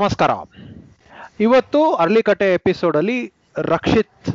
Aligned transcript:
ನಮಸ್ಕಾರ. 0.00 0.32
ಇವತ್ತು 1.46 1.80
ಅರ್ಲಿಕಟ್ಟೆ 2.02 2.46
ಎಪಿಸೋಡಲ್ಲಿ 2.54 3.16
ರಕ್ಷಿತ್ 3.72 4.28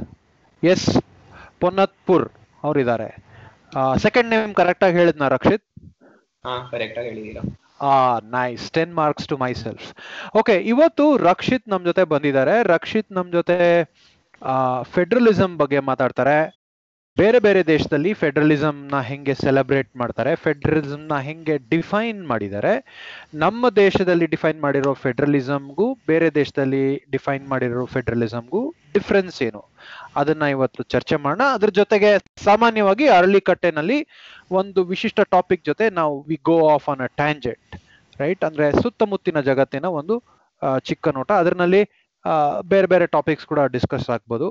ಎಸ್ 0.72 0.90
ಪೊನ್ನತ್ಪುರ್ 1.62 2.26
ಅವರಿದ್ದಾರೆ. 2.64 3.08
Second 4.04 4.30
name 4.34 4.54
Rakshit? 5.36 5.64
ಕರೆಕ್ಟ್ 6.74 7.00
ಆಗಿ 7.00 7.10
ಹೇಳಿದ್ನ 7.10 7.54
ಆ 7.92 7.96
nice 8.36 8.66
ten 8.76 8.94
marks 9.02 9.28
to 9.32 9.38
myself 9.64 9.88
okay 10.42 10.58
ಇವತ್ತು 10.74 11.06
ರಕ್ಷಿತ್ 11.30 11.66
ನಮ್ 11.74 11.88
ಜೊತೆ 11.90 12.04
ಬಂದಿದ್ದಾರೆ. 12.14 12.56
ರಕ್ಷಿತ್ 12.74 13.12
ನಮ್ 13.18 13.32
ಜೊತೆ 13.32 13.58
ಫೆಡರಲಿಸಂ 14.94 15.58
ಬಗ್ಗೆ 15.64 15.82
ಮಾತಾಡ್ತಾರೆ. 15.92 16.38
ಬೇರೆ 17.20 17.40
ಬೇರೆ 17.46 17.60
ದೇಶದಲ್ಲಿ 17.70 18.10
ಫೆಡರಲಿಸಮ್ನ 18.22 18.96
ಹೆಂಗೆ 19.10 19.34
ಸೆಲೆಬ್ರೇಟ್ 19.44 19.90
ಮಾಡ್ತಾರೆ 20.02 20.32
ಫೆಡರಲಿಸಮ್ನ 20.46 21.18
ಹೆಂಗೆ 21.28 21.56
ಡಿಫೈನ್ 21.74 22.20
ಮಾಡಿದ್ದಾರೆ, 22.32 22.74
ನಮ್ಮ 23.44 23.70
ದೇಶದಲ್ಲಿ 23.78 24.26
ಡಿಫೈನ್ 24.34 24.60
ಮಾಡಿರೋ 24.66 24.92
ಫೆಡರಲಿಸಮ್ಗೂ 25.04 25.86
ಬೇರೆ 26.12 26.28
ದೇಶದಲ್ಲಿ 26.40 26.84
ಡಿಫೈನ್ 27.14 27.46
ಮಾಡಿರೋ 27.54 27.84
ಫೆಡರಲಿಸಮ್ಗೂ 27.94 28.62
ಡಿಫ್ರೆನ್ಸ್ 28.96 29.38
ಏನು? 29.48 29.62
ಅದನ್ನ 30.22 30.44
ಇವತ್ತು 30.56 30.84
ಚರ್ಚೆ 30.94 31.18
ಮಾಡೋಣ. 31.26 31.46
ಅದ್ರ 31.58 31.70
ಜೊತೆಗೆ 31.80 32.12
ಸಾಮಾನ್ಯವಾಗಿ 32.48 33.08
ಅರಳಿಕಟ್ಟೆನಲ್ಲಿ 33.18 34.00
ಒಂದು 34.62 34.84
ವಿಶಿಷ್ಟ 34.94 35.20
ಟಾಪಿಕ್ 35.36 35.64
ಜೊತೆ 35.70 35.88
ನಾವು 36.00 36.16
we 36.32 36.40
go 36.52 36.58
off 36.76 36.90
on 36.94 37.04
a 37.08 37.10
tangent 37.22 37.76
right 38.24 38.44
ಅಂದ್ರೆ 38.50 38.68
ಸುತ್ತಮುತ್ತಿನ 38.84 39.40
ಜಗತ್ತಿನ 39.50 39.86
ಒಂದು 40.02 40.18
ಚಿಕ್ಕ 40.90 41.08
ನೋಟ. 41.20 41.32
ಅದರಲ್ಲಿ 41.44 41.82
ಬೇರೆ 42.74 42.88
ಬೇರೆ 42.94 43.08
ಟಾಪಿಕ್ಸ್ 43.16 43.48
ಕೂಡ 43.52 43.62
ಡಿಸ್ಕಸ್ 43.78 44.10
ಆಗ್ಬೋದು. 44.16 44.48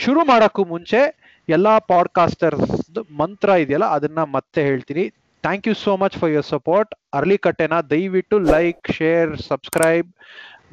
ಶುರು 0.00 0.22
ಮಾಡೋಕ್ಕೂ 0.30 0.62
ಮುಂಚೆ 0.72 1.00
ಎಲ್ಲಾ 1.54 1.72
ಪಾಡ್ಕಾಸ್ಟರ್ಸ್ 1.92 2.70
ಮಂತ್ರ 3.20 3.48
ಇದೆಯಲ್ಲ, 3.62 3.86
ಅದನ್ನ 3.96 4.20
ಮತ್ತೆ 4.36 4.60
ಹೇಳ್ತೀನಿ. 4.68 5.04
Thank 5.44 5.66
you 5.68 5.74
so 5.84 5.92
much 6.02 6.16
for 6.20 6.30
your 6.32 6.48
support 6.54 6.90
ಅರ್ಲಿಕಟ್ಟೆನ 7.18 7.74
ದಯವಿಟ್ಟು 7.92 8.36
ಲೈಕ್ 8.54 8.88
ಶೇರ್ 8.98 9.30
ಸಬ್ಸ್ಕ್ರೈಬ್ 9.50 10.08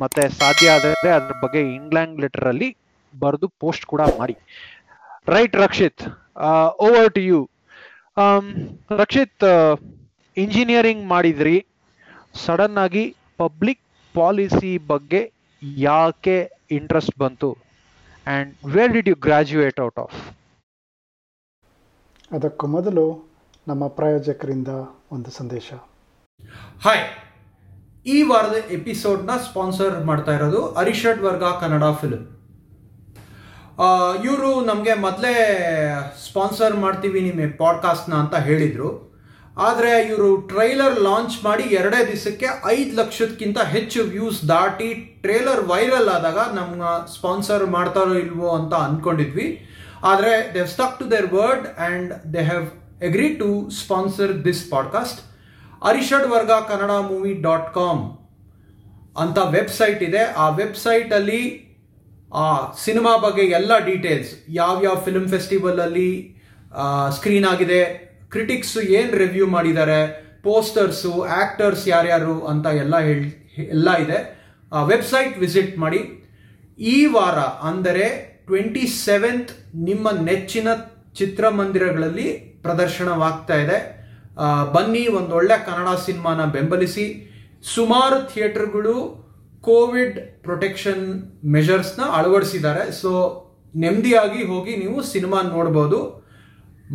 ಮತ್ತೆ 0.01 0.23
ಸಾಧ್ಯ 0.39 0.73
ಆದರೆ 0.77 1.09
ಅದ್ರ 1.17 1.35
ಬಗ್ಗೆ 1.43 1.61
ಇಂಗ್ಲೆಂಡ್ 1.77 2.15
ಲೆಟರ್ 2.23 2.47
ಅಲ್ಲಿ 2.51 2.69
ಬರೆದು 3.13 3.47
ಪೋಸ್ಟ್ 3.63 3.85
ಕೂಡ 3.91 4.01
ಮಾಡಿ. 4.19 4.35
Right 5.35 5.55
Rakshit? 5.65 6.03
Over 6.87 7.09
to 7.17 7.21
you 7.29 7.39
Rakshit 9.01 9.45
engineering 10.37 11.03
ಮಾಡಿದ್ರಿ. 11.13 11.57
ಸಡನ್ 12.45 12.77
ಆಗಿ 12.85 13.05
ಪಬ್ಲಿಕ್ 13.41 13.83
ಪಾಲಿಸಿ 14.15 14.73
ಬಗ್ಗೆ 14.91 15.21
ಯಾಕೆ 15.87 16.37
ಇಂಟ್ರೆಸ್ಟ್ 16.77 17.15
ಬಂತು? 17.23 17.51
And 18.27 18.51
where 18.75 18.93
did 18.97 19.09
you 19.13 19.17
graduate 19.27 19.79
out 19.87 20.01
of 20.05 20.17
ಅದಕ್ಕೂ 22.31 22.67
ಮೊದಲು 22.67 23.35
ನಮ್ಮ 23.67 23.87
ಪ್ರಾಯೋಜಕರಿಂದ 23.87 24.67
ಒಂದು 25.11 25.31
ಸಂದೇಶ. 25.31 25.73
ಹಾಯ್ 26.83 27.03
ಈ 28.05 28.21
ವಾರದ 28.21 28.55
ಎಪಿಸೋಡ್ನ 28.71 29.31
ಸ್ಪಾನ್ಸರ್ 29.37 30.05
ಮಾಡ್ತಾ 30.05 30.35
ಇರೋದು 30.35 30.71
ಅರಿಷಡ್ 30.71 31.21
ವರ್ಗ 31.21 31.43
ಕನ್ನಡ 31.43 31.83
ಫಿಲ್ಮ್. 32.01 32.25
ಇವರು 34.25 34.65
ನಮಗೆ 34.65 34.93
ಮೊದಲೇ 34.93 35.33
ಸ್ಪಾನ್ಸರ್ 36.29 36.75
ಮಾಡ್ತೀವಿ 36.75 37.21
ನಿಮ್ಮ 37.21 37.53
ಪಾಡ್ಕಾಸ್ಟ್ನ 37.57 38.13
ಅಂತ 38.13 38.35
ಹೇಳಿದರು. 38.35 39.07
ಆದರೆ 39.57 40.07
ಇವರು 40.07 40.37
ಟ್ರೈಲರ್ 40.37 40.99
ಲಾಂಚ್ 40.99 41.43
ಮಾಡಿ 41.43 41.63
ಎರಡೇ 41.63 42.07
ದಿವಸಕ್ಕೆ 42.07 42.45
ಐದು 42.65 42.97
ಲಕ್ಷಕ್ಕಿಂತ 42.97 43.59
ಹೆಚ್ಚು 43.59 44.03
ವ್ಯೂಸ್ 44.03 44.47
ದಾಟಿ 44.47 44.93
ಟ್ರೇಲರ್ 45.21 45.67
ವೈರಲ್ 45.67 46.09
ಆದಾಗ 46.09 46.39
ನಮ್ಮ 46.55 47.05
ಸ್ಪಾನ್ಸರ್ 47.05 47.65
ಮಾಡ್ತಾರೋ 47.65 48.13
ಇಲ್ವೋ 48.13 48.49
ಅಂತ 48.49 48.73
ಅಂದ್ಕೊಂಡಿದ್ವಿ 48.73 49.66
ಆದರೆ 50.03 50.53
they 50.53 50.65
stuck 50.65 50.99
to 50.99 51.11
their 51.11 51.33
word 51.33 51.67
and 51.67 52.33
they 52.33 52.43
have 52.43 52.65
agree 53.03 53.29
to 53.35 53.69
sponsor 53.69 54.45
this 54.45 54.71
podcast 54.71 55.19
Arishadvarga 56.27 56.51
Kannada 56.51 56.91
movie 56.91 57.33
dot 57.33 57.73
com 57.73 58.03
ಅಂತ 59.17 59.37
ವೆಬ್ಸೈಟ್ 59.37 60.03
ಇದೆ. 60.03 60.23
ಆ 60.23 60.49
ವೆಬ್ಸೈಟಲ್ಲಿ 60.49 61.41
ಆ 62.33 62.71
ಸಿನಿಮಾ 62.85 63.17
ಬಗ್ಗೆ 63.17 63.41
ಎಲ್ಲ 63.41 63.77
ಡೀಟೇಲ್ಸ್ 63.85 64.31
ಯಾವ್ಯಾವ 64.49 64.95
ಫಿಲ್ಮ್ 65.05 65.27
ಫೆಸ್ಟಿವಲಲ್ಲಿ 65.29 66.37
ಸ್ಕ್ರೀನ್ 67.15 67.45
ಆಗಿದೆ 67.45 67.81
ಕ್ರಿಟಿಕ್ಸು 68.29 68.81
ಏನು 68.81 69.17
ರಿವ್ಯೂ 69.17 69.47
ಮಾಡಿದ್ದಾರೆ 69.47 69.99
ಪೋಸ್ಟರ್ಸು 70.43 71.21
ಆ್ಯಕ್ಟರ್ಸ್ 71.21 71.87
ಯಾರ್ಯಾರು 71.87 72.45
ಅಂತ 72.45 72.65
ಎಲ್ಲ 72.65 72.99
ಹೇಳಿ, 72.99 73.29
ಎಲ್ಲ 73.69 73.95
ಇದೆ. 73.97 74.37
ಆ 74.73 74.83
ವೆಬ್ಸೈಟ್ 74.83 75.37
ವಿಸಿಟ್ 75.37 75.77
ಮಾಡಿ. 75.77 76.01
ಈ 76.79 77.05
ವಾರ 77.05 77.37
ಅಂದರೆ 77.39 78.07
ಟ್ವೆಂಟಿ 78.45 78.87
ಸೆವೆಂತ್ 78.87 79.51
ನಿಮ್ಮ 79.77 80.09
ನೆಚ್ಚಿನ 80.23 80.67
ಚಿತ್ರಮಂದಿರಗಳಲ್ಲಿ 81.13 82.33
ಪ್ರದರ್ಶನವಾಗ್ತಾ 82.61 83.55
ಇದೆ. 83.55 83.97
ಬನ್ನಿ, 84.73 85.07
ಒಂದು 85.07 85.35
ಒಳ್ಳೆ 85.35 85.65
ಕನ್ನಡ 85.65 85.87
ಸಿನಿಮಾನ 86.05 86.45
ಬೆಂಬಲಿಸಿ. 86.45 87.31
ಸುಮಾರು 87.75 88.33
ಥಿಯೇಟರ್ಗಳು 88.33 89.27
ಕೋವಿಡ್ 89.61 90.43
ಪ್ರೊಟೆಕ್ಷನ್ 90.43 91.31
ಮೆಷರ್ಸ್ನ 91.45 92.01
ಅಳವಡಿಸಿದ್ದಾರೆ. 92.03 92.91
ಸೊ, 92.91 93.43
ನೆಮ್ಮದಿಯಾಗಿ 93.75 94.43
ಹೋಗಿ 94.43 94.77
ನೀವು 94.77 95.03
ಸಿನಿಮಾ 95.03 95.41
ನೋಡ್ಬೋದು. 95.41 96.27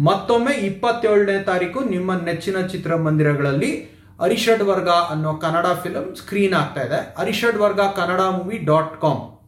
ಮತ್ತೊಮ್ಮೆ 0.05 0.55
ಇಪ್ಪತ್ತೇಳನೇ 0.55 1.43
ತಾರೀಕು 1.43 1.81
ನಿಮ್ಮ 1.81 2.15
ನೆಚ್ಚಿನ 2.25 2.67
ಚಿತ್ರಮಂದಿರಗಳಲ್ಲಿ 2.67 4.03
ಅರಿಷಡ್ 4.21 4.63
ವರ್ಗ 4.63 4.89
ಅನ್ನೋ 4.89 5.35
ಕನ್ನಡ 5.35 5.67
ಫಿಲಂ 5.67 6.15
ಸ್ಕ್ರೀನ್ 6.15 6.55
ಆಗ್ತಾ 6.55 6.81
ಇದೆ. 6.81 7.15
ಅರಿಷಡ್ 7.19 7.57
ವರ್ಗ 7.57 7.81
ಕನ್ನಡ 7.81 8.21
ಮೂವಿ 8.21 8.59
ಡಾಟ್ 8.59 9.01
ಕಾಮ್ 9.01 9.39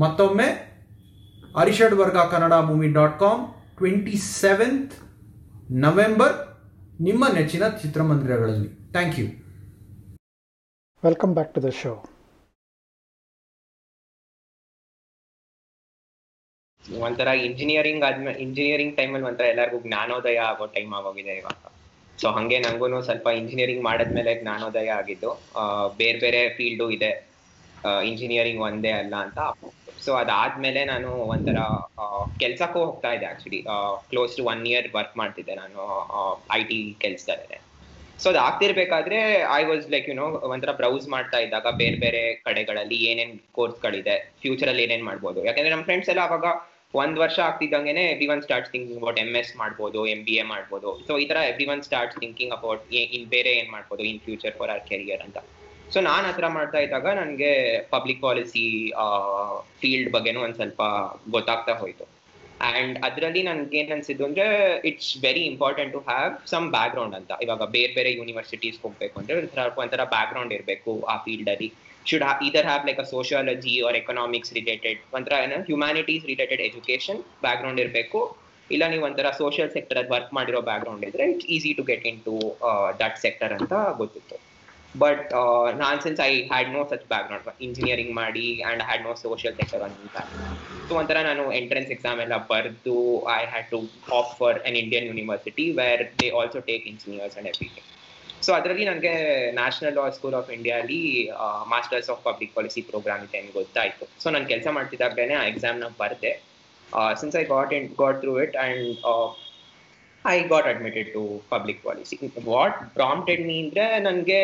ಮತ್ತೊಮ್ಮೆ 0.00 0.69
Arishadvarga 1.94 2.18
Kannada 2.32 2.54
movie 2.68 2.88
dot 2.92 3.18
com 3.18 3.42
twenty 3.78 4.16
seventh 4.40 4.94
November 5.84 6.34
ನಿಮ್ಮ 7.00 7.24
ನೆಚ್ಚಿನ 7.32 7.64
ಚಿತ್ರಮಂದಿರಗಳಲ್ಲಿ. 7.82 8.68
Thank 8.92 9.16
you 9.18 9.26
welcome 11.02 11.34
back 11.34 11.52
to 11.54 11.60
the 11.60 11.70
show 11.80 11.92
ಒಂಥರ 17.00 17.28
ಇಂಜಿನಿಯರಿಂಗ್ 17.46 18.04
ಆದ್ಮೇಲೆ 18.04 18.38
ಇಂಜಿನಿಯರಿಂಗ್ 18.38 18.94
ಟೈಮಲ್ಲಿ 18.96 19.26
ಒಂಥರ 19.26 19.46
ಎಲ್ಲರಿಗೂ 19.46 19.80
ಜ್ಞಾನೋದಯ 19.80 20.38
ಆಗೋ 20.50 20.66
ಟೈಮ್ 20.66 20.92
ಆಗೋಗಿದೆ 20.94 21.34
ಇವಾಗ. 21.36 21.58
ಸೊ 22.18 22.28
ಹಂಗೆ 22.30 22.58
ನಂಗೂ 22.58 23.02
ಸ್ವಲ್ಪ 23.02 23.28
ಇಂಜಿನಿಯರಿಂಗ್ 23.40 23.84
ಮಾಡಿದ್ಮೇಲೆ 23.84 24.32
ಜ್ಞಾನೋದಯ 24.42 24.90
ಆಗಿದ್ದು 24.92 25.30
ಆ, 25.56 25.62
ಬೇರೆ 25.96 26.18
ಬೇರೆ 26.18 26.48
ಫೀಲ್ಡು 26.48 26.86
ಇದೆ. 26.90 27.12
ಇಂಜಿನಿಯರಿಂಗ್ 28.04 28.60
ಒಂದೇ 28.60 28.90
ಅಲ್ಲ 28.92 29.14
ಅಂತ 29.16 29.38
ಸೊ 30.04 30.10
ಅದಾದ್ಮೇಲೆ 30.20 30.82
ನಾನು 30.92 31.08
ಒಂಥರ 31.32 31.58
ಕೆಲ್ಸಕ್ಕೂ 32.42 32.78
ಹೋಗ್ತಾ 32.88 33.10
ಇದ್ದೆ 33.16 33.26
actually 33.32 33.60
close 34.12 34.36
to 34.38 34.44
one 34.52 34.62
year 34.70 34.88
work 34.98 35.16
ಮಾಡ್ತಿದ್ದೆ 35.22 35.56
ನಾನು 35.62 35.80
ಐ 36.58 36.60
ಟಿ 36.70 36.78
ಕೆಲ್ಸದಲ್ಲೇ 37.04 37.58
ಸೊ 38.22 38.26
ಅದು 38.30 38.38
ಆಗ್ತಿರ್ಬೇಕಾದ್ರೆ 38.46 39.18
I 39.58 39.62
was 39.68 39.84
like 39.92 40.06
you 40.10 40.14
know 40.18 40.26
ಒಂಥರ 40.54 40.72
ಬ್ರೌಸ್ 40.80 41.06
ಮಾಡ್ತಾ 41.14 41.38
ಇದ್ದಾಗ 41.44 41.68
ಬೇರೆ 41.82 41.98
ಬೇರೆ 42.02 42.20
ಕಡೆಗಳಲ್ಲಿ 42.46 42.98
ಏನೇನ್ 43.10 43.32
ಕೋರ್ಸ್ಗಳಿದೆ 43.58 44.16
ಫ್ಯೂಚರ್ 44.42 44.70
ಅಲ್ಲಿ 44.72 44.82
ಏನೇನ್ 44.86 45.04
ಮಾಡ್ಬೋದು. 45.10 45.40
ಯಾಕಂದ್ರೆ 45.48 45.72
ನಮ್ಮ 45.74 45.86
ಫ್ರೆಂಡ್ಸ್ 45.88 46.10
ಎಲ್ಲ 46.14 46.24
ಅವಾಗ 46.28 46.44
ಒಂದ್ 47.00 47.18
ವರ್ಷ 47.22 47.38
ಆಗ್ತಿದ್ದಂಗೆನೆ 47.46 48.02
everyone 48.34 48.42
start 48.46 48.68
thinking 48.74 49.00
about 49.00 49.20
M 49.24 49.30
S 49.40 49.52
ಮಾಡ್ಬೋದು 49.62 50.00
ಎಂ 50.14 50.20
ಬಿ 50.28 50.34
ಎ 50.42 50.44
ಮಾಡ್ಬೋದು. 50.52 50.90
ಸೊ 51.06 51.12
ಈ 51.22 51.26
ತರ 51.30 51.38
everyone 51.74 51.82
start 51.88 52.14
thinking 52.22 52.54
about 52.58 52.82
in 53.18 53.26
ಬೇರೆ 53.34 53.52
ಏನ್ 53.60 53.70
ಮಾಡ್ಬೋದು 53.76 54.04
in 54.10 54.20
future 54.26 54.54
for 54.60 54.72
our 54.74 54.84
career 54.90 55.22
ಅಂತ. 55.26 55.38
ಸೊ 55.92 55.98
ನಾನು 56.08 56.24
ಆ 56.30 56.32
ಥರ 56.38 56.48
ಮಾಡ್ತಾ 56.56 56.78
ಇದ್ದಾಗ 56.84 57.06
ನನಗೆ 57.20 57.50
ಪಬ್ಲಿಕ್ 57.94 58.20
ಪಾಲಿಸಿ 58.26 58.64
ಫೀಲ್ಡ್ 59.80 60.10
ಬಗ್ಗೆನೂ 60.16 60.40
ಒಂದು 60.46 60.58
ಸ್ವಲ್ಪ 60.60 60.82
ಗೊತ್ತಾಗ್ತಾ 61.36 61.72
ಹೋಯ್ತು. 61.80 62.04
ಅಂಡ್ 62.70 62.96
ಅದರಲ್ಲಿ 63.06 63.42
ನನಗೆ 63.48 63.76
ಏನ್ 63.80 63.92
ಅನ್ಸಿದ್ದು 63.94 64.24
ಅಂದ್ರೆ 64.28 64.46
it's 64.88 65.12
very 65.24 65.42
important 65.52 65.92
to 65.96 66.00
have 66.08 66.32
some 66.52 66.66
background 66.94 67.16
ಅಂತ. 67.18 67.30
ಇವಾಗ 67.44 67.64
ಬೇರೆ 67.76 67.92
ಬೇರೆ 67.98 68.10
ಯೂನಿವರ್ಸಿಟೀಸ್ 68.18 68.78
ಹೋಗ್ಬೇಕು 68.84 69.16
ಅಂದ್ರೆ 69.20 69.36
ಒಂಥರ 69.40 69.62
ಒಂಥರ 69.82 70.04
ಬ್ಯಾಕ್ 70.14 70.30
ಗ್ರೌಂಡ್ 70.32 70.52
ಇರಬೇಕು 70.58 70.92
ಆ 71.12 71.16
ಫೀಲ್ಡಲ್ಲಿ 71.24 71.68
should 72.06 72.24
either 72.48 72.66
have 72.70 72.84
like 72.88 73.00
a 73.04 73.08
sociology 73.14 73.74
or 73.88 73.98
economics 74.02 74.52
related 74.58 75.00
ಒಂಥರ, 75.16 75.32
ಏನೋ 75.46 75.58
humanities 75.70 76.24
related 76.32 76.62
education 76.68 77.20
back 77.44 77.60
ground 77.62 77.82
ಇರಬೇಕು. 77.84 78.20
ಇಲ್ಲ 78.70 78.84
ನೀವು 78.92 79.04
ಒಂಥರ 79.08 79.28
ಸೋಷಿಯಲ್ 79.40 79.72
ಸೆಕ್ಟರ್ 79.76 79.98
ವರ್ಕ್ 80.12 80.32
ಮಾಡಿರೋ 80.38 80.60
ಬ್ಯಾಕ್ 80.68 80.82
ಗ್ರೌಂಡ್ 80.84 81.04
ಇದ್ರೆ 81.08 81.24
it's 81.32 81.48
easy 81.56 81.72
to 81.78 81.84
get 81.90 82.06
into 82.28 82.34
that 83.02 83.18
sector 83.24 83.54
ಅಂತ 83.58 83.72
ಗೊತ್ತಿತ್ತು. 84.00 84.36
But 84.94 85.26
non 85.76 85.98
since 86.00 86.20
I 86.20 86.32
had 86.42 86.70
no 86.76 86.82
such 86.88 87.04
background 87.28 87.62
engineering 87.62 88.12
ಮಾಡಿ 88.14 88.46
and 88.70 88.82
had 88.82 89.02
no 89.02 89.12
social 89.14 89.56
sector 89.56 89.84
ಅಂತ 89.86 90.16
ಸೊ 90.88 90.94
ಒಂಥರ 90.94 91.18
ನಾನು 91.22 91.44
ಎಂಟ್ರೆನ್ಸ್ 91.52 91.90
ಎಕ್ಸಾಮ್ 91.90 92.20
ಎಲ್ಲ 92.20 92.36
ಬರೆದು 92.50 92.96
I 93.36 93.42
had 93.44 93.68
to 93.70 93.80
hop 94.10 94.32
for 94.38 94.58
an 94.66 94.76
Indian 94.76 95.06
university 95.06 95.66
where 95.80 96.02
they 96.20 96.28
also 96.40 96.60
take 96.70 96.86
engineers 96.86 97.36
and 97.38 97.48
everything 97.48 97.86
so 98.42 98.52
ಅದರಲ್ಲಿ 98.52 98.84
ನನಗೆ 98.84 99.12
national 99.52 99.94
law 99.94 100.04
school 100.10 100.34
of 100.34 100.50
ಇಂಡಿಯಾಲಿ 100.50 101.00
masters 101.68 102.10
of 102.10 102.22
public 102.28 102.54
policy 102.54 102.82
programme 102.82 103.24
ಇದೆ 103.26 103.38
ಅಂತ 103.38 103.52
ಗೊತ್ತಾಯ್ತು. 103.58 104.06
ಸೊ 104.22 104.30
ನಾನು 104.30 104.46
ಕೆಲಸ 104.46 104.68
ಮಾಡ್ತಿದ್ದಾಗಲೇ 104.76 105.34
ಆ 105.34 105.44
ಎಕ್ಸಾಮ್ನ 105.52 105.88
ಬರೆದೆ. 106.00 106.32
Since 107.20 107.36
I 107.36 107.44
got 107.54 107.72
in 107.78 107.88
got 108.02 108.18
through 108.22 108.32
it 108.42 108.56
and 108.56 108.86
I 110.24 110.36
got 110.52 110.66
admitted 110.66 111.12
to 111.12 111.22
public 111.50 111.82
policy 111.82 112.16
what 112.48 112.78
prompted 112.98 113.42
me 113.48 113.56
ಅಂದ್ರೆ 113.64 114.00
ನನಗೆ 114.00 114.40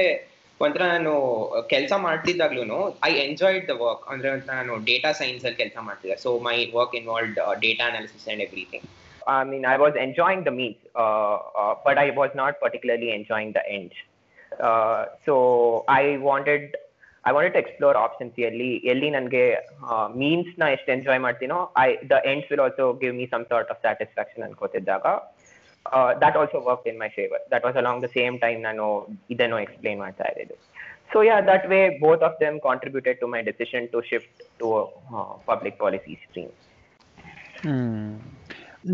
ಒಂಥರ 0.64 0.82
ನಾನು 0.94 1.12
ಕೆಲಸ 1.73 1.93
ಮಾಡ್ತಿದ್ದಾಗ್ಲೂ 2.06 2.79
ಐ 3.05 3.11
ಎಂಜಾಯ್ಡ್ 3.26 3.67
ದ 3.69 3.75
ವರ್ಕ್ 3.85 4.05
ಅಂದ್ರೆ 4.12 4.29
ಒಂಥರ 4.35 4.55
ನಾನು 4.61 4.75
ಡೇಟಾ 4.91 5.12
ಸೈನ್ಸ್ 5.12 5.44
ಅಲ್ಲಿ 5.44 5.58
ಕೆಲಸ 5.62 5.79
ಮಾಡ್ತಿದ್ದೆ. 5.81 6.17
So 6.17 6.31
my 6.49 6.56
work 6.79 6.94
involved 6.94 7.41
data 7.67 7.87
analysis 7.93 8.29
and 8.35 8.44
everything 8.49 8.87
I 9.29 9.44
mean, 9.44 9.64
I 9.67 9.76
was 9.76 9.94
enjoying 10.06 10.43
the 10.49 10.53
means 10.58 10.82
I 12.05 12.11
was 12.19 12.32
not 12.41 12.55
particularly 12.64 13.08
enjoying 13.19 13.50
the 13.56 13.64
end. 13.79 13.93
Uh, 14.67 14.99
so 15.26 15.35
I 16.00 16.05
wanted, 16.29 16.64
I 17.29 17.32
want 17.37 17.55
to 17.55 17.61
explore 17.62 17.97
options 17.97 18.37
ಎಲ್ಲಿ 18.49 18.69
ಎಲ್ಲಿ 18.93 19.08
ನನಗೆ 19.11 19.44
ಮೀನ್ಸ್ನ 20.20 20.64
ಎಷ್ಟು 20.75 20.91
enjoy 20.94 21.20
ಮಾಡ್ತೀನೋ 21.25 21.56
I 21.85 21.88
the 22.12 22.19
ends 22.32 22.49
will 22.50 22.62
also 22.67 22.85
give 23.03 23.14
me 23.20 23.26
some 23.32 23.44
of 23.73 23.81
satisfaction 23.87 24.44
that 26.21 26.37
also 26.37 26.61
work 26.61 26.88
in 26.88 26.99
my 27.00 27.09
favour 27.09 27.43
that 27.53 27.65
was 27.65 27.77
along 27.77 28.03
the 28.03 28.06
same 28.06 28.38
time 28.38 28.62
ನಾನು 28.62 28.85
ಇದನ್ನು 29.31 29.59
explain 29.61 29.99
ಮಾಡ್ತಾ 29.99 30.25
ಇರೋದು 30.25 30.56
so 31.12 31.23
yeah 31.23 31.41
that 31.41 31.67
way 31.67 31.81
both 31.99 32.23
of 32.23 32.41
them 32.41 32.61
contributed 32.61 33.21
to 33.21 33.27
my 33.27 33.43
decision 33.43 33.88
to 33.88 34.00
shift 34.03 34.43
to 34.59 34.71
public 35.47 35.79
policy 35.79 36.15
stream 36.15 36.53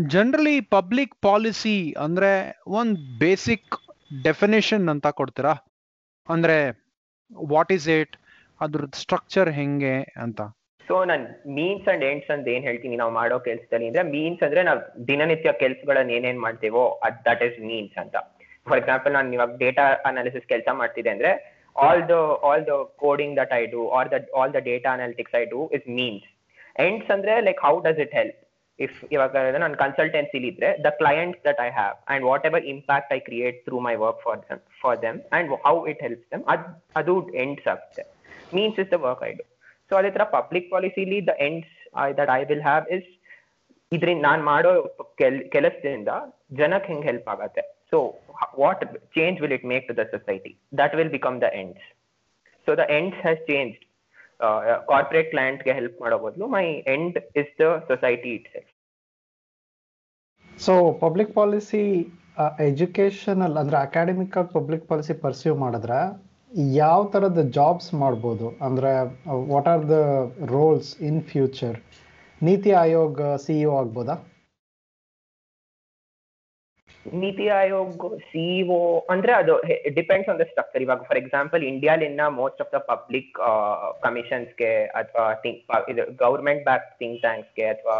generally 0.09 0.61
public 0.61 1.15
policy 1.21 1.93
ಅಂದ್ರೆ 1.97 2.31
ಒಂದ್ 2.67 3.19
basic 3.19 3.75
definition 4.23 4.89
ಅಂತ 4.89 5.07
ಕೊಡ್ತೀರಾ? 5.07 5.53
ಅಂದ್ರೆ 6.29 6.57
what 7.51 7.71
is 7.71 7.89
it 7.89 8.15
ಅದ್ರ 8.61 8.85
ಸ್ಟ್ರಕ್ಚರ್ 8.93 9.49
ಹೆಂಗೆ 9.51 9.95
ಅಂತ. 10.17 10.41
ಸೊ 10.87 10.95
ನಾನು 11.09 11.25
ಮೀನ್ಸ್ 11.57 11.87
ಅಂಡ್ 11.91 12.03
ಎಂಡ್ಸ್ 12.09 12.29
ಅಂತ 12.35 12.47
ಏನ್ 12.53 12.63
ಹೇಳ್ತೀನಿ? 12.67 12.95
ನಾವು 13.01 13.11
ಮಾಡೋ 13.19 13.35
ಕೆಲ್ಸದಲ್ಲಿ 13.47 13.87
ಅಂದ್ರೆ 13.89 14.03
ಮೀನ್ಸ್ 14.15 14.41
ಅಂದ್ರೆ 14.47 14.61
ನಾವು 14.69 14.79
ದಿನನಿತ್ಯ 15.09 15.51
ಕೆಲ್ಸಗಳನ್ನ 15.63 16.11
ಏನೇನ್ 16.17 16.39
ಮಾಡ್ತೇವೋ 16.45 16.83
ಅದ್ 17.07 17.17
ದಟ್ 17.27 17.43
ಇಸ್ 17.47 17.57
ಮೀನ್ಸ್ 17.69 17.97
ಅಂತ. 18.03 18.15
ಫಾರ್ 18.67 18.79
ಎಕ್ಸಾಂಪಲ್ 18.81 19.13
ನಾನು 19.13 19.33
ಇವಾಗ 19.37 19.55
ಡೇಟಾ 19.63 19.85
ಅನಾಲಿಸಿಸ್ 20.09 20.45
ಕೆಲಸ 20.53 20.69
ಮಾಡ್ತಿದೆ 20.81 21.09
ಅಂದ್ರೆ 21.15 21.31
all 21.75 22.03
the 22.11 22.15
all 22.49 22.63
the 22.69 22.73
coding 23.03 23.35
that 23.39 23.53
I 23.53 23.63
do 23.73 23.81
or 23.97 24.09
the 24.13 24.19
all 24.39 24.53
the 24.53 24.61
data 24.69 24.89
analytics 24.97 25.35
I 25.35 25.45
do 25.53 25.61
is 25.77 25.87
means 25.99 26.27
ends 26.79 27.09
ಅಂದ್ರೆ 27.15 27.33
like 27.47 27.61
how 27.67 27.73
does 27.79 28.01
it 28.05 28.13
help 28.13 28.39
if 28.79 28.97
ಇವಾಗ 29.11 29.33
ನಾನು 29.63 29.75
ಕನ್ಸಲ್ಟೆನ್ಸಿಲಿ 29.77 30.47
ಇದ್ರೆ 30.47 30.69
the 30.85 30.91
clients 31.01 31.41
that 31.47 31.59
I 31.59 31.69
have 31.71 31.95
and 32.13 32.23
whatever 32.45 32.65
impact 32.73 33.11
I 33.13 33.19
create 33.27 33.57
through 33.65 33.79
my 33.87 33.95
work 34.05 34.21
for 34.23 34.39
them 34.49 34.61
for 34.83 34.99
them 35.01 35.19
and 35.37 35.51
how 35.67 35.75
it 35.91 36.01
helps 36.01 36.29
them 36.33 36.45
ಅದು 36.53 36.65
ಅದು 36.95 37.15
ends 37.43 37.67
ಆಗುತ್ತೆ. 37.73 38.05
Means 38.55 38.79
is 38.79 38.91
the 38.91 38.99
work 39.07 39.23
I 39.23 39.33
do 39.33 39.43
so 39.93 39.99
public 40.37 40.67
ಪಾಲಿಸಿಲಿ 40.71 41.19
the 41.29 41.35
ends 41.47 41.73
that 42.19 42.31
I 42.35 42.41
will 42.51 42.65
have 42.67 42.85
is 42.97 43.09
ಇದ್ರಿಂದ 43.91 44.21
ನಾನ್ 44.27 44.41
ಮಾಡೋ 44.51 44.69
ಕೆಲ್, 45.21 45.39
ಕೆಲಸದಿಂದ 45.55 46.11
ಜನಕ್ಕೆ 46.59 46.87
ಹೆಂಗ್ 46.91 47.05
ಹೆಲ್ಪ್ 47.09 47.27
ಆಗತ್ತೆ? 47.33 47.63
So 47.91 47.97
what 48.61 48.83
change 49.17 49.37
will 49.41 49.55
it 49.57 49.65
make 49.71 49.83
to 49.89 49.95
the 49.99 50.05
society 50.13 50.51
that 50.81 50.93
will 50.99 51.11
become 51.17 51.35
the 51.43 51.49
ends 51.61 51.85
so 52.67 52.73
the 52.81 52.85
ends 52.97 53.19
has 53.25 53.41
change 53.51 53.75
corporate 54.91 55.29
ಕ್ಲೈಂಟ್ಗೆ 55.33 55.73
help 55.79 55.97
ಮಾಡೋ 56.03 56.17
ಬದಲು 56.25 56.47
my 56.55 56.65
end 56.95 57.17
is 57.41 57.51
the 57.61 57.67
society 57.91 58.31
itself 58.53 58.71
so 60.57 60.73
public 61.03 61.31
policy 61.33 61.83
educational 62.67 63.57
ಅಂದ್ರೆ 63.61 63.77
academic 63.85 64.37
ಆಗಿ 64.41 64.51
public 64.57 64.85
policy 64.91 65.13
pursue 65.23 65.53
ಮಾಡಿದ್ರೆ 65.55 65.99
ಯಾವ 66.79 66.99
ಥರದ 67.13 67.41
jobs 67.57 67.89
ಮಾಡ್ಬೋದು? 68.01 68.47
ಅಂದರೆ 68.65 68.91
what 69.51 69.69
are 69.71 69.85
the 69.93 69.97
roles 70.53 70.91
in 71.09 71.21
future 71.31 71.77
NITI 72.41 72.71
Aayog 72.83 73.21
CEO 73.45 73.73
ಆಗ್ಬೋದಾ? 73.81 74.15
ನೀತಿ 77.05 77.45
ಆಯೋಗ 77.59 78.09
ಸಿಇಒ 78.29 78.77
ಅಂದ್ರೆ 79.13 79.31
ಅದು 79.41 79.53
ಡಿಪೆಂಡ್ಸ್ 79.97 80.29
ಆನ್ 80.31 80.39
ದ 80.41 80.45
ಸ್ಟ್ರಕ್ಚರ್ 80.51 80.83
ಇವಾಗ 80.85 81.01
ಫಾರ್ 81.09 81.19
ಎಕ್ಸಾಂಪಲ್ 81.21 81.63
ಇಂಡಿಯಾಲಿನ 81.71 82.25
ಮೋಸ್ಟ್ 82.37 82.61
ಆಫ್ 82.63 82.71
ದ 82.75 82.79
ಪಬ್ಲಿಕ್ 82.91 83.33
ಕಮಿಷನ್ಸ್ಗೆ 84.05 84.71
ಅಥವಾ 85.01 85.25
ಇದು 85.93 86.05
ಗೌರ್ಮೆಂಟ್ 86.23 86.63
ಬ್ಯಾಕ್ 86.69 86.87
ಥಿಂಕ್ 87.01 87.19
ಟ್ಯಾಂಕ್ಸ್ಗೆ 87.25 87.67
ಅಥವಾ 87.73 87.97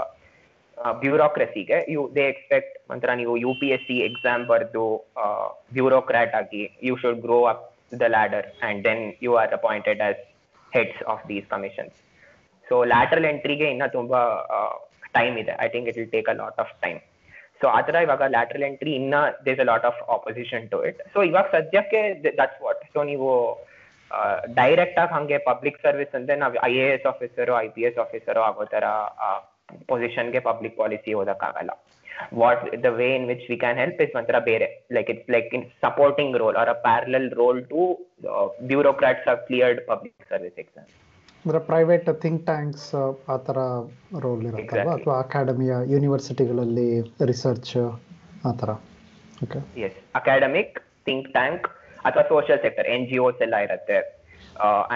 ಬ್ಯೂರೋಕ್ರಸಿಗೆ 1.02 1.78
ಯು 1.96 2.02
ದೇ 2.16 2.24
ಎಕ್ಸ್ಪೆಕ್ಟ್ 2.34 2.74
ಒಂಥರ 2.94 3.12
ನೀವು 3.20 3.34
U 3.44 3.52
P 3.60 3.68
S 3.76 3.86
C 3.90 3.98
exam 4.08 4.44
ಬರೆದು 4.54 4.86
ಬ್ಯೂರೋಕ್ರಾಟ್ 5.76 6.36
ಆಗಿ 6.42 6.64
you 6.88 6.96
should 7.04 7.22
grow 7.28 7.40
up 7.52 7.68
the 8.02 8.08
ladder 8.10 8.48
and 8.68 8.82
then 8.86 9.04
you 9.22 9.32
are 9.38 9.54
appointed 9.54 10.02
as 10.02 10.22
heads 10.72 11.02
of 11.14 11.24
these 11.30 11.48
commissions 11.48 11.98
so 12.68 12.76
lateral 12.94 13.28
ಎಂಟ್ರಿಗೆ 13.32 13.68
ಇನ್ನ 13.70 13.88
ತುಂಬಾ 13.98 14.22
ಟೈಮ್ 15.18 15.36
ಇದೆ 15.38 15.56
I 15.60 15.68
think 15.70 15.88
it 15.90 15.98
will 15.98 16.14
take 16.16 16.30
a 16.30 16.38
lot 16.42 16.60
of 16.60 16.72
time 16.82 17.00
so 17.62 17.68
ಆ 17.70 17.80
ತರ 17.82 17.98
ಇವಾಗ 18.02 18.24
lateral 18.28 18.66
entry 18.70 18.94
ಇನ್ನ 18.94 19.16
there's 19.46 19.60
a 19.60 19.68
lot 19.72 19.86
of 19.86 20.00
opposition 20.10 20.64
to 20.70 20.80
it 20.86 21.02
so 21.14 21.20
ಇವಾಗ 21.24 21.46
ಸದ್ಯಕ್ಕೆ 21.52 22.00
that's 22.40 22.60
what 22.62 22.82
so 22.96 23.04
ನೀವು 23.04 23.30
ಡೈರೆಕ್ಟ್ 24.58 24.98
ಆಗಿ 25.00 25.14
ಹಂಗೆ 25.14 25.38
ಪಬ್ಲಿಕ್ 25.48 25.78
ಸರ್ವಿಸ್ 25.82 26.14
ಅಂದ್ರೆ 26.16 26.36
ನಾವು 26.36 26.58
I 26.66 26.74
A 26.78 26.88
S 26.96 27.06
officer 27.06 27.54
I 27.62 27.68
P 27.68 27.84
S 27.84 27.98
officer 27.98 28.42
ಆಗೋ 28.42 28.66
ತರ 28.74 28.88
ಪೊಸಿಷನ್ಗೆ 29.88 30.40
ಪಬ್ಲಿಕ್ 30.40 30.76
ಪಾಲಿಸಿ 30.78 31.12
ಓದಕ್ಕಾಗಲ್ಲ 31.14 31.72
what 32.42 32.64
the 32.86 32.92
way 33.00 33.08
in 33.18 33.28
which 33.32 33.46
we 33.52 33.58
can 33.64 33.80
help 33.84 34.02
is 34.06 34.16
ಒಂಥರ 34.20 34.40
ಬೇರೆ 34.50 34.68
like 34.98 35.10
it's 35.14 35.30
like 35.36 35.50
in 35.58 35.66
supporting 35.86 36.36
role 36.44 36.58
or 36.62 36.72
a 36.74 36.78
parallel 36.88 37.30
role 37.42 37.62
to 37.74 37.82
bureaucrats 38.72 39.30
of 39.34 39.42
cleared 39.50 39.82
public 39.92 40.26
service 40.32 40.60
exam 40.64 40.90
ಅಂದ್ರೆ 41.46 41.60
private 41.70 42.10
think 42.24 42.42
tanks 42.50 42.88
ಆ 43.34 43.38
ಥರ 43.48 43.58
roll 44.26 44.44
ಇರುತ್ತಲ್ವಾ? 44.50 44.64
Exactly. 44.64 44.94
ಅಥವಾ 44.96 45.16
ಅಕಾಡೆಮಿಯ 45.24 45.74
ಯೂನಿವರ್ಸಿಟಿಗಳಲ್ಲಿ 45.94 46.88
research 47.32 47.74
ಆ 48.48 48.54
ಥರ 48.62 48.72
okay 49.38 49.60
as 49.88 49.98
academic 50.20 50.76
think 51.08 51.28
tank 51.38 51.66
ಅಥವಾ 52.06 52.24
social 52.32 52.62
sector 52.66 52.88
N 52.94 53.06
G 53.10 53.18
Os 53.26 53.42
ಎಲ್ಲ 53.46 53.58
ಇರುತ್ತೆ. 53.68 53.98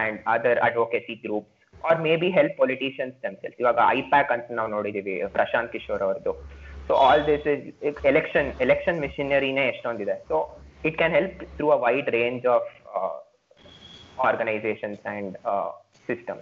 And 0.01 0.17
other 0.33 0.59
advocacy 0.67 1.13
group 1.23 1.47
or 1.89 1.99
maybe 2.21 2.29
help 2.37 2.55
politicians 2.61 3.15
themselves 3.23 3.57
ಇವಾಗ 3.63 3.79
ಐಪ್ಯಾಕ್ 3.99 4.31
ಅಂತ 4.35 4.57
ನಾವು 4.59 4.69
ನೋಡಿದೀವಿ 4.75 5.15
ಪ್ರಶಾಂತ್ 5.37 5.71
ಕಿಶೋರ್ 5.75 6.03
ಅವ್ರದ್ದು 6.07 6.33
so 6.87 6.93
all 6.95 7.27
this 7.27 7.47
is 7.83 8.05
election 8.05 8.61
election 8.61 8.99
ಮಿಷಿನರಿನೇ 8.99 9.67
ಎಷ್ಟೊಂದಿದೆ 9.67 10.15
so 10.27 10.37
it 10.85 10.97
can 10.97 11.13
help 11.13 11.43
through 11.57 11.69
a 11.69 11.75
wide 11.75 12.09
range 12.09 12.45
of 12.45 12.69
organisations 14.19 15.05
and 15.05 15.33
system 16.07 16.39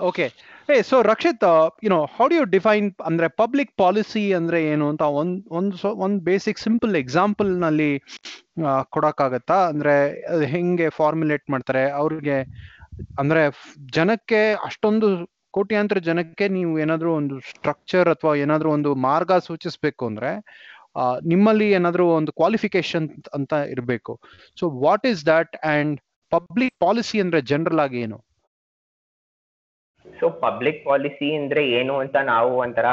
okay 0.00 0.26
ಏ 0.68 0.82
so 0.82 1.02
Rakshit 1.02 1.44
you know 1.84 2.04
how 2.04 2.28
do 2.28 2.34
you 2.34 2.44
define 2.44 2.94
ಅಂದ್ರೆ 3.04 3.28
public 3.28 3.76
policy 3.76 4.32
ಅಂದ್ರೆ 4.32 4.64
ಏನು 4.64 4.88
ಅಂತ 4.88 5.02
ಒಂದ್, 5.02 5.44
ಒಂದು 5.50 5.88
ಒಂದ್ 5.96 6.24
ಬೇಸಿಕ್ 6.24 6.58
ಸಿಂಪಲ್ 6.58 6.96
ಎಕ್ಸಾಂಪಲ್ನಲ್ಲಿ 6.96 7.90
ಕೊಡಕ್ಕಾಗತ್ತಾ? 8.90 9.66
ಅಂದ್ರೆ, 9.68 9.94
ಅದು 10.26 10.44
ಹೆಂಗೆ 10.46 10.90
ಫಾರ್ಮುಲೇಟ್ 10.90 11.50
ಮಾಡ್ತಾರೆ? 11.50 11.90
ಅವ್ರಿಗೆ, 11.90 12.38
ಅಂದ್ರೆ, 13.18 13.42
ಜನಕ್ಕೆ 13.92 14.52
ಅಷ್ಟೊಂದು 14.64 15.08
ಕೋಟ್ಯಾಂತರ 15.50 15.98
ಜನಕ್ಕೆ 15.98 16.48
ನೀವು 16.48 16.78
ಏನಾದ್ರೂ 16.78 17.14
ಒಂದು 17.14 17.40
ಸ್ಟ್ರಕ್ಚರ್ 17.40 18.08
ಅಥವಾ 18.08 18.34
ಏನಾದ್ರೂ 18.34 18.70
ಒಂದು 18.70 18.94
ಮಾರ್ಗ 18.94 19.32
ಸೂಚಿಸ್ಬೇಕು 19.32 20.06
ಅಂದ್ರೆ 20.06 20.30
ನಿಮ್ಮಲ್ಲಿ 21.26 21.70
ಏನಾದ್ರೂ 21.70 22.06
ಒಂದು 22.08 22.32
ಕ್ವಾಲಿಫಿಕೇಶನ್ 22.32 23.08
ಅಂತ 23.34 23.52
ಇರಬೇಕು. 23.52 24.20
So 24.60 24.70
what 24.70 25.06
is 25.06 25.26
that 25.26 25.56
and 25.56 26.00
public 26.30 26.76
policy 26.80 27.20
ಅಂದ್ರೆ 27.20 27.40
ಜನರಲ್ 27.40 27.80
ಆಗಿ 27.80 28.00
ಏನು? 28.00 28.18
ಸೊ 30.20 30.30
ಪಬ್ಲಿಕ್ 30.30 30.84
ಪಾಲಿಸಿ 30.84 31.34
ಅಂದ್ರೆ 31.34 31.68
ಏನು 31.70 31.98
ಅಂತ 31.98 32.16
ನಾವು 32.16 32.56
ಒಂಥರ 32.56 32.86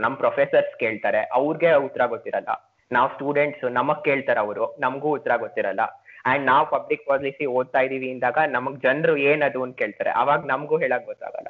ನಮ್ 0.00 0.16
ಪ್ರೊಫೆಸರ್ಸ್ 0.16 0.78
ಕೇಳ್ತಾರೆ. 0.78 1.20
ಅವ್ರಿಗೆ 1.32 1.72
ಉತ್ತರ 1.72 2.06
ಗೊತ್ತಿರಲ್ಲ. 2.06 2.50
ನಾವ್ 2.92 3.10
ಸ್ಟೂಡೆಂಟ್ಸ್ 3.10 3.64
ನಮಗ್ 3.72 4.04
ಕೇಳ್ತಾರೆ 4.04 4.40
ಅವರು. 4.40 4.76
ನಮಗೂ 4.80 5.08
ಉತ್ತರ 5.10 5.36
ಗೊತ್ತಿರಲ್ಲ. 5.36 5.80
ಅಂಡ್ 6.26 6.46
ನಾವು 6.46 6.64
ಪಬ್ಲಿಕ್ 6.70 7.06
ಪಾಲಿಸಿ 7.06 7.46
ಓದ್ತಾ 7.46 7.80
ಇದೀವಿ 7.80 8.10
ಅಂದಾಗ 8.10 8.38
ನಮಗ್ 8.48 8.82
ಜನರು 8.82 9.16
ಏನದು 9.16 9.62
ಅಂತ 9.62 9.76
ಕೇಳ್ತಾರೆ. 9.76 10.10
ಅವಾಗ 10.10 10.46
ನಮಗೂ 10.46 10.78
ಹೇಳಕ್ 10.78 11.06
ಗೊತ್ತಾಗಲ್ಲ. 11.06 11.48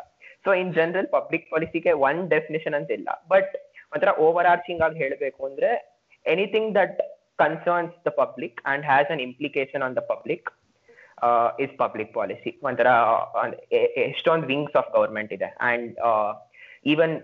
ಸೊ 0.49 0.53
ಇನ್ 0.63 0.73
ಜನರಲ್ 0.81 1.09
ಪಬ್ಲಿಕ್ 1.19 1.47
ಪಾಲಿಸಿಗೆ 1.55 1.93
ಒನ್ 2.09 2.21
ಡೆಫಿನೇಷನ್ 2.35 2.77
ಅಂತ 2.81 2.91
ಇಲ್ಲ. 2.99 3.09
ಬಟ್ 3.33 3.53
ಒಂಥರ 3.95 4.11
ಓವರ್ 4.27 4.49
ಆರ್ಚಿಂಗ್ 4.53 4.83
ಆಗಿ 4.87 4.99
ಹೇಳಬೇಕು 5.05 5.41
ಅಂದ್ರೆ 5.49 5.71
anything 6.27 6.71
that 6.79 6.99
concerns 7.43 7.93
the 8.07 8.11
public 8.23 8.59
and 8.71 8.85
has 8.91 9.11
an 9.15 9.23
implication 9.27 9.83
on 9.87 9.95
the 9.99 10.03
public 10.13 10.49
is 11.65 11.73
public 11.83 12.11
policy 12.19 12.51
ಒಂಥರ 12.69 12.89
ಎಷ್ಟೊಂದು 14.07 14.47
ವಿಂಗ್ಸ್ 14.53 14.77
ಆಫ್ 14.81 14.91
ಗವರ್ಮೆಂಟ್ 14.97 15.33
ಇದೆ. 15.37 15.49
And 15.71 15.89
even 16.93 17.15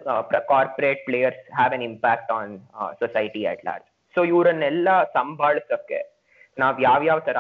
corporate 0.53 1.03
players 1.09 1.43
have 1.59 1.75
an 1.77 1.85
impact 1.91 2.31
on 2.39 2.53
society 3.03 3.43
at 3.53 3.63
large 3.69 3.87
so 4.17 4.23
ಇವರನ್ನೆಲ್ಲ 4.33 4.89
ಸಂಭಾಳಿಸೋಕೆ 5.19 6.01
ನಾವ್ 6.63 6.77
ಯಾವ್ಯಾವ 6.89 7.21
ತರ 7.29 7.39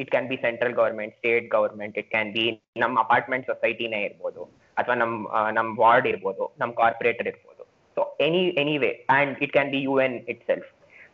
it 0.00 0.10
can 0.14 0.28
be 0.32 0.38
central 0.46 0.74
government 0.80 1.14
state 1.18 1.46
government 1.56 1.96
it 2.02 2.10
can 2.14 2.32
be 2.38 2.46
ನಮ್ಮ 2.84 2.96
apartment 3.04 3.46
ಸೊಸೈಟಿನೇ 3.52 4.00
ಇರ್ಬೋದು. 4.08 4.42
ಅಥವಾ 4.80 4.96
ನಮ್ 4.96 5.14
ಆ, 5.30 5.40
ನಮ್ 5.52 5.70
ವಾರ್ಡ್ 5.78 6.06
ಇರ್ಬೋದು 6.06 6.44
ನಮ್ 6.58 6.72
ಕಾರ್ಪೊರೇಟರ್ 6.78 7.28
ಇರ್ಬೋದು. 7.32 7.62
So 7.96 8.02
any 8.26 8.42
anyway 8.60 8.90
and 9.14 9.32
it 9.44 9.52
can 9.54 9.70
be 9.72 9.80
U 9.84 9.94
N 10.04 10.16
itself 10.48 10.68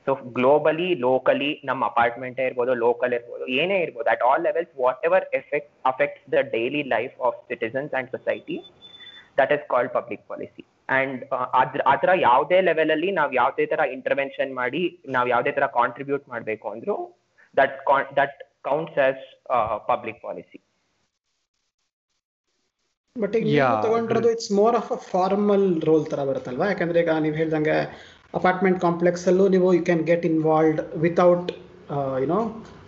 so 0.07 0.13
globally 0.37 0.89
locally 1.03 1.51
ನಮ್ಮ 1.65 1.83
ಅಪಾರ್ಟ್ಮೆಂಟ್ 1.91 2.41
ಇರ್ಬೋದು 2.45 2.73
ಲೋಕಲ್ 2.83 3.15
ಇರ್ಬೋದು 3.17 3.45
ಏನೇ 3.57 3.77
ಇರ್ಬೋದು 3.85 4.09
at 4.13 4.23
all 4.27 4.43
levels 4.45 4.73
whatever 5.05 5.25
effect 5.39 5.73
affects 5.91 6.27
the 6.35 6.43
daily 6.53 6.83
life 6.93 7.15
of 7.27 7.39
citizens 7.49 7.95
and 7.99 8.11
society 8.15 8.57
that 9.39 9.53
is 9.57 9.65
called 9.73 9.93
public 9.97 10.25
policy 10.29 10.63
and 10.97 11.23
ಅದ್ರ 11.61 11.81
ಅದರ 11.93 12.11
ಯಾವುದೇ 12.23 12.59
ಲೆವೆಲಲ್ಲಿ 12.69 13.11
ನಾವು 13.15 13.33
ಯಾವುದೇ 13.35 13.67
ತರ 13.67 13.85
ಇಂಟರ್ವೆನ್ಷನ್ 13.95 14.53
ಮಾಡಿ 14.55 14.83
ನಾವು 15.17 15.29
ಯಾವುದೇ 15.33 15.53
ತರ 15.53 15.67
ಕಾಂಟ್ರಿಬ್ಯೂಟ್ 15.75 16.27
ಮಾಡಬೇಕು 16.29 16.69
ಅಂದ್ರು 16.75 16.97
that 17.55 17.75
that 18.17 18.39
counts 18.65 19.01
as 19.07 19.25
public 19.89 20.21
policy 20.23 20.59
but 23.23 23.35
ಈಗ 23.41 23.47
ನೀವು 23.51 23.77
ತಗೊಂಡಿರೋದು 23.87 24.31
it's 24.37 24.51
more 24.61 24.77
of 24.81 24.91
a 24.97 24.99
formal 25.13 25.67
role 25.89 26.07
ತರ 26.13 26.21
ಬರುತ್ತಲ್ವಾ? 26.31 26.67
ಯಾಕಂದ್ರೆ 26.73 27.01
ಈಗ 27.05 27.15
ನೀವು 27.27 27.37
ಹೇಳ್ದಂಗೆ 27.41 27.77
ಅಪಾರ್ಟ್ಮೆಂಟ್ 28.41 28.79
ಕಾಂಪ್ಲೆಕ್ಸ್ 28.87 29.27
ಅಲ್ಲೂ 29.31 29.45
ನೀವು 29.55 29.69
you 29.79 29.83
can 29.91 30.03
get 30.11 30.25
involved 30.33 30.81
without 31.07 31.51
you know 32.25 32.41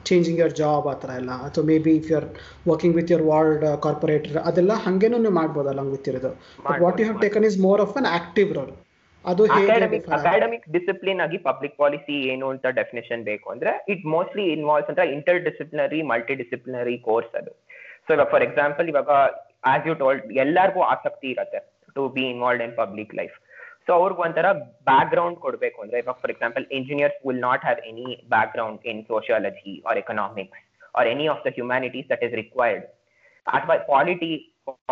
changing 0.09 0.39
your 0.41 0.55
job 0.61 0.87
ಆ 0.93 0.95
ಥರ 1.03 1.11
ಎಲ್ಲ. 1.21 1.33
ಅಥವಾ 1.47 1.65
maybe 1.87 1.93
if 2.01 2.09
you 2.11 2.17
are 2.21 2.29
working 2.71 2.95
with 2.99 3.11
your 3.13 3.25
ward 3.31 3.65
corporator 3.87 4.37
ಅದೆಲ್ಲ 4.49 4.75
ಹಂಗೇನು 4.87 5.19
ನೀವು 5.25 5.35
ಮಾಡ್ಬೋದು 5.41 5.71
ಅಲಂಗ್ 5.75 5.93
ವಿತ್ 5.97 6.09
ಇರೋದು. 6.13 6.31
But 6.67 6.81
what 6.85 7.01
you 7.01 7.07
have 7.09 7.21
taken 7.27 7.47
is 7.51 7.59
more 7.67 7.83
of 7.87 7.97
an 8.03 8.09
active 8.19 8.53
role 8.59 8.73
ಅದು? 9.25 9.45
ಅಕಾಡೆಮಿಕ್ 10.19 10.67
ಡಿಸಿಪ್ಲಿನ್ 10.77 11.21
ಆಗಿ 11.25 11.39
ಪಬ್ಲಿಕ್ 11.49 11.77
ಪಾಲಿಸಿ 11.83 12.17
ಏನು 12.33 12.47
ಅಂತ 12.55 12.67
ಡೆಫಿನೇಷನ್ 12.81 13.23
ಬೇಕು 13.31 13.47
ಅಂದ್ರೆ 13.55 13.73
ಇಟ್ 13.95 14.05
ಮೋಸ್ಟ್ಲಿ 14.17 14.45
ಇನ್ವಾಲ್ವ್ಸ್ 14.57 14.91
ಅಂದ್ರೆ 14.93 15.07
inter 15.17 15.41
disciplinary 15.49 16.01
multi 16.13 16.37
disciplinary 16.43 16.97
course 17.09 17.35
ಅದು. 17.41 17.53
ಸೊ 18.07 18.11
ಇವಾಗ 18.17 18.29
ಫಾರ್ 18.35 18.45
ಎಕ್ಸಾಂಪಲ್ 18.49 18.87
ಇವಾಗ 18.93 19.11
ಆಸ್ 19.73 19.87
ಯು 19.89 19.95
ಟೋಲ್ಡ್ 20.03 20.25
ಎಲ್ಲರಿಗೂ 20.45 20.81
ಆಸಕ್ತಿ 20.95 21.29
ಇರುತ್ತೆ 21.35 21.61
to 21.97 22.03
be 22.17 22.25
involve 22.35 22.63
in 22.67 22.75
public 22.83 23.13
life 23.21 23.37
so 23.87 23.93
ಅವ್ರಿಗೆ 24.01 24.21
ಒಂಥರ 24.27 24.47
ಬ್ಯಾಕ್ 24.89 25.11
ಗ್ರೌಂಡ್ 25.13 25.39
ಕೊಡಬೇಕು 25.45 25.79
ಅಂದ್ರೆ, 25.85 25.99
ಇವಾಗ 26.03 26.17
for 26.23 26.33
example 26.35 26.65
engineers 26.79 27.19
will 27.27 27.43
not 27.49 27.63
have 27.67 27.81
any 27.91 28.09
background 28.57 28.83
in 28.91 29.01
sociology 29.13 29.75
or 29.91 29.99
economics 30.03 30.61
or 30.99 31.09
any 31.13 31.27
of 31.33 31.43
the 31.47 31.53
humanities 31.59 32.07
that 32.13 32.25
is 32.27 32.35
required 32.43 32.87
ಅಥವಾ 33.47 33.77
polity 33.95 34.31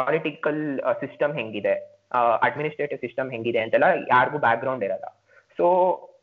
political 0.00 0.62
system 1.02 1.34
ಹೆಂಗಿದೆ 1.40 1.74
administrative 2.46 3.00
system 3.04 3.30
ಹೆಂಗಿದೆ 3.34 3.60
ಅಂತೆಲ್ಲ 3.64 3.88
ಯಾರಿಗೂ 4.14 4.38
ಬ್ಯಾಕ್ 4.46 4.60
ಗ್ರೌಂಡ್ 4.64 4.84
ಇರಲ್ಲ. 4.88 5.06
So 5.58 5.66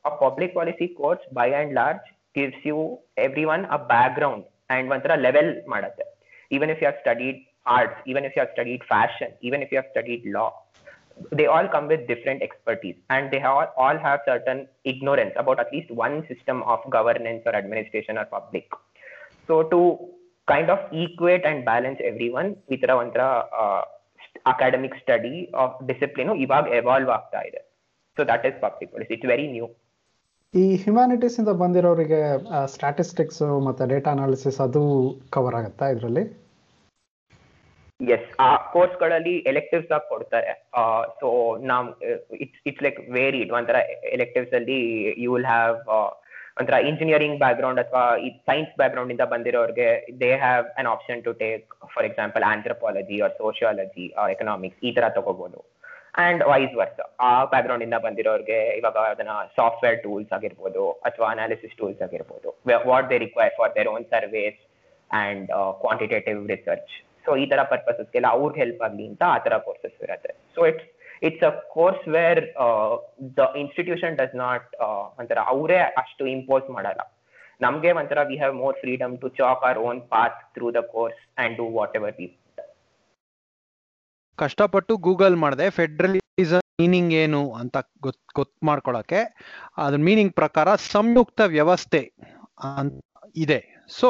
a 0.09 0.11
public 0.23 0.53
policy 0.59 0.85
course 0.99 1.25
by 1.37 1.47
and 1.59 1.73
large 1.79 2.07
gives 2.37 2.63
you 2.69 2.77
everyone 3.55 3.63
a 3.77 3.79
background 4.19 4.45
and 4.75 4.89
ಒಂಥರ 4.95 5.15
level 5.27 5.51
ಮಾಡುತ್ತೆ. 5.73 6.05
Even 6.55 6.71
if 6.73 6.81
you 6.81 6.87
have 6.87 6.99
studied 7.03 7.39
arts 7.65 7.99
even 8.05 8.23
if 8.27 8.31
you 8.35 8.41
have 8.43 8.53
studied 8.57 8.81
fashion, 8.85 9.29
even 9.41 9.59
if 9.63 9.69
you 9.71 9.77
have 9.81 9.89
studied 9.91 10.23
law, 10.35 10.49
they 11.37 11.45
all 11.45 11.67
come 11.67 11.87
with 11.87 12.01
different 12.07 12.41
expertise 12.41 12.97
and 13.09 13.31
they 13.31 13.41
all, 13.43 13.67
all 13.77 13.97
have 13.97 14.19
certain 14.25 14.59
ignorance 14.83 15.35
about 15.35 15.59
at 15.59 15.69
least 15.75 15.89
one 16.05 16.15
system 16.27 16.57
of 16.63 16.79
governance 16.89 17.43
or 17.45 17.53
administration 17.55 18.17
or 18.17 18.25
public. 18.37 18.65
So 19.47 19.55
to 19.63 19.79
kind 20.47 20.69
of 20.69 20.79
equate 20.93 21.45
and 21.45 21.63
balance 21.63 21.99
everyone, 22.03 22.49
Vitra 22.69 22.95
Vantra 22.99 23.27
uh, 23.61 23.81
academic 24.45 24.93
study 25.03 25.35
of 25.63 25.71
discipline 25.91 26.29
ಇವಾಗ 26.45 26.65
evolve 26.79 27.09
ಆಗ್ತಾ 27.17 27.41
ಇದೆ 27.49 27.61
so 28.17 28.23
that 28.31 28.45
is 28.49 28.57
public 28.65 28.91
policy 28.93 29.13
it's 29.17 29.29
very 29.33 29.47
new 29.55 29.67
ಈ 30.53 30.63
humanities 30.83 31.37
ಇಂದ 31.41 31.51
ಬಂದಿರೋರಿಗೆ 31.61 32.19
statistics 32.73 33.43
ಮತ್ತೆ 33.67 33.83
data 33.93 34.09
analysis 34.17 34.59
ಅದು 34.65 34.81
cover 35.35 35.55
ಆಗುತ್ತಾ 35.59 35.85
ಇದರಲ್ಲಿ 35.93 36.23
ಎಸ್ 38.15 38.29
ಆ 38.45 38.49
ಕೋರ್ಸ್ಗಳಲ್ಲಿ 38.73 39.33
ಎಲೆಕ್ಟಿವ್ಸ್ 39.51 39.91
ಆಗಿ 39.95 40.07
ಕೊಡ್ತಾರೆ. 40.11 40.51
ಸೊ 41.21 41.27
ನಾವು 41.71 41.87
ಇಟ್ಸ್ 42.43 42.61
ಇಟ್ಸ್ 42.69 42.83
ಲೈಕ್ 42.85 42.99
ವೇರಿಡ್ 43.17 43.51
ಒಂಥರ 43.57 43.79
ಎಲೆಕ್ಟಿವ್ಸ್ 44.17 44.53
ಅಲ್ಲಿ 44.59 44.79
ಯು 45.23 45.31
ವಿಲ್ 45.35 45.49
ಹ್ಯಾವ್ 45.53 45.77
ಒಂಥರ 46.59 46.77
ಇಂಜಿನಿಯರಿಂಗ್ 46.89 47.37
ಬ್ಯಾಕ್ 47.43 47.57
ಗ್ರೌಂಡ್ 47.59 47.81
ಅಥವಾ 47.83 48.03
ಸೈನ್ಸ್ 48.49 48.73
ಬ್ಯಾಕ್ 48.79 48.91
ಗ್ರೌಂಡ್ 48.95 49.13
ಇಂದ 49.13 49.25
ಬಂದಿರೋರಿಗೆ 49.33 49.87
they 50.23 50.31
have 50.45 50.65
an 50.79 50.89
option 50.95 51.21
to 51.27 51.31
take 51.43 51.63
for 51.93 52.07
example 52.09 52.43
anthropology 52.49 53.17
or 53.27 53.33
sociology 53.43 54.05
or 54.23 54.33
economics 54.35 54.81
ಈ 54.89 54.91
ತರ 54.97 55.07
ತಗೋಬಹುದು 55.19 55.61
ಅಂಡ್ 56.25 56.41
ವೈಸ್ 56.51 56.75
ವರ್ಸ್ 56.81 56.99
ಆ 57.27 57.31
ಬ್ಯಾಕ್ 57.53 57.65
ಗ್ರೌಂಡ್ 57.67 57.85
ಇಂದ 57.87 57.97
ಬಂದಿರೋರಿಗೆ 58.03 58.59
ಇವಾಗ 58.79 58.97
ಅದನ್ನ 59.13 59.35
ಸಾಫ್ಟ್ವೇರ್ 59.59 59.97
ಟೂಲ್ಸ್ 60.03 60.33
ಆಗಿರ್ಬೋದು 60.37 60.83
ಅಥವಾ 61.09 61.27
ಅನಾಲಿಸಿಸ್ 61.35 61.73
ಟೂಲ್ಸ್ 61.79 62.03
ಆಗಿರ್ಬೋದು. 62.07 62.49
What 62.91 63.09
they 63.13 63.19
require 63.25 63.55
for 63.59 63.73
their 63.79 63.89
own 63.95 64.05
surveys 64.13 64.59
and 65.11 65.47
quantitative 65.85 66.41
research 66.53 66.93
so 67.25 67.31
ಈ 67.43 67.45
ತರ 67.51 67.61
ಪರ್ಪಸಸ್ಗೆಲ್ಲ 67.73 68.29
ಅವ್ರಿಗೆ 68.37 68.61
ಹೆಲ್ಪ್ 68.63 68.81
ಆಗಲಿ 68.87 69.05
ಅಂತ 69.11 69.23
ಆ 69.35 69.37
ತರ 69.45 69.57
ಕೋರ್ಸಸ್ 69.67 69.97
ಇರುತ್ತೆ. 70.07 70.31
So 70.55 70.61
it's 70.71 70.87
it's 71.27 71.45
a 71.49 71.53
course 71.75 72.05
where 72.15 72.41
the 73.39 73.49
institution 73.63 74.15
does 74.21 74.35
not 74.45 74.69
ಒಂಥರ 75.19 75.41
ಅವರೇ 75.53 75.79
ಅಷ್ಟು 76.03 76.23
ಇಂಪೋಸ್ 76.35 76.67
ಮಾಡಲ್ಲ. 76.77 77.01
ನಮ್ಗೆ 77.65 77.91
ಒಂಥರ 78.01 78.19
we 78.29 78.37
have 78.41 78.55
more 78.63 78.75
freedom 78.83 79.13
to 79.23 79.27
chalk 79.39 79.61
our 79.67 79.79
own 79.89 80.01
path 80.13 80.39
through 80.55 80.69
the 80.77 80.81
course 80.95 81.21
and 81.43 81.55
do 81.61 81.67
whatever 81.99 82.15
we 82.19 82.27
ಕಷ್ಟಪಟ್ಟು 84.39 84.93
ಗೂಗಲ್ 85.07 85.35
ಮಾಡಿದೆ 85.41 85.65
ಫೆಡ್ರಲಿಸಮ್ 85.79 86.67
ಮೀನಿಂಗ್ 86.81 87.11
ಏನು 87.23 87.41
ಅಂತ 87.61 87.77
ಗೊತ್ 88.05 88.19
ಗೊತ್ತು 88.37 88.59
ಮಾಡ್ಕೊಳಕ್ಕೆ 88.69 89.19
ಅದ್ರ 89.83 89.99
ಮೀನಿಂಗ್ 90.07 90.33
ಪ್ರಕಾರ 90.39 90.69
ಸಂಯುಕ್ತ 90.93 91.41
ವ್ಯವಸ್ಥೆ 91.55 92.01
ಇದೆ. 93.43 93.59
ಸೊ 93.99 94.09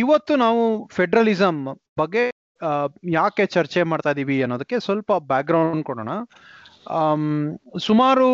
ಇವತ್ತು 0.00 0.32
ನಾವು 0.44 0.62
ಫೆಡ್ರಲಿಸಮ್ 0.96 1.60
ಬಗ್ಗೆ 1.96 2.22
ಯಾಕೆ 3.18 3.44
ಚರ್ಚೆ 3.54 3.80
ಮಾಡ್ತಾ 3.90 4.10
ಇದ್ದೀವಿ 4.14 4.36
ಅನ್ನೋದಕ್ಕೆ 4.44 4.76
ಸ್ವಲ್ಪ 4.86 5.12
ಬ್ಯಾಕ್ 5.30 5.48
ಗ್ರೌಂಡ್ 5.50 5.84
ಕೊಡೋಣ 5.88 6.12
ಸುಮಾರು 7.88 8.28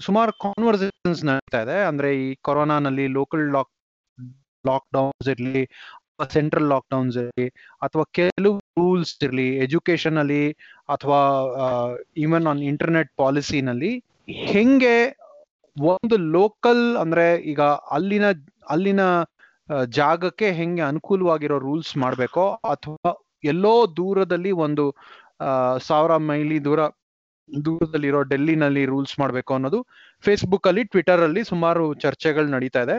ಸುಮಾರು 0.00 0.32
ಕಾನ್ವರ್ಸೇಷನ್ಸ್ 0.44 1.20
ನಡೀತಾ 1.28 1.60
ಇದೆ. 1.64 1.76
ಅಂದ್ರೆ 1.88 2.08
ಈ 2.22 2.26
ಕೊರೋನಾನಲ್ಲಿ 2.46 3.06
ಲೋಕಲ್ 3.18 3.44
ಲಾಕ್ 3.56 3.70
ಲಾಕ್ 4.64 4.86
ಡೌನ್ಸ್ 4.96 5.28
ಇರಲಿ 5.34 5.62
ಸೆಂಟ್ರಲ್ 6.34 6.68
ಲಾಕ್ 6.72 6.86
ಡೌನ್ಸ್ 6.94 7.16
ಇರಲಿ, 7.22 7.46
ಅಥವಾ 7.84 8.04
ಕೆಲವು 8.18 8.56
ರೂಲ್ಸ್ 8.78 9.12
ಇರಲಿ 9.26 9.46
ಎಜುಕೇಶನ್ 9.66 10.18
ಅಲ್ಲಿ, 10.22 10.42
ಅಥವಾ 10.94 11.20
ಈವನ್ 12.24 12.46
ಆನ್ 12.52 12.62
ಇಂಟರ್ನೆಟ್ 12.70 13.10
ಪಾಲಿಸಿನಲ್ಲಿ 13.22 13.92
ಹೆಂಗೆ 14.50 14.96
ಒಂದು 15.76 16.16
ಲೋಕಲ್ 16.36 16.84
ಅಂದ್ರೆ 16.96 17.26
ಈಗ 17.52 17.62
ಅಲ್ಲಿನ 17.96 18.26
ಅಲ್ಲಿನ 18.74 19.02
ಜಾಗಕ್ಕೆ 19.88 20.48
ಹೆಂಗೆ 20.52 20.82
ಅನುಕೂಲವಾಗಿರೋ 20.82 21.58
ರೂಲ್ಸ್ 21.58 21.92
ಮಾಡ್ಬೇಕೋ 21.96 22.44
ಅಥವಾ 22.64 23.12
ಎಲ್ಲೋ 23.44 23.74
ದೂರದಲ್ಲಿ 23.96 24.52
ಒಂದು 24.66 24.84
ಸಾವಿರ 25.78 26.12
ಮೈಲಿ 26.28 26.58
ದೂರ, 26.64 26.80
ದೂರದಲ್ಲಿರೋ 27.64 28.20
ಡೆಲ್ಲಿನಲ್ಲಿ 28.22 28.84
ರೂಲ್ಸ್ 28.84 29.14
ಮಾಡಬೇಕು 29.20 29.54
ಅನ್ನೋದು 29.54 29.80
ಫೇಸ್ಬುಕ್ 30.24 30.66
ಅಲ್ಲಿ 30.66 30.84
ಟ್ವಿಟರ್ 30.84 31.20
ಅಲ್ಲಿ 31.20 31.42
ಸುಮಾರು 31.44 31.84
ಚರ್ಚೆಗಳು 31.94 32.48
ನಡೀತಾ 32.48 32.82
ಇದೆ. 32.82 32.96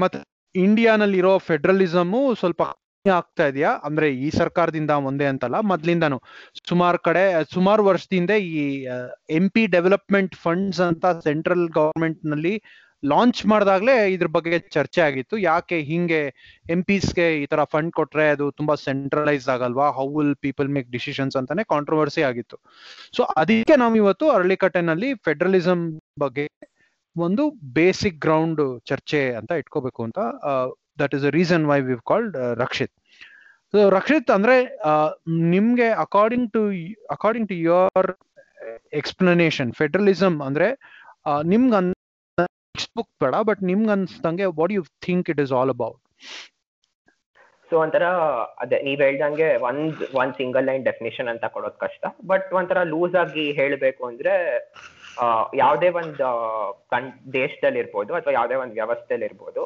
ಮತ್ತೆ 0.00 0.18
ಇಂಡಿಯಾನಲ್ಲಿರೋ 0.54 1.32
ಫೆಡರಲಿಸಮ್ 1.38 2.16
ಸ್ವಲ್ಪ 2.38 2.62
ಆಗ್ತಾ 3.04 3.44
ಇದೆಯಾ? 3.46 3.72
ಅಂದ್ರೆ 3.84 4.06
ಈ 4.16 4.28
ಸರ್ಕಾರದಿಂದ 4.30 4.92
ಒಂದೇ 5.08 5.24
ಅಂತಲ್ಲ, 5.24 5.60
ಮೊದ್ಲಿಂದಾನು. 5.60 6.18
ಸುಮಾರು 6.68 6.98
ಕಡೆ, 6.98 7.22
ಸುಮಾರು 7.54 7.82
ವರ್ಷದಿಂದ 7.84 8.32
ಈ 8.54 8.62
ಎಂ 9.30 9.46
ಪಿ 9.50 9.62
ಡೆವಲಪ್ಮೆಂಟ್ 9.66 10.34
ಫಂಡ್ಸ್ 10.36 10.80
ಅಂತ 10.80 11.06
ಸೆಂಟ್ರಲ್ 11.24 11.64
ಗವರ್ಮೆಂಟ್ನಲ್ಲಿ 11.68 12.54
ಲಾಂಚ್ 13.02 13.40
ಮಾಡಿದಾಗ್ಲೇ 13.46 13.94
ಇದ್ರ 14.14 14.28
ಬಗ್ಗೆ 14.36 14.58
ಚರ್ಚೆ 14.76 15.00
ಆಗಿತ್ತು. 15.06 15.34
ಯಾಕೆ 15.48 15.78
ಹಿಂಗೆ 15.90 16.20
ಎಂ 16.74 16.80
ಪಿಸ್ಗೆ 16.82 17.26
ಈ 17.42 17.44
ತರ 17.46 17.64
ಫಂಡ್ 17.74 17.92
ಕೊಟ್ರೆ 17.92 18.26
ಅದು 18.30 18.46
ತುಂಬಾ 18.50 18.74
ಸೆಂಟ್ರಲೈಸ್ 18.86 19.46
ಆಗಲ್ವಾ? 19.54 19.86
How 19.98 20.06
will 20.16 20.34
people 20.46 20.68
make 20.76 20.88
decisions 20.90 21.36
ಅಂತಾನೆ 21.36 21.64
ಕಾಂಟ್ರವರ್ಸಿ 21.64 22.22
ಆಗಿತ್ತು. 22.22 22.58
ಸೊ 23.16 23.22
ಅದಕ್ಕೆ 23.42 23.76
ನಾವು 23.76 23.96
ಇವತ್ತು 23.96 24.28
ಅರಳಿಕಟ್ಟೆನಲ್ಲಿ 24.30 25.10
ಫೆಡರಲಿಸಂ 25.14 25.82
ಬಗ್ಗೆ 26.18 26.46
ಒಂದು 27.16 27.44
ಬೇಸಿಕ್ 27.72 28.18
ಗ್ರೌಂಡ್ 28.18 28.62
ಚರ್ಚೆ 28.86 29.20
ಅಂತ 29.34 29.52
ಇಟ್ಕೋಬೇಕು 29.52 30.00
ಅಂತ 30.04 30.18
that 30.98 31.14
is 31.14 31.24
a 31.24 31.30
reason 31.30 31.64
why 31.66 31.78
we've 31.80 32.02
called 32.06 32.36
Rakshit 32.64 32.94
so 33.74 33.78
Rakshit 33.88 34.30
ಅಂದ್ರೆ 34.30 34.56
ನಿಮ್ಗೆ 35.54 35.88
according 36.04 36.48
to 36.52 36.60
according 37.10 37.48
to 37.48 37.56
your 37.68 38.10
explanation 38.92 39.70
federalism 39.72 40.34
ಅಂದ್ರೆ 40.42 40.68
ನಿಮ್ಗೆ 41.44 41.76
ಟೆಕ್ಸ್ಟ್ 42.76 42.96
ಬುಕ್ 42.98 43.12
ಬೇಡ 43.24 43.36
ಬಟ್ 43.50 43.62
ನಿಮ್ಗೆ 43.62 43.92
ಅನ್ಸ್ದಂಗೆ 43.96 44.46
what 44.60 44.72
you 44.76 44.82
think 45.06 45.30
it 45.32 45.40
is 45.44 45.54
all 45.60 45.72
about 45.76 46.00
so 47.70 47.76
ಒಂಥರ, 47.84 48.04
ಅದೇ, 48.62 48.76
ನೀವ್ 48.82 49.00
ಹೇಳ್ದಂಗೆ 49.02 49.46
ಒಂದ್ 49.68 50.02
ಒಂದ್ 50.14 50.34
ಸಿಂಗಲ್ 50.34 50.66
ಲೈನ್ 50.68 50.84
ಡೆಫಿನೇಷನ್ 50.84 51.28
ಅಂತ 51.32 51.44
ಕೊಡೋದ್ 51.54 51.78
ಕಷ್ಟ. 51.80 52.04
ಬಟ್ 52.26 52.52
ಒಂಥರ 52.54 52.82
ಲೂಸ್ 52.82 53.16
ಆಗಿ 53.22 53.44
ಹೇಳ್ಬೇಕು 53.52 54.02
ಅಂದ್ರೆ 54.06 54.34
ಯಾವುದೇ 55.54 55.88
ಒಂದು 56.00 56.28
ಕನ್ 56.90 57.08
ದೇಶದಲ್ಲಿ 57.32 57.78
ಇರ್ಬೋದು 57.78 58.12
ಅಥವಾ 58.14 58.32
ಯಾವುದೇ 58.32 58.54
ಒಂದು 58.54 58.74
ವ್ಯವಸ್ಥೆಯಲ್ಲಿ 58.74 59.26
ಇರ್ಬೋದು 59.26 59.62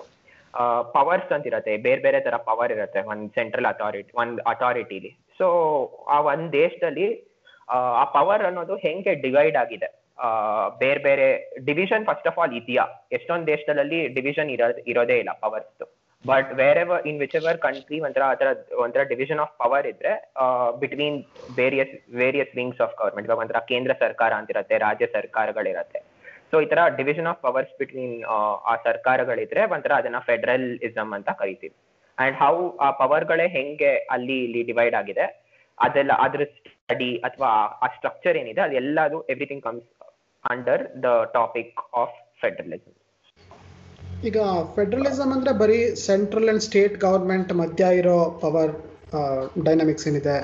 ಪವರ್ಸ್ 0.94 1.30
ಅಂತ 1.36 1.50
ಇರತ್ತೆ. 1.50 1.76
ಬೇರೆ 1.76 2.00
ಬೇರೆ 2.06 2.20
ತರ 2.20 2.36
ಪವರ್ 2.48 2.72
ಇರತ್ತೆ. 2.72 3.02
ಒಂದ್ 3.12 3.26
ಸೆಂಟ್ರಲ್ 3.38 3.68
ಅಥಾರಿಟಿ 3.72 4.12
ಒಂದ್ 4.14 4.40
ಅಥಾರಿಟಿಲಿ 4.52 5.10
ಸೊ 5.38 5.48
ಆ 6.08 6.18
ಒಂದ್ 6.32 6.48
ದೇಶದಲ್ಲಿ, 6.52 7.08
ಆ 8.00 8.04
ಪವರ್ 8.16 8.44
ಅನ್ನೋದು 8.50 8.76
ಹೆಂಗೆ 8.86 9.14
ಡಿವೈಡ್ 9.26 9.58
ಆಗಿದೆ? 9.64 9.90
ಬೇರೆ 10.82 11.00
ಬೇರೆ 11.06 11.26
ಡಿವಿಷನ್ 11.68 12.04
ಫಸ್ಟ್ 12.08 12.28
ಆಫ್ 12.30 12.38
ಆಲ್ 12.42 12.54
ಇದೆಯಾ. 12.60 12.84
ಎಷ್ಟೊಂದು 13.16 13.46
ದೇಶದಲ್ಲಿ 13.52 13.98
ಡಿವಿಷನ್ 14.18 14.50
ಇರೋ, 14.54 14.68
ಇರೋದೇ 14.92 15.16
ಇಲ್ಲ 15.22 15.32
powers 15.44 15.84
but 16.24 16.48
wherever 16.82 17.02
in 17.10 17.18
whichever 17.38 17.58
country 17.66 17.98
ಒಂಥರ, 18.06 18.22
ಆ 18.32 18.34
ಥರ, 18.40 18.48
ಒಂಥರ 18.84 19.02
ಡಿವಿಷನ್ 19.12 19.40
ಆಫ್ 19.44 19.52
ಪವರ್ 19.62 19.86
ಇದ್ರೆ 19.92 20.12
between 20.82 21.18
various 21.58 21.94
various 22.22 22.52
wings 22.58 22.80
of 22.86 22.94
government 23.00 23.28
ಇವಾಗ 23.28 23.40
ಒಂಥರ 23.44 23.60
ಕೇಂದ್ರ 23.70 23.94
ಸರ್ಕಾರ 24.04 24.32
ಅಂತಿರತ್ತೆ, 24.40 24.76
ರಾಜ್ಯ 24.86 25.06
ಸರ್ಕಾರಗಳಿರತ್ತೆ. 25.16 26.00
ಸೊ 26.50 26.58
ಈ 26.64 26.66
ತರ 26.72 26.82
ಡಿವಿಷನ್ 26.98 27.28
ಆಫ್ 27.32 27.40
ಪವರ್ಸ್ 27.46 27.72
ಬಿಟ್ವೀನ್ 27.80 28.16
ಆ 28.70 28.74
ಸರ್ಕಾರಗಳಿದ್ರೆ 28.88 29.62
ಒಂಥರ 29.76 29.94
ಅದನ್ನ 30.02 30.20
ಫೆಡರಲಿಸಮ್ 30.28 31.12
ಅಂತ 31.18 31.30
ಕರಿತೀವಿ. 31.40 31.74
ಅಂಡ್ 32.18 32.36
ಹೌ 32.42 32.54
ಆ 32.86 32.88
ಪವರ್ಗಳೇ 33.02 33.46
ಹೆಂಗೆ 33.56 33.92
ಅಲ್ಲಿ 34.16 34.38
ಇಲ್ಲಿ 34.46 34.62
ಡಿವೈಡ್ 34.70 34.96
ಆಗಿದೆ, 35.00 35.26
ಅದೆಲ್ಲ, 35.78 36.12
ಅದ್ರ 36.24 36.42
ಸ್ಟಡಿ 36.56 37.10
ಅಥವಾ 37.28 37.50
ಆ 37.84 37.88
ಸ್ಟ್ರಕ್ಚರ್ 37.96 38.38
ಏನಿದೆ 38.42 38.62
ಅದೆಲ್ಲದು 38.66 39.18
everything 39.34 39.64
comes 39.68 39.88
under 40.44 40.82
the 41.04 41.08
topic 41.36 41.80
of 42.02 42.16
federalism 42.42 42.96
ಈಗ 44.28 44.38
ಫೆಡರಲಿಸಮ್ 44.76 45.32
ಅಂದ್ರೆ 45.36 45.52
ಬರೀ 45.62 45.78
ಸೆಂಟ್ರಲ್ 46.06 46.50
ಅಂಡ್ 46.52 46.64
ಸ್ಟೇಟ್ 46.68 46.94
ಗವರ್ಮೆಂಟ್ 47.04 47.52
ಮಧ್ಯ 47.60 47.84
ಇರೋ 48.00 48.16
ಪವರ್ 48.42 48.72
ಡೈನಾಮಿಕ್ಸ್ 49.66 50.06
ಏನಿದೆ, 50.10 50.36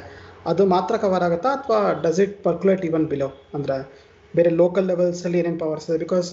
ಅದು 0.50 0.62
ಮಾತ್ರ 0.74 0.94
ಕವರ್ 1.04 1.24
ಆಗುತ್ತಾ 1.26 1.50
ಅಥವಾ 1.58 1.80
does 2.04 2.20
it 2.24 2.36
percolate 2.46 2.84
even 2.88 3.06
below 3.12 3.28
ಅಂದ್ರೆ 3.56 3.76
ಬೇರೆ 4.34 4.50
ಲೋಕಲ್ 4.62 4.88
ಲೆವೆಲ್ಸ್ 4.92 5.20
ಅಲ್ಲಿ 5.26 5.38
ಏನೇನು 5.42 5.60
ಪವರ್ಸ್ 5.64 5.86
ಇದೆ? 5.88 5.98
ಬಿಕಾಸ್ 6.04 6.28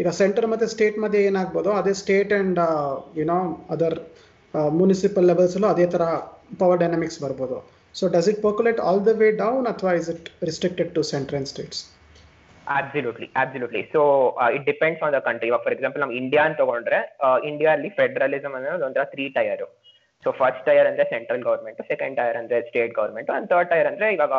ಈಗ 0.00 0.08
ಸೆಂಟರ್ 0.20 0.46
ಮತ್ತೆ 0.52 0.66
ಸ್ಟೇಟ್ 0.74 0.96
ಮಧ್ಯೆ 1.04 1.20
ಏನಾಗ್ಬೋದು, 1.30 1.70
ಅದೇ 1.80 1.92
state 2.02 2.32
and 2.38 2.60
you know 3.20 3.38
other 3.74 3.96
municipal 4.80 5.26
ಲೆವೆಲ್ಸಲ್ಲೂ 5.32 5.68
ಅದೇ 5.74 5.86
ಥರ 5.94 6.04
ಪವರ್ 6.62 6.80
ಡೈನಾಮಿಕ್ಸ್ 6.84 7.18
ಬರ್ಬೋದು. 7.24 7.58
So 7.94 8.06
does 8.14 8.28
it 8.32 8.40
percolate 8.46 8.80
all 8.88 9.02
the 9.08 9.12
way 9.22 9.28
down 9.44 9.66
ಅಥವಾ 9.72 9.92
is 10.00 10.10
it 10.14 10.28
restricted 10.48 10.90
to 10.96 11.02
centre 11.12 11.36
and 11.40 11.50
states 11.52 11.82
absolutely 12.78 13.28
absolutely 13.42 13.82
so 13.94 14.00
it 14.56 14.64
depends 14.72 15.02
on 15.06 15.14
the 15.16 15.20
country 15.28 15.48
ಇವಾಗ 15.50 15.62
for 15.64 15.74
example 15.76 16.02
ನಾವು 16.04 16.14
India 16.20 16.42
ಅಂತ 16.48 16.58
ತಗೊಂಡ್ರೆ 16.62 17.00
India 17.50 17.70
ಅಲ್ಲಿ 17.76 17.90
federalism 18.00 18.54
ಅನ್ನೋದು 18.58 18.86
ಒಂಥರ 18.88 19.04
three 19.14 19.26
tier 19.38 19.64
so 20.24 20.30
first 20.40 20.62
tier 20.68 20.86
ಅಂದ್ರೆ 20.90 21.04
central 21.14 21.42
government 21.48 21.80
second 21.90 22.16
tier 22.20 22.38
ಅಂದ್ರೆ 22.42 22.58
state 22.68 22.94
government 23.00 23.30
and 23.34 23.48
third 23.52 23.70
tier 23.72 23.88
ಅಂದ್ರೆ 23.90 24.08
ಇವಾಗ 24.16 24.34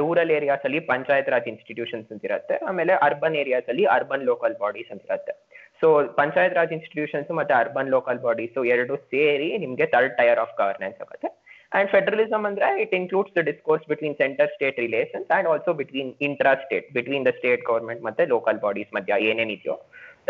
ರೂರಲ್ 0.00 0.30
ಏರಿಯಾಸ್ 0.36 0.62
ಅಲ್ಲಿ 0.66 0.80
ಪಂಚಾಯತ್ 0.90 1.30
ರಾಜ್ 1.32 1.48
ಇನ್ಸ್ಟಿಟ್ಯೂಷನ್ಸ್ 1.52 2.08
ಅಂತ 2.12 2.22
ಇರುತ್ತೆ. 2.28 2.56
ಆಮೇಲೆ 2.68 2.92
ಅರ್ಬನ್ 3.06 3.36
ಏರಿಯಾಸ್ 3.40 3.66
ಅಲ್ಲಿ 3.72 3.84
ಅರ್ಬನ್ 3.96 4.24
ಲೋಕಲ್ 4.28 4.54
ಬಾಡೀಸ್ 4.62 4.90
ಅಂತ 4.94 5.02
ಇರುತ್ತೆ. 5.08 5.32
ಸೊ 5.80 5.86
ಪಂಚಾಯತ್ 6.20 6.54
ರಾಜ್ 6.60 6.72
ಇನ್ಸ್ಟಿಟ್ಯೂಷನ್ಸ್ 6.76 7.30
ಮತ್ತೆ 7.38 7.54
ಅರ್ಬನ್ 7.62 7.90
ಲೋಕಲ್ 7.96 8.20
ಬಾಡೀಸ್ 8.26 8.56
ಎರಡು 8.74 8.94
ಸೇರಿ 9.12 9.50
ನಿಮ್ಗೆ 9.64 9.86
ಥರ್ಡ್ 9.94 10.14
ಟೈರ್ 10.20 10.40
ಆಫ್ 10.44 10.54
ಗವರ್ನೆನ್ಸ್ 10.60 10.98
ಆಗುತ್ತೆ. 11.04 11.28
ಅಂದ್ರೆ 11.72 12.68
it 12.82 12.94
includes 12.98 13.34
the 13.36 13.42
discourse 13.48 13.84
between 13.90 14.16
centre 14.22 14.50
state 14.54 14.78
relations 14.84 15.30
and 15.36 15.48
also 15.52 15.72
between 15.80 16.12
intra 16.28 16.52
state 16.64 16.86
between 16.96 17.26
the 17.28 17.32
state 17.38 17.62
government 17.70 18.02
ಮತ್ತೆ 18.08 18.24
ಲೋಕಲ್ 18.34 18.60
ಬಾಡಿಸ್ 18.64 18.92
ಮಧ್ಯ 18.98 19.18
ಏನೇನಿದೆಯೋ 19.30 19.76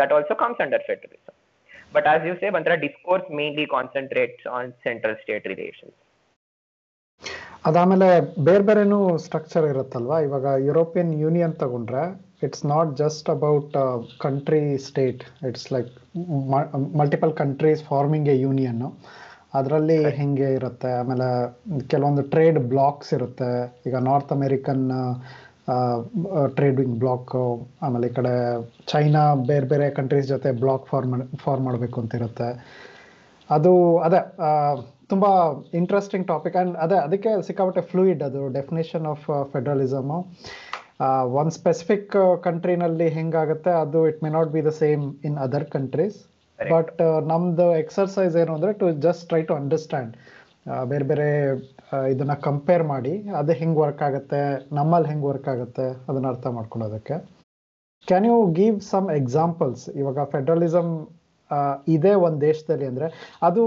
that 0.01 0.13
also 0.17 0.35
comes 0.41 0.59
under 0.65 0.81
federalism. 0.89 1.33
But 1.95 2.07
as 2.07 2.25
you 2.27 2.33
say, 2.41 2.49
ಒಂಥರ 2.57 2.75
discourse 2.83 3.27
mainly 3.39 3.65
concentrates 3.73 4.43
on 4.57 4.71
central 4.87 5.17
state 5.23 5.47
relations. 5.53 5.93
ಅದಾದ್ಮೇಲೆ 7.65 8.07
ಬೇರೆ 8.45 8.63
ಬೇರೆನೂ 8.67 8.99
structure 9.25 9.65
ಇರುತ್ತಲ್ವಾ 9.71 10.17
ಇವಾಗ 10.25 10.45
European 10.67 11.11
Union 11.23 11.53
ತಗೊಂಡ್ರೆ 11.61 12.03
it's 12.45 12.63
not 12.71 12.91
just 13.01 13.27
about 13.33 13.75
country 14.23 14.61
state 14.87 15.21
it's 15.49 15.67
like 15.75 15.91
multiple 17.01 17.33
countries 17.41 17.83
forming 17.91 18.29
a 18.33 18.37
union 18.45 18.81
ಅದರಲ್ಲಿ 19.59 19.97
ಹೆಂಗೆ 20.19 20.49
ಇರುತ್ತೆ? 20.57 20.91
ಆಮೇಲೆ 20.99 21.27
ಕೆಲವೊಂದು 21.91 22.23
ಟ್ರೇಡ್ 22.33 22.59
ಬ್ಲಾಕ್ಸ್ 22.73 23.11
ಇರುತ್ತೆ. 23.17 23.51
ಈಗ 23.87 23.95
ನಾರ್ತ್ 24.09 24.31
ಅಮೇರಿಕನ್ 24.37 24.85
ಟ್ರೇಡಿಂಗ್ 26.57 26.95
ಬ್ಲಾಕ್ 27.01 27.33
ಆಮೇಲೆ 27.85 28.05
ಈ 28.11 28.13
ಕಡೆ 28.19 28.33
ಚೈನಾ 28.91 29.23
ಬೇರೆ 29.51 29.67
ಬೇರೆ 29.73 29.87
ಕಂಟ್ರೀಸ್ 29.99 30.27
ಜೊತೆ 30.33 30.49
ಬ್ಲಾಕ್ 30.63 30.87
ಫಾರ್ಮ್ 30.91 31.13
ಫಾರ್ಮ್ 31.43 31.65
ಮಾಡಬೇಕು 31.69 31.97
ಅಂತ 32.03 32.13
ಇರುತ್ತೆ. 32.21 32.49
ಅದು 33.49 33.71
ಅದೇ 34.07 34.19
ತುಂಬ 35.11 35.25
ಇಂಟ್ರೆಸ್ಟಿಂಗ್ 35.79 36.25
ಟಾಪಿಕ್ 36.31 36.57
ಆ್ಯಂಡ್ 36.57 36.75
ಅದೇ 36.83 36.97
ಅದಕ್ಕೆ 37.05 37.31
ಸಿಕ್ಕಾಪಟ್ಟೆ 37.47 37.81
ಫ್ಲೂಯಿಡ್ 37.91 38.21
ಅದು 38.27 38.41
ಡೆಫಿನೇಷನ್ 38.57 39.07
ಆಫ್ 39.13 39.25
ಫೆಡರಲಿಸಮು 39.53 40.19
ಒಂದು 41.39 41.53
ಸ್ಪೆಸಿಫಿಕ್ 41.59 42.15
ಕಂಟ್ರಿನಲ್ಲಿ 42.47 43.07
ಹೆಂಗಾಗುತ್ತೆ 43.17 43.71
ಅದು 43.83 44.01
it 44.09 44.19
may 44.25 44.29
not 44.37 44.51
be 44.55 44.61
the 44.67 44.71
same 44.83 45.03
in 45.29 45.37
other 45.45 45.67
countries 45.75 46.19
but 46.73 47.01
ನಮ್ದು 47.31 47.65
ಎಕ್ಸರ್ಸೈಸ್ 47.81 48.35
ಏನು 48.41 48.51
ಅಂದರೆ 48.57 48.71
to 48.81 48.87
just 49.05 49.23
try 49.29 49.41
to 49.49 49.55
understand 49.61 50.11
ಬೇರೆ 50.91 51.05
ಬೇರೆ 51.11 51.27
ಇದನ್ನ 52.13 52.33
ಕಂಪೇರ್ 52.47 52.83
ಮಾಡಿ. 52.91 53.13
ಅದು 53.39 53.51
ಹೆಂಗೆ 53.61 53.79
ವರ್ಕ್ 53.83 54.01
ಆಗುತ್ತೆ? 54.07 54.41
ನಮ್ಮಲ್ಲಿ 54.79 55.07
ಹೆಂಗೆ 55.11 55.27
ವರ್ಕ್ 55.31 55.47
ಆಗುತ್ತೆ? 55.53 55.85
ಅದನ್ನ 56.09 56.27
ಅರ್ಥ 56.33 56.47
ಮಾಡ್ಕೊಳ್ಳೋದಕ್ಕೆ. 56.57 57.15
Can 58.07 58.27
you 58.29 58.37
give 58.59 58.77
some 58.91 59.07
examples 59.21 59.83
ಇವಾಗ 60.01 60.23
ಫೆಡರಲಿಸಮ್ 60.35 60.91
ಇದೆ 61.95 62.13
ಒಂದು 62.25 62.39
ದೇಶದಲ್ಲಿ 62.47 62.85
ಅಂದರೆ 62.91 63.07
ಅದು 63.47 63.63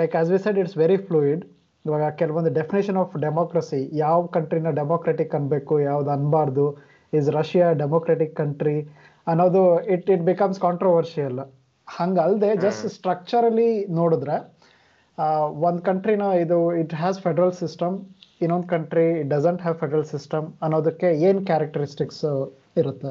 like 0.00 0.14
as 0.20 0.30
we 0.34 0.38
said 0.46 0.58
it's 0.62 0.76
very 0.82 0.98
fluid 1.08 1.42
ಇವಾಗ 1.84 2.06
ಕೆಲವೊಂದು 2.20 2.50
ಡೆಫಿನೇಷನ್ 2.60 2.98
ಆಫ್ 3.02 3.14
ಡೆಮೋಕ್ರಸಿ 3.26 3.80
ಯಾವ 4.04 4.18
ಕಂಟ್ರಿನ 4.36 4.70
ಡೆಮೋಕ್ರೆಟಿಕ್ 4.80 5.34
ಅನ್ಬೇಕು, 5.38 5.74
ಯಾವ್ದು 5.90 6.10
ಅನ್ಬಾರ್ದು 6.16 6.66
ಇಸ್ 7.12 7.28
ರಷ್ಯಾ 7.38 7.68
ಡೆಮೋಕ್ರೆಟಿಕ್ 7.82 8.34
ಕಂಟ್ರಿ 8.42 8.76
ಅನ್ನೋದು 9.26 9.62
ಇಟ್ 9.94 10.10
ಇಟ್ 10.14 10.24
ಬಿಕಮ್ಸ್ 10.32 10.60
ಕಾಂಟ್ರವರ್ಷಿಯಲ್ 10.66 11.38
ಹಂಗಲ್ದೆ 11.90 12.50
ಜಸ್ಟ್ 12.64 12.86
ಸ್ಟ್ರಕ್ಚರಲಿ 12.94 13.68
ನೋಡಿದ್ರೆ 13.98 14.36
ಒಂದು 15.68 15.80
ಕಂಟ್ರಿನ 15.88 16.26
ಇದು 16.42 16.58
ಇಟ್ 16.82 16.94
ಹ್ಯಾಸ್ 17.00 17.18
ಫೆಡರಲ್ 17.24 17.54
ಸಿಸ್ಟಮ್ 17.62 17.96
ಇನ್ನೊಂದು 18.44 18.68
country 18.68 19.06
it 19.20 19.30
doesn't 19.32 19.62
have 19.62 19.76
federal 19.82 20.06
system 20.12 20.46
ಅನ್ನೋದಕ್ಕೆ 20.64 21.08
ಏನ್ 21.28 21.40
ಕ್ಯಾರೆಕ್ಟರಿಸ್ಟಿಕ್ಸ್ 21.46 22.22
ಇರುತ್ತೆ? 22.82 23.10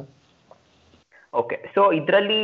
ಓಕೆ 1.34 1.58
ಸೊ 1.76 1.82
ಇದರಲ್ಲಿ 2.00 2.40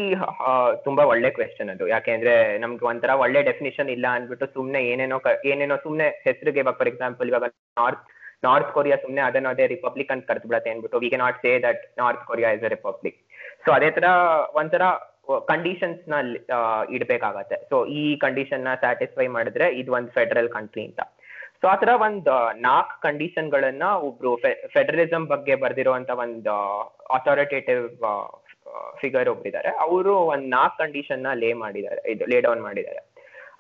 ತುಂಬಾ 0.84 1.04
ಒಳ್ಳೆ 1.12 1.30
ಕ್ವೆಶನ್ 1.38 1.69
ಅದು. 1.74 1.86
ಯಾಕೆಂದ್ರೆ 1.93 2.34
ನಮ್ಗೆ 2.63 2.86
ಒಂಥರ 2.86 3.12
ಒಳ್ಳೆ 3.24 3.39
ಡೆಫಿನೇಷನ್ 3.50 3.89
ಇಲ್ಲ 3.95 4.08
ಅಂದ್ಬಿಟ್ಟು 4.17 4.48
ಸುಮ್ನೆ 4.56 4.82
ಏನೇನೋ 4.91 5.17
ಏನೇನೋ 5.52 5.78
ಸುಮ್ನೆ 5.86 6.08
ಹೆಸರಿಗೆ 6.28 6.62
ಇವಾಗ 6.63 6.76
ಫಾರ್ 6.82 6.91
ಎಕ್ಸಾಂಪಲ್ 6.91 7.30
ಇವಾಗ 7.32 7.48
ನಾರ್ತ್ 7.80 8.04
ನಾರ್ತ್ 8.43 8.71
ಕೊರಿಯಾ 8.78 8.98
ಸುಮ್ನೆ 9.04 9.21
ಅದನ್ನ 9.28 9.48
ಅದೇ 9.54 9.65
ರಿಪಬ್ಲಿಕ್ 9.74 10.12
ಅಂತ 10.13 10.24
ಕರೆದು 10.30 10.48
ಬಿಡತ್ತೆ 10.50 10.71
ಅಂದ್ಬಿಟ್ಟು 10.74 11.00
we 11.04 11.10
can 11.13 11.19
not 11.24 11.38
say 11.43 11.52
that 11.65 11.84
North 12.02 12.24
Korea 12.30 12.50
is 12.58 12.65
a 12.67 12.71
republic 12.76 13.17
so 13.65 13.71
ಅದೇ 13.78 13.89
ತರ 13.98 14.08
ಒಂಥರ 14.62 14.84
ಕಂಡೀಷನ್ಸ್ನ 15.52 16.16
ಇಡ್ಬೇಕಾಗತ್ತೆ. 16.96 17.58
ಸೊ 17.70 17.78
ಈ 18.00 18.04
ಕಂಡೀಷನ್ನ 18.24 18.74
ಸ್ಯಾಟಿಸ್ಫೈ 18.84 19.28
ಮಾಡಿದ್ರೆ 19.36 19.68
ಇದು 19.82 19.94
ಒಂದು 19.98 20.12
ಫೆಡರಲ್ 20.18 20.50
ಕಂಟ್ರಿ 20.56 20.84
ಅಂತ. 20.90 21.02
ಸೊ 21.62 21.66
ಆತರ 21.74 21.92
ಒಂದ್ 22.06 22.30
ನಾಲ್ಕು 22.68 22.96
ಕಂಡೀಷನ್ 23.06 23.52
ಗಳನ್ನ 23.54 23.86
ಒಬ್ರು 24.08 24.32
ಫೆಡರಲಿಸಂ 24.74 25.24
ಬಗ್ಗೆ 25.34 25.56
ಬರ್ದಿರುವಂತ 25.64 26.10
ಒಂದು 26.24 26.56
ಅಥಾರಿಟೇಟಿವ್ 27.18 27.86
ಫಿಗರ್ 29.02 29.30
ಒಬ್ರಿದ್ದಾರೆ 29.34 29.70
ಅವರು 29.86 30.14
ಒಂದ್ 30.34 30.48
ನಾಲ್ಕು 30.56 30.76
ಕಂಡೀಷನ್ನ 30.84 31.28
ಲೇ 31.44 31.50
ಮಾಡಿದ್ದಾರೆ, 31.64 32.02
ಇದು 32.14 32.26
ಲೇ 32.32 32.40
ಡೌನ್ 32.48 32.62
ಮಾಡಿದ್ದಾರೆ. 32.68 33.02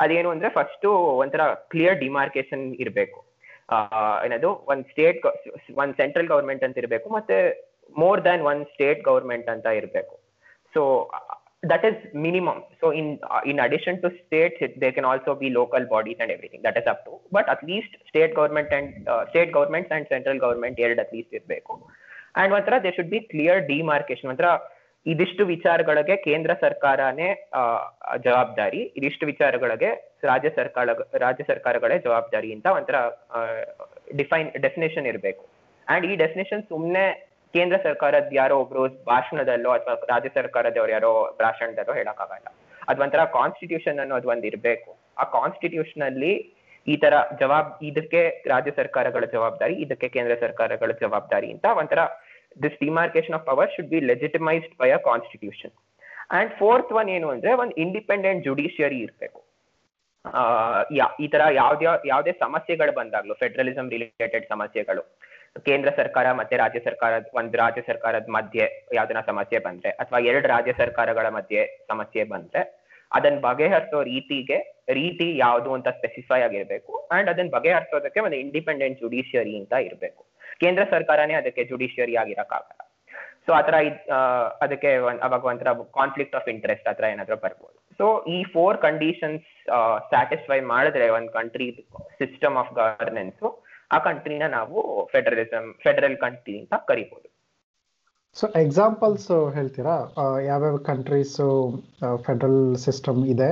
ಅದೇನು 0.03 0.29
ಅಂದ್ರೆ 0.33 0.49
ಫಸ್ಟ್ 0.57 0.85
ಒಂಥರ 1.21 1.41
ಕ್ಲಿಯರ್ 1.71 1.97
ಡಿಮಾರ್ಕೇಶನ್ 2.05 2.65
ಇರಬೇಕು. 2.83 3.19
ಏನದು, 4.25 4.49
ಒಂದ್ 4.71 4.85
ಸ್ಟೇಟ್ 4.91 5.21
ಒಂದ್ 5.81 5.95
ಸೆಂಟ್ರಲ್ 6.01 6.29
ಗವರ್ಮೆಂಟ್ 6.31 6.65
ಅಂತ 6.67 6.77
ಇರಬೇಕು, 6.83 7.07
ಮತ್ತೆ 7.17 7.37
more 8.01 8.21
than 8.25 8.43
one 8.51 8.61
state 8.73 9.01
government 9.09 9.49
ಅಂತ 9.53 9.67
ಇರಬೇಕು. 9.79 10.15
So 10.73 10.81
that 11.71 11.83
is 11.85 11.95
minimum. 12.13 12.57
So 12.81 12.91
in 12.91 13.19
uh, 13.29 13.41
in 13.45 13.59
addition 13.59 14.01
to 14.03 14.11
states, 14.21 14.57
it, 14.59 14.79
there 14.79 14.91
can 14.91 15.05
also 15.05 15.35
be 15.35 15.49
local 15.49 15.85
bodies 15.85 16.17
and 16.19 16.31
everything. 16.31 16.61
That 16.63 16.77
is 16.77 16.87
up 16.87 17.05
to. 17.05 17.13
But 17.31 17.49
at 17.49 17.63
least 17.63 17.91
state 18.09 18.35
government 18.35 18.69
and 18.71 19.07
uh, 19.07 19.29
state 19.31 19.51
governments 19.51 19.89
and 19.91 20.05
central 20.09 20.39
government 20.39 20.77
here 20.77 20.91
at 21.05 21.11
least 21.15 21.31
ಇರಬೇಕು. 21.39 21.73
And 22.41 22.49
ಒಂಥರ 22.57 22.77
there 22.83 22.95
should 22.97 23.11
be 23.17 23.21
clear 23.33 23.57
demarcation. 23.73 24.29
ಒಂಥರ 24.33 24.49
ಇದಿಷ್ಟು 25.05 25.43
ವಿಚಾರಗಳಿಗೆ 25.45 26.15
ಕೇಂದ್ರ 26.17 26.51
ಸರ್ಕಾರನೇ 26.61 27.27
ಜವಾಬ್ದಾರಿ 28.25 28.81
ಇದಿಷ್ಟು 28.97 29.25
ವಿಚಾರಗಳಿಗೆ 29.25 29.89
ರಾಜ್ಯ 30.23 30.49
ಸರ್ಕಾರ 30.55 30.87
ರಾಜ್ಯ 31.25 31.43
ಸರ್ಕಾರಗಳೇ 31.51 31.97
ಜವಾಬ್ದಾರಿ 32.05 32.49
ಅಂತ 32.55 32.67
ಒಂಥರ 32.77 32.95
ಡಿಫೈನ್ 34.15 34.49
ಡೆಫಿನೇಷನ್ 34.65 35.07
ಇರಬೇಕು 35.11 35.43
ಅಂಡ್ 35.87 36.05
ಈ 36.11 36.15
ಡೆಫಿನೇಷನ್ 36.23 36.63
ಸುಮ್ಮನೆ 36.71 37.05
ಕೇಂದ್ರ 37.55 37.77
ಸರ್ಕಾರದ 37.87 38.29
ಯಾರೋ 38.39 38.55
ಒಬ್ರು 38.63 38.83
ಭಾಷಣದಲ್ಲೋ 39.09 39.71
ಅಥವಾ 39.77 39.93
ರಾಜ್ಯ 40.11 40.31
ಸರ್ಕಾರದವ್ರು 40.37 40.91
ಯಾರೋ 40.95 41.11
ಭಾಷಣದಲ್ಲೋ 41.41 41.93
ಹೇಳಕ್ಕಾಗಲ್ಲ. 41.99 42.47
ಅದ್ 42.89 42.99
ಒಂಥರ 43.05 43.21
ಕಾನ್ಸ್ಟಿಟ್ಯೂಷನ್ 43.39 43.99
ಅನ್ನೋದು 44.03 44.29
ಒಂದ್ 44.33 44.45
ಇರ್ಬೇಕು. 44.51 44.89
ಆ 45.21 45.23
ಕಾನ್ಸ್ಟಿಟ್ಯೂಷನ್ 45.37 46.03
ಅಲ್ಲಿ 46.09 46.33
ಈ 46.87 46.95
ತರ 47.03 47.13
ಜವಾಬ್, 47.41 47.69
ಇದಕ್ಕೆ 47.89 48.21
ರಾಜ್ಯ 48.53 48.71
ಸರ್ಕಾರಗಳ 48.79 49.25
ಜವಾಬ್ದಾರಿ, 49.35 49.75
ಇದಕ್ಕೆ 49.85 50.07
ಕೇಂದ್ರ 50.15 50.33
ಸರ್ಕಾರಗಳ 50.43 50.91
ಜವಾಬ್ದಾರಿ 51.03 51.47
ಅಂತ 51.53 51.65
ಒಂಥರ 51.81 52.01
this 52.63 52.77
demarcation 52.85 53.35
of 53.37 53.45
power 53.49 53.71
should 53.75 53.91
be 53.93 53.99
legitimised 54.11 54.75
by 54.81 54.89
a 54.97 54.99
constitution 55.09 55.73
and 56.37 56.51
fourth 56.59 56.93
one 56.99 57.09
ಏನು 57.15 57.27
ಅಂದ್ರೆ 57.35 57.51
ಒಂದು 57.63 57.75
ಇಂಡಿಪೆಂಡೆಂಟ್ 57.85 58.41
ಜುಡಿಷಿಯರಿ 58.49 58.99
ಇರ್ಬೇಕು. 59.05 59.39
ಈ 61.23 61.27
ತರ 61.33 61.41
ಯಾವ್ದೇ 61.61 61.85
ಯಾವ್ದೇ 62.11 62.31
ಸಮಸ್ಯೆಗಳು 62.45 62.91
ಬಂದಾಗ್ಲು 62.99 63.33
ಫೆಡರಲಿಸಂ 63.41 63.87
ರಿಲೇಟೆಡ್ 63.95 64.45
ಸಮಸ್ಯೆಗಳು 64.53 65.03
ಕೇಂದ್ರ 65.67 65.89
ಸರ್ಕಾರ 65.97 66.27
ಮತ್ತೆ 66.39 66.55
ರಾಜ್ಯ 66.57 66.79
ಸರ್ಕಾರದ, 66.85 67.25
ಒಂದು 67.39 67.57
ರಾಜ್ಯ 67.57 67.81
ಸರ್ಕಾರದ 67.87 68.27
ಮಧ್ಯೆ 68.27 68.65
ಯಾವ್ದನ 68.93 69.19
ಸಮಸ್ಯೆ 69.27 69.59
ಬಂದ್ರೆ, 69.59 69.91
ಅಥವಾ 70.01 70.19
ಎರಡು 70.29 70.47
ರಾಜ್ಯ 70.47 70.73
ಸರ್ಕಾರಗಳ 70.81 71.29
ಮಧ್ಯೆ 71.29 71.61
ಸಮಸ್ಯೆ 71.91 72.23
ಬಂದ್ರೆ 72.33 72.63
ಅದನ್ನ 73.11 73.39
ಬಗೆಹರಿಸೋ 73.39 73.99
ರೀತಿಗೆ, 74.03 74.57
ರೀತಿ 74.99 75.27
ಯಾವುದು 75.37 75.69
ಅಂತ 75.73 75.89
ಸ್ಪೆಸಿಫೈ 75.99 76.39
ಆಗಿರ್ಬೇಕು 76.41 76.93
ಅಂಡ್ 77.11 77.29
ಅದನ್ನ 77.29 77.51
ಬಗೆಹರಿಸೋದಕ್ಕೆ 77.57 78.19
ಒಂದು 78.19 78.37
ಇಂಡಿಪೆಂಡೆಂಟ್ 78.45 78.99
ಜುಡಿಷಿಯರಿ 79.03 79.53
ಅಂತ 79.59 79.73
ಇರಬೇಕು. 79.87 80.21
ಕೇಂದ್ರ 80.63 80.83
ಸರ್ಕಾರನೇ 80.91 81.33
ಅದಕ್ಕೆ 81.33 81.63
ಜುಡಿಷಿಯರಿ 81.63 82.15
ಆಗಿರಕ್ಕಾಗಲ್ಲ. 82.15 82.81
ಸೊ 83.45 83.51
ಆತರ 83.53 83.75
ಅದಕ್ಕೆ 84.61 84.91
ಅವಾಗ 85.25 85.43
ಒಂಥರ 85.51 85.71
ಕಾನ್ಫ್ಲಿಕ್ಟ್ 85.99 86.35
ಆಫ್ 86.35 86.47
ಇಂಟ್ರೆಸ್ಟ್ 86.53 86.87
ಆತರ 86.87 87.05
ಏನಾದ್ರೂ 87.13 87.35
ಬರ್ಬೋದು. 87.35 87.75
ಸೊ 87.99 88.05
ಈ 88.35 88.37
ಫೋರ್ 88.53 88.77
ಕಂಡೀಷನ್ಸ್ 88.77 89.45
ಸ್ಯಾಟಿಸ್ಫೈ 90.11 90.59
ಮಾಡಿದ್ರೆ 90.73 91.05
ಒಂದು 91.09 91.31
ಕಂಟ್ರಿ 91.31 91.67
ಸಿಸ್ಟಮ್ 92.21 92.57
ಆಫ್ 92.57 92.73
ಗವರ್ನೆನ್ಸ್ 92.79 93.43
ಆ 93.91 93.97
ಕಂಟ್ರಿನ 94.07 94.45
ನಾವು 94.57 94.77
ಫೆಡರಲಿಸಮ್ 95.13 95.67
ಫೆಡರಲ್ 95.85 96.17
ಕಂಟ್ರಿ 96.25 96.55
ಅಂತ 96.61 96.73
ಕರಿಬಹುದು 96.89 97.27
ಸೊ 98.35 98.45
ಎಕ್ಸಾಂಪಲ್ಸ್ 98.61 99.27
ಹೇಳ್ತೀರಾ? 99.55 99.95
ಯಾವ್ಯಾವ 100.47 100.77
ಕಂಟ್ರೀಸ್ 100.89 101.35
ಫೆಡರಲ್ 102.25 102.63
ಸಿಸ್ಟಮ್ 102.85 103.19
ಇದೆ? 103.33 103.49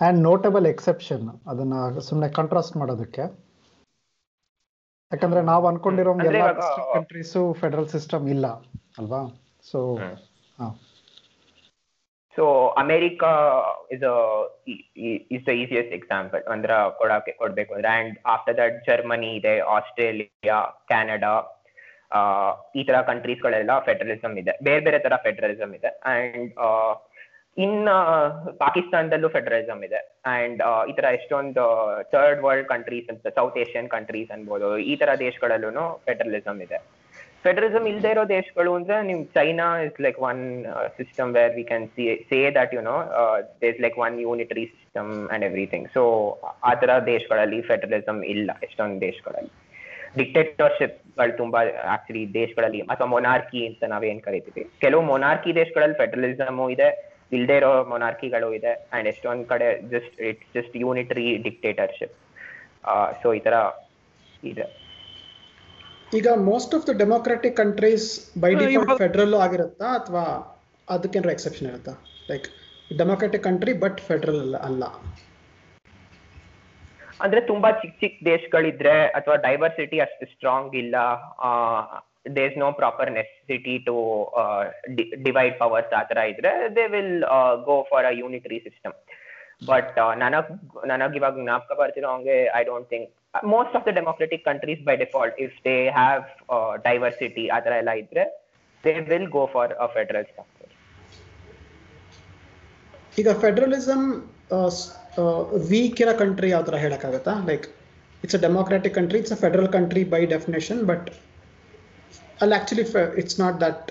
ಆ್ಯಂಡ್ 0.00 0.20
ನೋಟಬಲ್ 0.28 0.66
ಎಕ್ಸೆಪ್ಷನ್ 0.70 1.26
ಅದನ್ನ 1.50 1.74
ಸುಮ್ಮನೆ 2.06 2.28
ಕಾಂಟ್ರಾಸ್ಟ್ 2.38 2.76
ಮಾಡೋದಕ್ಕೆ. 2.82 3.24
ಯಾಕಂದ್ರೆ 5.12 5.42
ನಾವು 5.50 5.64
ಅನ್ಕೊಂಡಿರೋ 5.70 6.12
ಎಲ್ಲ 6.30 6.46
ಕಂಟ್ರೀಸು 6.94 7.42
ಫೆಡರಲ್ 7.60 7.88
ಸಿಸ್ಟಮ್ 7.94 8.24
ಇಲ್ಲ 8.34 8.46
ಅಲ್ವಾ? 9.00 9.22
So 9.70 9.80
so 12.36 12.44
America 12.82 13.30
is 13.94 14.04
is 15.34 15.44
the 15.48 15.52
easiest 15.62 15.92
example 15.98 16.42
ಅಂದ್ರೆ 16.54 16.76
ಕೊಡಕ್ಕೆ 17.00 17.32
ಕೊಡ್ಬೇಕು. 17.42 17.72
ಅಂದ್ರೆ 17.74 17.90
ಅಂಡ್ 17.98 18.14
ಆಫ್ಟರ್ 18.34 18.56
ದಟ್ 18.60 18.78
ಜರ್ಮನಿ 18.88 19.30
ಇದೆ 19.40 19.54
ಆಸ್ಟ್ರೇಲಿಯಾ 19.76 20.58
ಕ್ಯಾನಡಾ 20.92 21.34
ಈ 22.80 22.84
ತರ 22.88 22.96
ಕಂಟ್ರೀಸ್ಗಳೆಲ್ಲ 23.10 23.72
ಫೆಡರಲಿಸಮ್ 23.88 24.34
ಇದೆ. 24.42 24.52
ಬೇರೆ 24.68 24.82
ಬೇರೆ 24.86 24.98
ತರ 25.06 25.16
ಫೆಡರಲಿಸಮ್ 25.26 25.72
ಇದೆ. 25.78 25.90
ಅಂಡ್ 26.12 26.52
ಇನ್ 27.64 27.80
ಪಾಕಿಸ್ತಾನದಲ್ಲೂ 28.62 29.28
ಫೆಡರಲಿಸಮ್ 29.36 29.82
ಇದೆ. 29.88 30.00
ಅಂಡ್ 30.34 30.60
ಈ 30.90 30.92
ತರ 30.98 31.06
ಎಷ್ಟೊಂದು 31.18 31.64
ಥರ್ಡ್ 32.12 32.42
ವರ್ಲ್ಡ್ 32.46 32.68
ಕಂಟ್ರೀಸ್ 32.74 33.08
ಅಂತ 33.12 33.34
ಸೌತ್ 33.38 33.58
ಏಷ್ಯನ್ 33.64 33.88
ಕಂಟ್ರೀಸ್ 33.96 34.30
ಅನ್ಬೋದು, 34.36 34.70
ಈ 34.90 34.96
ತರ 35.02 35.10
ದೇಶಗಳಲ್ಲೂ 35.26 35.84
ಫೆಡರಲಿಸಮ್ 36.06 36.60
ಇದೆ. 36.66 36.80
ಫೆಡರಲಿಸಮ್ 37.44 37.86
ಇಲ್ದೇ 37.92 38.10
ಇರೋ 38.14 38.22
ದೇಶಗಳು 38.36 38.70
ಅಂದ್ರೆ 38.78 38.96
ನಿಮ್ 39.08 39.20
China 39.36 39.66
is 39.86 39.98
like 40.04 40.18
one 40.28 40.42
system 40.98 41.30
where 41.36 41.52
we 41.56 41.64
can 41.70 41.84
see 41.96 42.04
say 42.30 42.38
that 42.58 42.72
you 42.76 42.82
know 42.90 42.96
this 43.64 43.78
like 43.84 43.96
one 44.06 44.14
unitary 44.26 44.64
system 44.76 45.10
and 45.34 45.44
everything 45.48 45.86
so 45.96 46.02
ಆ 46.70 46.72
ತರ 46.82 46.90
ದೇಶಗಳಲ್ಲಿ 47.12 47.60
ಫೆಡರಲಿಸಮ್ 47.70 48.20
ಇಲ್ಲ 48.34 48.50
ಎಷ್ಟೊಂದು 48.66 48.98
ದೇಶಗಳಲ್ಲಿ. 49.08 49.52
ಡಿಕ್ಟೇಟರ್ಶಿಪ್ಗಳು 50.18 51.32
ತುಂಬಾ 51.40 51.60
ಆಕ್ಚುಲಿ 51.94 52.22
ದೇಶಗಳಲ್ಲಿ, 52.40 52.80
ಅಥವಾ 52.92 53.08
ಮೊನಾರ್ಕಿ 53.14 53.60
ಅಂತ 53.68 53.82
ನಾವೇನ್ 53.94 54.20
ಕರಿತೀವಿ. 54.26 54.64
ಕೆಲವು 54.84 55.02
ಮೊನಾರ್ಕಿ 55.12 55.50
ದೇಶಗಳಲ್ಲಿ 55.60 55.96
ಫೆಡರಲಿಸಮ್ 56.02 56.60
ಇದೆ, 56.74 56.88
ಇಲ್ದೇ 57.36 57.56
ಇರೋ 57.60 57.72
ಮೊನಾರ್ಕಿಗಳು 57.92 58.48
ಇದೆ 58.58 58.72
ಅಂಡ್ 58.94 59.08
ಎಷ್ಟೊಂದ್ 59.12 59.44
ಕಡೆ 59.52 59.68
just 59.94 60.16
it's 60.30 60.50
just 60.56 60.74
unitary 60.84 61.26
dictatorship 61.46 62.14
so 63.22 63.28
ಈ 63.38 63.42
ತರ 63.48 63.56
ಇದೆ. 64.52 64.66
ಈಗ 66.12 66.28
most 66.48 66.74
of 66.76 66.86
the 66.88 66.94
democratic 67.00 67.56
countries 67.60 68.06
by 68.42 68.50
default 68.60 68.92
federal 69.02 69.34
ಆಗಿರುತ್ತಾ 69.44 69.88
ಅಥವಾ 69.98 70.24
ಅದಕ್ಕೇನಾರ 70.88 71.30
ಎಕ್ಸೆಪ್ಷನ್ 71.36 71.68
ಇರುತ್ತಾ? 71.70 71.92
Like 72.30 72.46
democratic 72.98 73.44
country 73.44 73.72
but 73.84 74.00
federal 74.08 74.54
ಅಲ್ಲ 74.62 74.84
ಅಂದ್ರೆ 77.20 77.40
ತುಂಬಾ 77.48 77.68
ಚಿಕ್ಕ 77.80 77.94
ಚಿಕ್ಕ 78.00 78.18
ದೇಶಗಳಿದ್ರೆ 78.28 78.94
ಅಥವಾ 79.18 79.36
ಡೈವರ್ಸಿಟಿ 79.44 79.98
ಅಷ್ಟು 80.04 80.24
ಸ್ಟ್ರಾಂಗ್ 80.32 80.72
ಇಲ್ಲ. 80.80 80.96
There 82.36 82.48
is 82.50 82.58
no 82.58 82.68
proper 82.78 83.10
necessity 83.16 83.74
to 83.88 83.94
divide 85.26 85.56
powers 85.58 85.92
ಆ 85.92 86.04
ತರ 86.10 86.18
ಇದ್ರೆ 86.32 86.52
they 86.76 86.84
will 86.94 87.14
go 87.66 87.76
for 87.90 88.06
a 88.06 88.14
unitary 88.20 88.58
system 88.66 88.94
but 89.66 89.92
ನನಗ್ 90.22 90.50
ನನಗ್ 90.92 91.16
ಇವಾಗ 91.20 91.34
ಜ್ಞಾಪಕ 91.42 91.72
ಬರ್ತಿರೋ 91.80 92.08
ಹಂಗೆ 92.14 92.38
I 92.54 92.64
don't 92.64 92.88
think 92.90 93.10
most 93.48 93.76
of 93.76 93.84
the 93.86 93.92
democratic 93.92 94.44
countries 94.44 94.82
by 94.84 94.96
default 94.96 95.38
if 95.40 95.54
they 95.64 95.76
have 95.90 96.22
diversity 96.84 97.44
ಆ 97.48 97.60
ಥರ 97.60 97.72
ಎಲ್ಲ 97.74 97.92
ಇದ್ರೆ 98.02 98.24
they 98.84 98.92
will 99.08 99.30
go 99.30 99.44
for 99.46 99.72
a 99.76 99.88
federal 99.94 100.24
structure 100.24 100.70
ಈಗ 103.18 103.32
ಫೆಡರಲಿಸಮ್ 103.40 104.06
ವೀಕ್ 105.70 106.00
ಇರೋ 106.00 106.14
ಕಂಟ್ರಿ 106.18 106.48
ಯಾವ 106.50 106.62
ಥರ 106.62 106.76
ಹೇಳೋಕ್ಕಾಗತ್ತಾ? 106.76 107.34
Like 107.46 107.66
it's 108.22 108.36
a 108.36 108.40
democratic 108.40 108.94
country 108.94 109.18
it's 109.18 109.32
a 109.32 109.40
federal 109.42 109.70
country 109.72 110.04
by 110.14 110.20
definition 110.26 110.80
but 110.86 111.08
ಅಲ್ಲಿ 112.40 112.54
actually 112.56 112.84
it's 113.22 113.40
not 113.40 113.60
that 113.60 113.84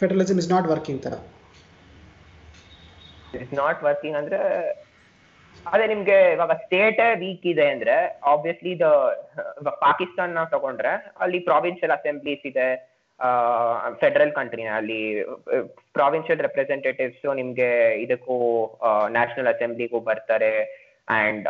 federalism 0.00 0.38
is 0.38 0.50
not 0.50 0.66
working 0.66 1.00
ಥರ 1.02 1.14
ಇಟ್ಸ್ 3.34 3.54
ನಾಟ್ 3.54 3.80
ವರ್ಕಿಂಗ್ 3.84 4.16
ಅಂದ್ರೆ 4.16 4.40
ಅದೇ 5.66 5.86
ನಿಮ್ಗೆ 5.86 6.18
ಇವಾಗ 6.32 6.52
ಸ್ಟೇಟ್ 6.62 7.00
ವೀಕ್ 7.20 7.46
ಇದೆ 7.52 7.66
ಅಂದ್ರೆ 7.70 7.96
ಆಬ್ವಿಯಸ್ಲಿ 8.32 8.72
ದ 8.80 8.88
ಪಾಕಿಸ್ತಾನ 9.82 10.34
ನಾವು 10.34 10.50
ತಗೊಂಡ್ರೆ 10.50 10.92
ಅಲ್ಲಿ 11.20 11.40
ಪ್ರಾವಿನ್ಷಿಯಲ್ 11.48 11.94
ಅಸೆಂಬ್ಲೀಸ್ 11.96 12.44
ಇದೆ 12.50 12.68
ಫೆಡರಲ್ 14.00 14.32
ಕಂಟ್ರಿನ 14.32 14.70
ಅಲ್ಲಿ 14.78 15.00
ಪ್ರಾವಿನ್ಷಿಯಲ್ 15.94 16.40
ರೆಪ್ರೆಸೆಂಟೇಟಿವ್ಸ್ 16.40 17.26
ನಿಮ್ಗೆ 17.36 17.70
ಇದಕ್ಕೂ 18.04 18.36
ನ್ಯಾಷನಲ್ 19.10 19.50
ಅಸೆಂಬ್ಲಿಗೂ 19.52 20.00
ಬರ್ತಾರೆ 20.08 20.52
ಅಂಡ್ 21.16 21.46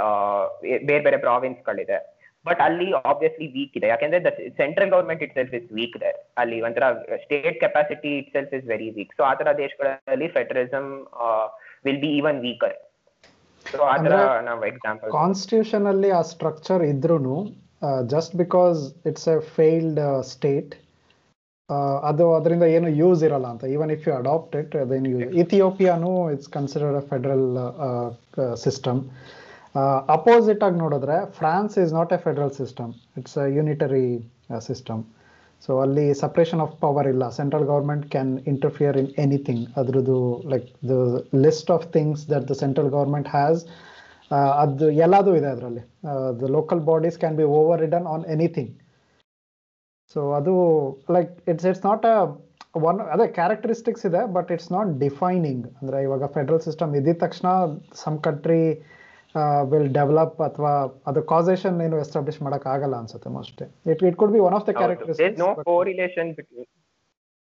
ಬೇರೆ 0.86 1.02
ಬೇರೆ 1.06 1.18
ಪ್ರಾವಿನ್ಸ್ 1.26 1.60
ಗಳಿದೆ 1.68 1.98
ಬಟ್ 2.46 2.60
ಅಲ್ಲಿ 2.66 2.88
ಆಬ್ವಿಯಸ್ಲಿ 3.04 3.46
ವೀಕ್ 3.54 3.76
ಇದೆ. 3.78 3.86
ಯಾಕೆಂದ್ರೆ 3.88 4.18
central 4.58 4.90
government 4.90 5.22
itself 5.34 5.54
is 5.54 5.68
weak 5.72 5.96
ಇದೆ 5.98 6.10
ಅಲ್ಲಿ 6.42 6.58
ಒಂಥರ 6.62 6.88
state 7.24 7.56
capacity 7.60 8.12
itself 8.32 8.52
is 8.54 8.66
very 8.68 8.88
weak 8.96 9.14
so 9.18 9.24
ಆ 9.24 9.34
ತರ 9.34 9.52
ದೇಶಗಳಲ್ಲಿ 9.58 10.28
federalism 10.36 10.90
will 11.86 12.02
be 12.04 12.10
even 12.18 12.38
weaker 12.40 12.76
constitution 15.16 15.86
ಅಲ್ಲಿ 15.92 16.10
ಆ 16.10 16.22
ಸ್ಟ್ರಕ್ಚರ್ 16.32 16.82
ಇದ್ರೂ 16.92 17.36
just 18.14 18.34
because 18.36 18.80
it's 19.10 19.28
a 19.28 19.38
failed 19.56 20.00
state 20.32 20.72
ಅದು 22.02 22.24
ಅದರಿಂದ 22.34 22.64
ಏನು 22.76 22.88
ಯೂಸ್ 23.00 23.20
ಇರಲ್ಲ 23.28 23.46
ಅಂತ. 23.52 23.64
Even 23.74 23.90
if 23.94 24.04
you 24.08 24.12
adopt 24.14 24.54
it 24.56 24.74
ಅದೇನು 24.82 25.08
use 25.14 25.32
ಇಥಿಯೋಪಿಯಾನು 25.42 26.10
it's 26.34 26.48
considered 26.48 26.98
a 27.00 27.04
federal 27.12 27.46
system 28.64 29.00
opposite 30.16 30.62
ಆಗಿ 30.62 30.78
ನೋಡಿದ್ರೆ 30.84 31.16
France 31.38 31.74
is 31.84 31.92
not 31.92 32.12
a 32.12 32.20
federal 32.26 32.54
system 32.60 32.92
it's 33.20 33.36
a 33.38 33.46
unitary 33.58 34.06
system 34.68 35.02
so 35.64 35.72
ಅಲ್ಲಿ 35.84 36.06
ಸಪ್ರೇಷನ್ 36.22 36.60
ಆಫ್ 36.64 36.74
ಪವರ್ 36.84 37.08
ಇಲ್ಲ. 37.12 37.24
Central 37.38 37.66
government 37.72 38.04
can 38.14 38.32
interfere 38.52 38.96
in 39.02 39.10
anything 39.24 39.64
ಅದ್ರದ್ದು 39.80 40.18
like 40.52 40.66
the 40.90 40.96
list 41.44 41.70
of 41.76 41.86
things 41.96 42.24
that 42.32 42.46
the 42.50 42.56
central 42.62 42.90
government 42.96 43.30
has 43.36 43.60
ಅದು 44.62 44.86
ಎಲ್ಲದೂ 45.04 45.32
ಇದೆ 45.40 45.48
ಅದರಲ್ಲಿ. 45.54 45.82
The 46.40 46.48
local 46.56 46.82
bodies 46.90 47.18
can 47.22 47.36
be 47.40 47.46
overridden 47.84 48.08
on 48.14 48.24
anything 48.36 48.72
so 50.16 50.20
ಅದು 50.38 50.52
like 51.16 51.32
it's 51.52 51.66
it's 51.70 51.84
not 51.88 52.04
a 52.12 52.16
one 52.88 52.98
ಅದೇ 53.14 53.26
characteristics 53.38 54.04
ಇದೆ 54.08 54.22
but 54.36 54.50
it's 54.54 54.70
not 54.76 54.90
defining 55.04 55.64
ಅಂದರೆ 55.78 55.98
ಇವಾಗ 56.06 56.24
ಫೆಡರಲ್ 56.36 56.62
ಸಿಸ್ಟಮ್ 56.66 56.90
ಇದ್ದಿದ 56.98 57.18
ತಕ್ಷಣ 57.24 57.48
ಸಮ್ 58.02 58.18
ಕಂಟ್ರಿ 58.26 58.62
ವಿಲ್ 59.70 59.90
ಡೆವಲಪ್ 59.92 60.40
ಅಥವಾ 60.42 60.72
ಅದು 61.06 61.20
ಕಾಸೇಷನ್ 61.26 61.78
ಏನು 61.82 61.98
ಎಸ್ಟಾಬ್ಲಿಷ್ 61.98 62.40
ಮಾಡಕ್ 62.42 62.66
ಆಗಲ್ಲ 62.66 62.96
ಅನ್ಸುತ್ತೆ 62.96 63.30
most 63.30 63.60
it 63.86 64.02
it 64.02 64.16
could 64.16 64.32
be 64.32 64.40
one 64.40 64.54
of 64.54 64.64
the 64.64 64.72
there's 64.72 64.76
no 64.76 64.80
characteristics 64.80 65.42
correlation 65.66 66.28
between 66.34 66.66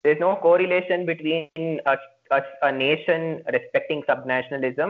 there's 0.05 0.19
no 0.19 0.31
correlation 0.37 0.99
between 1.05 1.43
a, 1.85 1.95
a, 2.31 2.39
a 2.61 2.71
nation 2.79 3.21
respecting 3.47 4.01
subnationalism 4.03 4.89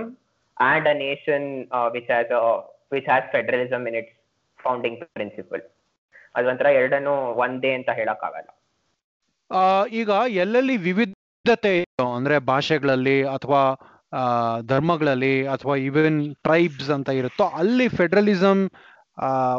and 0.57 0.87
a 0.87 0.95
nation 1.01 1.41
uh, 1.71 1.87
which 1.89 2.07
has 2.07 2.27
a 2.31 2.43
which 2.91 3.05
has 3.05 3.23
federalism 3.31 3.87
in 3.87 3.95
its 3.95 4.11
founding 4.59 4.97
principle 5.15 5.63
ಅದೊಂಥರ 6.35 6.67
ಎರಡನ್ನು 6.73 7.13
ಒಂದೇ 7.37 7.71
ಅಂತ 7.73 7.89
ಹೇಳಕ್ಕಾಗಲ್ಲ 7.91 8.49
ಆ, 9.51 9.61
ಈಗ 9.93 10.09
ಎಲ್ಲೆಲ್ಲಿ 10.35 10.77
ವಿವಿಧತೆ 10.83 11.71
ಇದೆಯೋ, 11.77 12.05
ಅಂದ್ರೆ 12.15 12.39
ಭಾಷೆಗಳಲ್ಲಿ 12.47 13.17
ಅಥವಾ 13.27 13.61
ಆ, 13.73 13.92
ಧರ್ಮಗಳಲ್ಲಿ 14.65 15.47
ಅಥವಾ 15.47 15.76
ಈವನ್ 15.76 16.19
ಟ್ರೈಬ್ಸ್ 16.36 16.89
ಅಂತ 16.89 17.10
ಇರುತ್ತೋ 17.10 17.45
ಅಲ್ಲಿ 17.62 17.88
ಫೆಡರಲಿಸಂ 17.88 18.60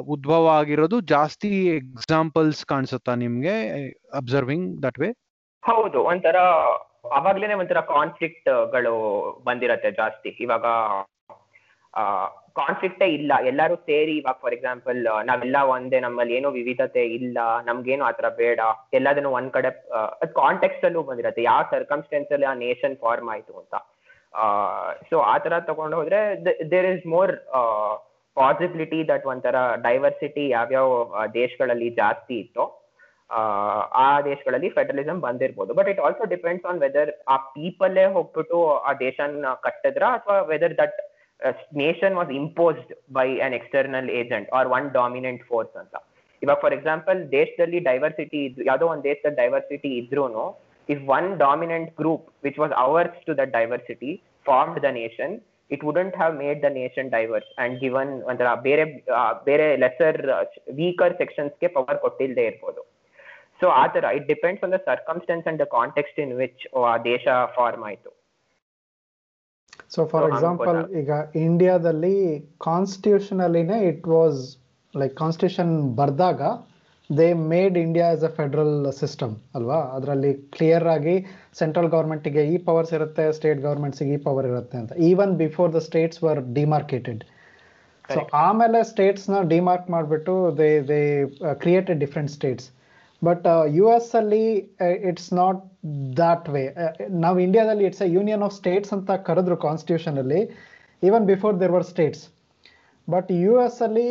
ಉದ್ಭವ 0.06 0.44
ಆಗಿರೋದು 0.60 1.00
ಜಾಸ್ತಿ 1.00 1.50
ಎಕ್ಸಾಂಪಲ್ಸ್ 1.76 2.66
ಕಾಣಿಸುತ್ತಾ 2.66 3.14
ನಿಮ್ಗೆ 3.14 3.54
ಅಬ್ಸರ್ವಿಂಗ್ 4.20 4.82
ದಟ್ 4.82 4.98
ವೇ 4.98 5.08
ಹೌದು, 5.62 5.98
ಒಂಥರ, 6.02 6.38
ಅವಾಗ್ಲೇನೆ 7.18 7.54
ಒಂಥರ 7.54 7.80
ಕಾನ್ಫ್ಲಿಕ್ಟ್ಗಳು 7.80 8.94
ಬಂದಿರತ್ತೆ 9.44 9.90
ಜಾಸ್ತಿ. 9.90 10.30
ಇವಾಗ 10.40 10.64
ಕಾನ್ಫ್ಲಿಕ್ಟೇ 12.60 13.06
ಇಲ್ಲ. 13.08 13.32
ಎಲ್ಲರೂ 13.46 13.76
ಸೇರಿ 13.76 14.16
ಇವಾಗ 14.16 14.36
ಫಾರ್ 14.42 14.54
ಎಕ್ಸಾಂಪಲ್ 14.54 14.98
ನಾವೆಲ್ಲ 15.24 15.56
ಒಂದೇ 15.56 16.00
ನಮ್ಮಲ್ಲಿ 16.00 16.34
ಏನೋ 16.34 16.50
ವಿವಿಧತೆ 16.50 17.04
ಇಲ್ಲ, 17.18 17.38
ನಮ್ಗೇನು 17.68 18.04
ಆತರ 18.04 18.28
ಬೇಡ, 18.28 18.60
ಎಲ್ಲದನ್ನು 18.92 19.30
ಒಂದ್ 19.30 19.52
ಕಡೆ 19.52 19.70
ಕಾಂಟೆಕ್ಸ್ಟ್ 20.42 20.84
ಅಲ್ಲೂ 20.84 21.02
ಬಂದಿರತ್ತೆ. 21.02 21.42
ಯಾವ 21.42 21.62
ಸರ್ಕಮ್ಸ್ಟೆನ್ಸ್ 21.70 22.32
ಅಲ್ಲಿ 22.32 22.46
ಆ 22.46 22.54
ನೇಷನ್ 22.66 22.96
ಫಾರ್ಮ್ 22.96 23.30
ಆಯ್ತು 23.34 23.54
ಅಂತ. 23.62 23.74
ಸೊ 25.08 25.16
ಆ 25.26 25.36
ತರ 25.38 25.58
ತಗೊಂಡು 25.66 25.96
ಹೋದ್ರೆ 25.96 26.20
there 26.70 26.88
is 26.92 27.04
more 27.08 27.32
possibility 28.36 29.00
that 29.08 29.26
ಒಂಥರ 29.26 29.56
ಡೈವರ್ಸಿಟಿ 29.84 30.44
ಯಾವ್ಯಾವ 30.50 30.88
ದೇಶಗಳಲ್ಲಿ 31.36 31.90
ಜಾಸ್ತಿ 31.98 32.36
ಇತ್ತೋ 32.38 32.64
ಆ, 33.96 34.06
ದೇಶಗಳಲ್ಲಿ 34.26 34.68
ಫೆಡರಲಿಸಮ್ 34.70 35.20
ಬಂದಿರ್ಬೋದು. 35.20 35.70
But 35.74 35.88
it 35.92 36.00
also 36.00 36.24
depends 36.32 36.66
on 36.66 36.78
whether 36.82 37.10
ಆ 37.28 37.36
ಪೀಪಲ್ಲೇ 37.54 38.04
ಹೋಗ್ಬಿಟ್ಟು 38.14 38.58
ಆ 38.82 38.92
ದೇಶನ 39.00 39.30
ಕಟ್ಟಿದ್ರ 39.64 40.04
ಅಥವಾ 40.16 40.36
whether 40.50 40.74
that 40.78 40.98
nation 41.80 42.14
was 42.16 42.32
imposed 42.36 42.90
by 43.12 43.26
an 43.40 43.54
external 43.58 44.10
agent 44.18 44.50
or 44.52 44.68
one 44.70 44.86
dominant 44.92 45.42
force 45.48 45.74
ಅಂತ. 45.82 45.94
ಇವಾಗ 46.42 46.58
ಫಾರ್ 46.60 46.74
ಎಕ್ಸಾಂಪಲ್ 46.74 47.18
ದೇಶದಲ್ಲಿ 47.32 47.80
ಡೈವರ್ಸಿಟಿ 47.88 48.40
ಇದ್ 48.46 48.60
ಯಾವುದೋ 48.66 48.86
ಒಂದು 48.92 49.04
ದೇಶದಲ್ಲಿ 49.04 49.38
ಡೈವರ್ಸಿಟಿ 49.42 49.90
ಇದ್ರೂನು 50.00 50.44
if 50.88 51.00
one 51.08 51.26
dominant 51.38 51.88
group 51.96 52.22
which 52.42 52.58
was 52.58 52.72
ours 52.78 53.12
to 53.26 53.34
that 53.34 53.50
diversity 53.52 54.12
formed 54.46 54.78
the 54.80 54.92
nation 54.94 55.30
it 55.70 55.82
wouldn't 55.82 56.14
have 56.14 56.34
made 56.36 56.58
the 56.60 56.72
nation 56.72 57.04
diverse 57.10 57.46
and 57.58 57.80
given 57.80 58.08
ಒಂಥರ 58.28 58.48
ಬೇರೆ 58.66 58.84
ಆ, 59.14 59.20
ಬೇರೆ 59.46 59.66
ಲೆಸರ್ 59.82 60.18
ವೀಕರ್ 60.74 61.14
ಸೆಕ್ಷನ್ಸ್ಗೆ 61.18 61.68
ಪವರ್ 61.76 61.98
ಕೊಟ್ಟಿಲ್ಲದೆ 62.02 62.44
ಇರ್ಬೋದು 62.46 62.82
ಸೊ 63.60 63.68
ಆ 63.74 63.84
ತರ 63.88 64.04
it 64.18 64.26
depends 64.28 64.62
on 64.64 64.72
the 64.72 64.80
circumstances 64.86 65.46
and 65.50 65.60
the 65.62 65.68
context 65.74 66.20
in 66.24 66.34
which 66.40 66.62
ಆ 66.82 66.94
ದೇಶ 67.06 67.24
ಫಾರ್ಮ್ 67.56 67.84
ಆಯ್ತು 67.90 68.12
ಸೊ 69.90 70.02
ಫಾರ್ 70.12 70.24
So, 70.24 70.30
ಎಕ್ಸಾಂಪಲ್ 70.30 70.76
ಹಂಗ್ 70.76 70.92
ಈಗ 71.00 71.10
ಇಂಡಿಯಾದಲ್ಲಿ 71.44 72.14
ಕಾನ್ಸ್ಟಿಟ್ಯೂಷನಲ್ಲಿನೇ 72.68 73.78
it 73.90 74.06
was 74.14 74.38
like 74.94 75.14
constitution 75.16 75.72
ಬರ್ದಾಗ 75.96 76.40
they 77.18 77.26
made 77.52 77.76
India 77.84 78.06
as 78.14 78.24
a 78.28 78.32
federal 78.38 78.74
system 79.00 79.34
ಅಲ್ವಾ? 79.56 79.78
ಅದರಲ್ಲಿ 79.96 80.32
ಕ್ಲಿಯರ್ 80.56 80.86
ಆಗಿ 80.94 81.16
ಸೆಂಟ್ರಲ್ 81.60 81.88
ಗೌರ್ಮೆಂಟಿಗೆ 81.94 82.42
ಈ 82.54 82.56
ಪವರ್ಸ್ 82.68 82.92
ಇರುತ್ತೆ 82.98 83.24
ಸ್ಟೇಟ್ 83.38 83.60
ಗೌರ್ಮೆಂಟ್ಸಿಗೆ 83.66 84.12
ಈ 84.16 84.20
ಪವರ್ 84.28 84.46
ಇರುತ್ತೆ 84.52 84.76
ಅಂತ. 84.82 84.92
Even 85.10 85.32
before 85.44 85.70
the 85.76 85.80
states 85.88 86.20
were 86.26 86.40
demarcated 86.60 87.22
so. 88.14 88.20
ಆಮೇಲೆ 88.46 88.78
ಸ್ಟೇಟ್ಸ್ನ 88.92 89.36
ಡಿಮಾರ್ಕ್ 89.54 89.86
ಮಾಡಿಬಿಟ್ಟು 89.94 90.32
they 90.60 90.70
they 90.90 91.00
created 91.62 92.00
different 92.04 92.32
states 92.36 92.66
but 93.22 93.44
U 93.76 93.84
S 93.96 94.10
ಅಲ್ಲಿ 94.20 94.44
ಇಟ್ಸ್ 95.10 95.30
ನಾಟ್ 95.40 95.60
ದಾಟ್ 96.20 96.48
ವೇ 96.54 96.62
ನಾವು 97.24 97.36
ಇಂಡಿಯಾದಲ್ಲಿ 97.46 97.84
it's 97.88 98.02
a 98.06 98.08
union 98.16 98.44
of 98.48 98.54
states 98.60 98.92
ಅಂತ 98.96 99.12
ಕರೆದ್ರು 99.28 99.56
ಕಾನ್ಸ್ಟಿಟ್ಯೂಷನಲ್ಲಿ 99.66 100.40
even 101.02 101.26
before 101.32 101.54
there 101.62 101.74
were 101.76 101.86
states 101.92 102.24
but 103.08 103.30
U 103.44 103.54
S 103.66 103.80
ಅಲ್ಲಿ 103.86 104.08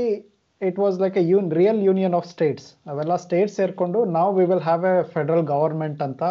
it 0.69 0.79
was 0.83 0.97
like 1.03 1.15
a 1.21 1.23
ಯೂನ್ 1.33 1.47
real 1.59 1.79
union 1.87 2.15
of 2.19 2.27
states 2.33 2.67
ಅವೆಲ್ಲ 2.91 3.15
states 3.25 3.55
ಸೇರಿಕೊಂಡು 3.59 3.99
ನಾವು 4.17 4.29
we 4.39 4.45
will 4.51 4.65
have 4.69 4.83
a 4.91 4.95
federal 5.15 5.45
government 5.53 6.01
ಅಂತ 6.07 6.23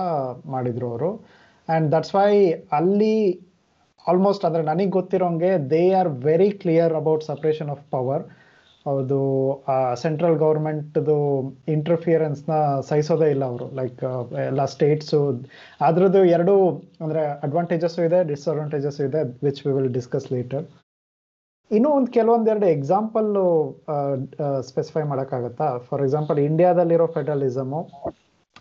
ಮಾಡಿದ್ರು 0.55 0.87
ಅವರು. 0.93 1.11
ಆ್ಯಂಡ್ 1.69 1.89
ದಟ್ಸ್ 1.95 2.15
ವೈ 2.19 2.31
ಅಲ್ಲಿ 2.79 3.17
ಆಲ್ಮೋಸ್ಟ್ 4.05 4.45
ಅಂದರೆ 4.49 4.63
ನನಗೆ 4.71 4.93
ಗೊತ್ತಿರೋಂಗೆ 4.99 5.51
they 5.73 5.83
are 5.99 6.11
very 6.29 6.51
clear 6.63 6.95
about 7.01 7.25
separation 7.31 7.71
of 7.75 7.85
power 7.95 8.25
ಹೌದು 8.87 9.19
ಸೆಂಟ್ರಲ್ 10.03 10.37
ಗೌರ್ಮೆಂಟ್ದು 10.45 11.17
ಇಂಟರ್ಫಿಯರೆನ್ಸ್ನ 11.75 12.55
ಸಹಿಸೋದೇ 12.89 13.29
ಇಲ್ಲ 13.35 13.45
ಅವರು. 13.51 13.67
ಲೈಕ್ 13.81 14.01
ಎಲ್ಲ 14.49 14.63
ಸ್ಟೇಟ್ಸು 14.75 15.21
ಅದ್ರದ್ದು 15.89 16.23
ಎರಡು 16.37 16.55
ಅಂದರೆ 17.05 17.23
ಅಡ್ವಾಂಟೇಜಸ್ಸು 17.47 18.03
ಇದೆ 18.09 18.21
ಡಿಸ್ಅಡ್ವಾಂಟೇಜಸ್ಸು 18.31 19.05
ಇದೆ 19.09 19.23
which 19.47 19.61
we 19.67 19.73
will 19.77 19.93
discuss 19.99 20.27
later 20.37 20.65
ಇನ್ನೂ 21.77 21.91
ಒಂದು 21.99 22.11
ಕೆಲವೊಂದೆರಡು 22.17 22.67
ಎಕ್ಸಾಂಪಲ್ 22.77 23.29
ಸ್ಪೆಸಿಫೈ 24.69 25.03
ಮಾಡೋಕ್ಕಾಗತ್ತಾ? 25.11 25.67
ಫಾರ್ 25.89 26.03
ಎಕ್ಸಾಂಪಲ್ 26.07 26.39
ಇಂಡಿಯಾದಲ್ಲಿರೋ 26.49 27.07
ಫೆಡರಲಿಸಮು 27.17 27.81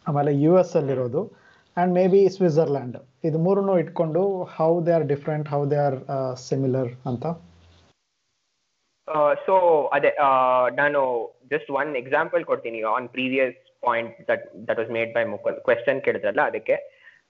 ಆಮೇಲೆ 0.10 0.32
ಯು 0.44 0.52
ಎಸ್ 0.62 0.74
ಅಲ್ಲಿರೋದು 0.80 1.22
ಆ್ಯಂಡ್ 1.32 1.94
ಮೇ 1.98 2.04
ಬಿ 2.14 2.22
ಸ್ವಿಟ್ಜರ್ಲ್ಯಾಂಡ್ 2.36 2.98
ಇದು 3.28 3.38
ಮೂರನ್ನು 3.46 3.76
ಇಟ್ಕೊಂಡು 3.82 4.22
how 4.58 4.72
they 4.86 4.94
are 4.98 5.08
different 5.14 5.50
how 5.54 5.62
they 5.74 5.80
are 5.88 5.98
similar 6.48 6.92
ಅಂತ. 7.12 7.26
ಸೊ 9.46 9.54
ಅದೇ 9.96 10.12
ನಾನು 10.82 11.00
ಜಸ್ಟ್ 11.54 11.70
ಒನ್ 11.82 11.92
ಎಕ್ಸಾಂಪಲ್ 12.04 12.44
ಕೊಡ್ತೀನಿ. 12.52 12.80
On 12.96 13.08
previous 13.18 13.58
point 13.88 14.16
that 14.32 14.46
that 14.68 14.80
was 14.82 14.92
made 14.98 15.12
by 15.18 15.24
Mukul 15.36 15.58
question 15.68 16.02
ಕೇಳಿದ್ರಲ್ಲ 16.08 16.44
ಅದಕ್ಕೆ. 16.52 16.78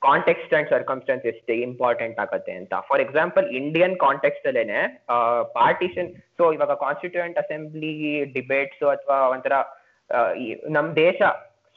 ಕಾಂಟೆಕ್ಸ್ಟ್ 0.07 0.53
ಅಂಡ್ 0.57 0.69
ಸರ್ಕಮ್ಸ್ಟೆನ್ಸ್ 0.75 1.25
ಎಷ್ಟು 1.31 1.53
ಇಂಪಾರ್ಟೆಂಟ್ 1.67 2.17
ಆಗುತ್ತೆ 2.23 2.53
ಅಂತ. 2.61 2.73
ಫಾರ್ 2.87 3.01
ಎಕ್ಸಾಂಪಲ್ 3.05 3.45
ಇಂಡಿಯನ್ 3.59 3.95
ಕಾಂಟೆಕ್ಸ್ಟ್ 4.05 4.47
ಅಲ್ಲೇನೆ 4.51 4.79
ಪಾರ್ಟಿಷನ್ 5.59 6.09
ಸೊ 6.39 6.45
ಇವಾಗ 6.57 6.75
ಕಾನ್ಸ್ಟಿಟ್ಯೂಯೆಂಟ್ 6.85 7.37
ಅಸೆಂಬ್ಲಿ 7.43 7.93
ಡಿಬೇಟ್ಸ್ 8.37 8.83
ಅಥವಾ 8.95 9.19
ಒಂಥರ 9.35 9.53
ನಮ್ 10.77 10.89
ದೇಶ 11.05 11.21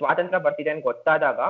ಸ್ವಾತಂತ್ರ್ಯ 0.00 0.42
ಬರ್ತಿದೆ 0.46 0.70
ಅಂತ 0.74 0.84
ಗೊತ್ತಾದಾಗ 0.90 1.40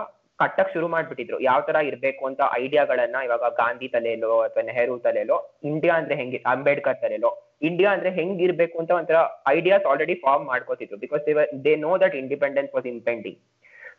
ಕಟ್ಟಕ್ 0.42 0.72
ಶುರು 0.74 0.86
ಮಾಡ್ಬಿಟ್ಟಿದ್ರು. 0.92 1.36
ಯಾವ 1.46 1.60
ತರ 1.66 1.76
ಇರ್ಬೇಕು 1.88 2.22
ಅಂತ 2.28 2.40
ಐಡಿಯಾಗಳನ್ನ 2.62 3.16
ಇವಾಗ 3.26 3.48
ಗಾಂಧಿ 3.60 3.88
ತಲೆಯಲ್ಲೋ 3.92 4.38
ಅಥವಾ 4.46 4.62
ನೆಹರು 4.68 4.96
ತಲೆಯಲ್ಲೋ 5.04 5.36
ಇಂಡಿಯಾ 5.70 5.94
ಅಂದ್ರೆ 6.00 6.14
ಹೆಂಗೆ, 6.20 6.38
ಅಂಬೇಡ್ಕರ್ 6.52 6.98
ತಲೆಯಲ್ಲೋ 7.04 7.30
ಇಂಡಿಯಾ 7.68 7.90
ಅಂದ್ರೆ 7.96 8.10
ಹೆಂಗ್ 8.18 8.40
ಇರ್ಬೇಕು 8.46 8.76
ಅಂತ 8.82 8.92
ಒಂಥರ 9.00 9.18
ideas 9.56 9.86
already 9.90 10.14
form 10.24 10.46
ಮಾಡ್ಕೋತಿದ್ರು. 10.52 10.98
Because 11.04 11.22
they 11.66 11.74
know 11.86 11.92
that 12.04 12.16
independence 12.22 12.72
was 12.76 12.88
impending 12.94 13.38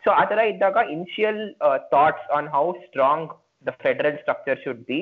so 0.04 0.12
ಆ 0.20 0.24
ತರ 0.32 0.40
ಇದ್ದಾಗ 0.54 0.78
initial 0.96 1.42
thoughts 1.94 2.28
on 2.38 2.48
how 2.56 2.66
strong 2.86 3.32
the 3.68 3.74
federal 3.84 4.18
structure 4.24 4.62
should 4.66 4.84
be 4.92 5.02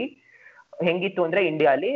ಹೆಂಗಿತ್ತು 0.88 1.23
ಅಂದ್ರೆ 1.27 1.43
ಇಂಡಿಯಾಲಿ 1.51 1.93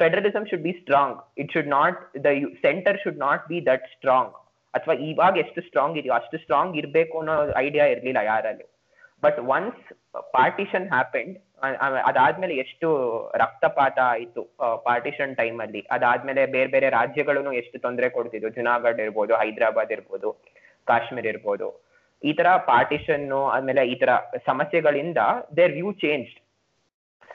federalism 0.00 0.46
should 0.50 0.64
be 0.66 0.72
strong 0.80 1.18
it 1.42 1.52
should 1.56 1.70
not 1.78 1.98
the 2.26 2.32
centre 2.66 2.98
should 3.04 3.20
not 3.26 3.44
be 3.52 3.58
that 3.70 3.86
strong 3.94 4.34
ಅಥವಾ 4.74 4.94
ಇವಾಗ 5.10 5.34
ಎಷ್ಟು 5.44 5.60
strong 5.68 5.96
ಇದೆಯೋ 6.00 6.14
ಅಷ್ಟು 6.18 6.36
ಸ್ಟ್ರಾಂಗ್ 6.42 6.76
ಇರಬೇಕು 6.80 7.14
ಅನ್ನೋ 7.22 7.34
ಐಡಿಯಾ 7.64 7.86
ಇರಲಿಲ್ಲ 7.94 8.20
ಯಾರಲ್ಲಿ. 8.32 8.66
ಬಟ್ 9.24 9.38
ಒನ್ಸ್ 9.56 9.82
ಪಾರ್ಟಿಷನ್ 10.36 10.86
ಹ್ಯಾಪೆಂಡ್ 10.94 11.34
ಅದಾದ್ಮೇಲೆ 12.10 12.54
ಎಷ್ಟು 12.62 12.88
ರಕ್ತಪಾತ 13.42 13.98
ಆಯಿತು 14.14 14.42
ಪಾರ್ಟಿಷನ್ 14.88 15.32
ಟೈಮ್ 15.40 15.58
ಅಲ್ಲಿ. 15.64 15.80
ಅದಾದ್ಮೇಲೆ 15.96 16.42
ಬೇರೆ 16.54 16.70
ಬೇರೆ 16.74 16.88
ರಾಜ್ಯಗಳನ್ನು 16.96 17.52
ಎಷ್ಟು 17.60 17.76
ತೊಂದರೆ 17.84 18.08
ಕೊಡ್ತಿದ್ವು. 18.16 18.50
ಜುನಾಗಢ್ 18.56 19.00
ಇರ್ಬೋದು, 19.04 19.32
ಹೈದರಾಬಾದ್ 19.42 19.92
ಇರ್ಬೋದು, 19.96 20.30
ಕಾಶ್ಮೀರ್ 20.90 21.28
ಇರ್ಬೋದು. 21.32 21.68
ಈ 22.24 22.32
ತರ 22.32 22.48
ಪಾರ್ಟಿಷನ್ 22.56 23.32
ಆಮೇಲೆ 23.54 23.82
ಈ 23.86 23.94
ತರ 23.94 24.10
ಸಮಸ್ಯೆಗಳಿಂದ 24.46 25.20
their 25.56 25.72
view 25.72 25.92
change 25.92 26.30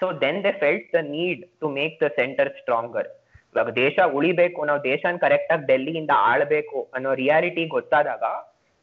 so 0.02 0.08
then 0.22 0.44
they 0.44 0.52
felt 0.52 0.94
the 0.96 1.02
need 1.08 1.42
to 1.62 1.70
make 1.70 1.96
the 2.04 2.08
centre 2.20 2.50
stronger 2.50 3.10
ಇವಾಗ 3.56 3.70
ದೇಶ 3.76 4.00
ಉಳಿಬೇಕು, 4.14 4.66
ನಾವು 4.66 4.84
ದೇಶನ 4.84 5.18
ಕರೆಕ್ಟ್ 5.18 5.52
ಆಗಿ 5.54 5.66
ಡೆಲ್ಲಿಯಿಂದ 5.66 6.14
ಆಳ್ಬೇಕು 6.16 6.90
ಅನ್ನೋ 6.94 7.14
ರಿಯಾಲಿಟಿ 7.14 7.66
ಗೊತ್ತಾದಾಗ 7.68 8.24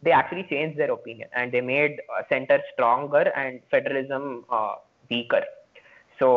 they 0.03 0.13
actually 0.13 0.43
change 0.43 0.79
their 0.79 0.91
opinion 0.91 1.31
and 1.41 1.53
they 1.53 1.61
made 1.61 1.97
centre 2.29 2.63
stronger 2.71 3.29
and 3.43 3.61
federalism 3.71 4.27
weaker 5.11 5.47
so 6.19 6.29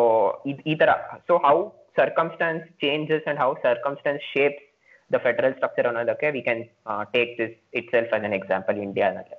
ಈ 0.71 0.75
ತರ. 0.75 0.91
So 1.27 1.35
how 1.37 1.57
circumstances 1.95 2.63
changes 2.83 3.27
and 3.27 3.39
how 3.39 3.49
circumstances 3.63 4.23
shapes 4.33 4.63
the 5.11 5.17
federal 5.17 5.53
structure 5.53 5.87
ಅನ್ನೋದಕ್ಕೆ 5.87 6.31
we 6.31 6.41
can 6.41 6.63
take 7.13 7.33
this 7.41 7.55
it 7.73 7.95
as 7.95 8.13
an 8.13 8.33
example 8.33 8.77
ಇಂಡಿಯಾನಲ್ಲಿ 8.77 9.37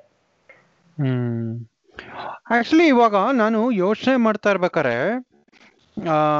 actually 2.50 2.86
ಇವಾಗ 2.86 3.16
ನಾನು 3.32 3.70
ಯೋಚನೆ 3.70 4.16
ಮಾಡ್ತಾ 4.16 4.50
ಇರ್ಬೇಕಾರೆ 4.50 4.94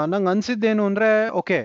ನಂಗೆ 0.07 0.31
ಅನ್ಸಿದ್ದೇನು 0.31 0.87
ಅಂದ್ರೆ 0.87 1.29
okay 1.31 1.59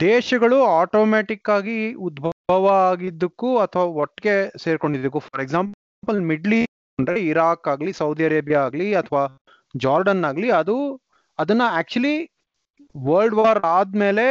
ದೇಶಗಳು 0.00 0.64
ಆಟೋಮ್ಯಾಟಿಕ್ 0.64 1.48
ಆಗಿ 1.48 1.94
ಉದ್ಭವ 1.94 2.66
ಆಗಿದ್ದಕ್ಕೂ 2.90 3.58
ಅಥವಾ 3.58 3.84
ಒಟ್ಟಿಗೆ 4.02 4.58
ಸೇರ್ಕೊಂಡಿದ್ದಕ್ಕೂ 4.58 5.18
ಫಾರ್ 5.18 5.42
ಎಕ್ಸಾಂಪಲ್ 5.42 6.20
ಮಿಡ್ಲ್ 6.20 6.54
ಅಂದ್ರೆ 6.98 7.20
ಇರಾಕ್ 7.20 7.68
ಆಗ್ಲಿ 7.68 7.92
ಸೌದಿ 7.92 8.24
ಅರೇಬಿಯಾ 8.24 8.60
ಆಗ್ಲಿ 8.60 8.94
ಅಥವಾ 8.94 9.22
ಜಾರ್ಡನ್ 9.74 10.24
ಆಗ್ಲಿ, 10.24 10.50
ಅದು, 10.50 10.76
ಅದನ್ನ 11.38 11.62
ಆಕ್ಚುಲಿ 11.70 12.16
ವರ್ಲ್ಡ್ 13.06 13.34
ವಾರ್ 13.34 13.58
ಆದ್ಮೇಲೆ 13.64 14.26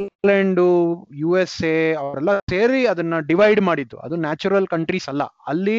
ಇಂಗ್ಲೆಂಡು 0.00 0.66
ಯು 1.12 1.36
ಎಸ್ 1.36 1.64
ಎ 1.64 1.94
ಅವರೆಲ್ಲ 1.94 2.38
ಸೇರಿ 2.50 2.86
ಅದನ್ನ 2.86 3.18
ಡಿವೈಡ್ 3.20 3.60
ಮಾಡಿದ್ದು. 3.60 3.98
ಅದು 3.98 4.16
ನ್ಯಾಚುರಲ್ 4.16 4.66
ಕಂಟ್ರೀಸ್ 4.66 5.08
ಅಲ್ಲ. 5.08 5.22
ಅಲ್ಲಿ 5.46 5.78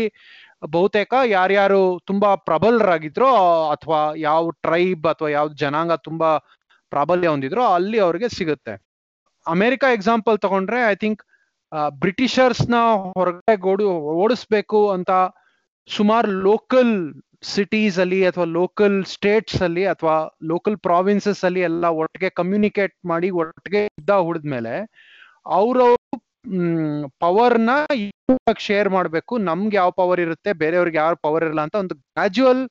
ಬಹುತೇಕ 0.63 1.13
ಯಾರ್ಯಾರು 1.35 1.81
ತುಂಬಾ 2.09 2.29
ಪ್ರಬಲರಾಗಿದ್ರೋ, 2.47 3.29
ಅಥವಾ 3.75 3.99
ಯಾವ 4.27 4.43
ಟ್ರೈಬ್ 4.65 5.05
ಅಥವಾ 5.13 5.29
ಯಾವ 5.37 5.47
ಜನಾಂಗ 5.63 5.93
ತುಂಬಾ 6.07 6.29
ಪ್ರಾಬಲ್ಯ 6.91 7.31
ಹೊಂದಿದ್ರೋ, 7.33 7.63
ಅಲ್ಲಿ 7.77 7.97
ಅವ್ರಿಗೆ 8.05 8.29
ಸಿಗುತ್ತೆ. 8.37 8.73
ಅಮೆರಿಕ 9.45 9.83
ಎಕ್ಸಾಂಪಲ್ 9.97 10.37
ತಗೊಂಡ್ರೆ, 10.45 10.79
ಐ 10.93 10.95
ಥಿಂಕ್ 11.03 11.21
ಬ್ರಿಟಿಷರ್ಸ್ನ 12.03 12.75
ಹೊರಗಡೆ 13.17 13.55
ಗೋಡು 13.65 13.87
ಓಡಿಸ್ಬೇಕು 14.23 14.79
ಅಂತ 14.95 15.11
ಸುಮಾರು 15.89 16.29
ಲೋಕಲ್ 16.47 16.93
ಸಿಟೀಸ್ 17.49 17.97
ಅಲ್ಲಿ 18.03 18.19
ಅಥವಾ 18.29 18.47
ಲೋಕಲ್ 18.57 18.95
ಸ್ಟೇಟ್ಸ್ 19.11 19.59
ಅಲ್ಲಿ 19.67 19.83
ಅಥವಾ 19.93 20.15
ಲೋಕಲ್ 20.51 20.77
ಪ್ರಾವಿನ್ಸಸ್ 20.87 21.43
ಅಲ್ಲಿ 21.47 21.61
ಎಲ್ಲ 21.69 21.85
ಒಟ್ಟಿಗೆ 22.01 22.29
ಕಮ್ಯುನಿಕೇಟ್ 22.39 22.95
ಮಾಡಿ 23.11 23.29
ಒಟ್ಟಿಗೆ 23.41 23.81
ಯುದ್ಧ 23.87 24.13
ಹುಡಿದ್ಮೇಲೆ, 24.27 24.73
ಅವ್ರವ್ರು 25.59 26.17
ಪವರ್ನ 27.23 27.71
ಶೇರ್ 28.67 28.89
ಮಾಡಬೇಕು. 28.95 29.33
ನಮ್ಗೆ 29.49 29.75
ಯಾವ 29.79 29.89
ಪವರ್ 29.99 30.21
ಇರುತ್ತೆ, 30.25 30.51
ಬೇರೆಯವ್ರಿಗೆ 30.63 30.99
ಯಾವ 31.01 31.15
ಪವರ್ 31.25 31.43
ಇರಲ್ಲ 31.47 31.63
ಅಂತ 31.67 31.75
ಒಂದು 31.83 31.95
ಗ್ರಾಜುವಲ್ 32.13 32.63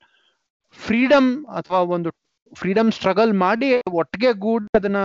ಫ್ರೀಡಮ್ 0.78 1.30
ಅಥವಾ 1.58 1.80
ಒಂದು 1.96 2.10
ಫ್ರೀಡಮ್ 2.52 2.90
ಸ್ಟ್ರಗಲ್ 2.96 3.32
ಮಾಡಿ 3.44 3.68
ಒಟ್ಟಿಗೆ 4.00 4.30
ಗೂಡ್ 4.44 4.66
ಅದನ್ನ 4.78 5.00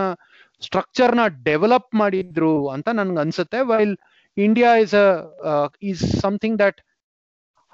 ಸ್ಟ್ರಕ್ಚರ್ನ 0.62 1.22
ಡೆವಲಪ್ 1.48 1.90
ಮಾಡಿದ್ರು 2.02 2.54
ಅಂತ 2.74 2.88
ನನ್ಗೆ 2.98 3.20
ಅನ್ಸುತ್ತೆ. 3.24 3.60
While 3.70 3.94
India 4.36 4.70
is 4.84 4.94
is 5.90 6.04
something 6.24 6.58
that 6.64 6.78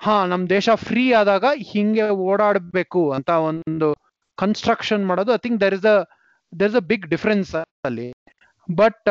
ಹಾ, 0.00 0.14
ನಮ್ 0.32 0.42
ದೇಶ 0.54 0.68
ಫ್ರೀ 0.88 1.02
ಆದಾಗ 1.20 1.46
ಹಿಂಗೆ 1.72 2.04
ಓಡಾಡಬೇಕು 2.28 3.02
ಅಂತ 3.16 3.30
ಒಂದು 3.48 3.88
ಕನ್ಸ್ಟ್ರಕ್ಷನ್ 4.38 5.02
ಮಾಡೋದು 5.10 5.32
I 5.36 5.40
think 5.46 5.58
there 5.64 5.74
is 5.78 5.88
a 5.92 5.96
there 6.52 6.70
is 6.72 6.78
a 6.82 6.84
big 6.92 7.04
difference 7.14 7.50
ಅಲ್ಲಿ. 7.88 8.08
ಬಟ್ 8.68 9.08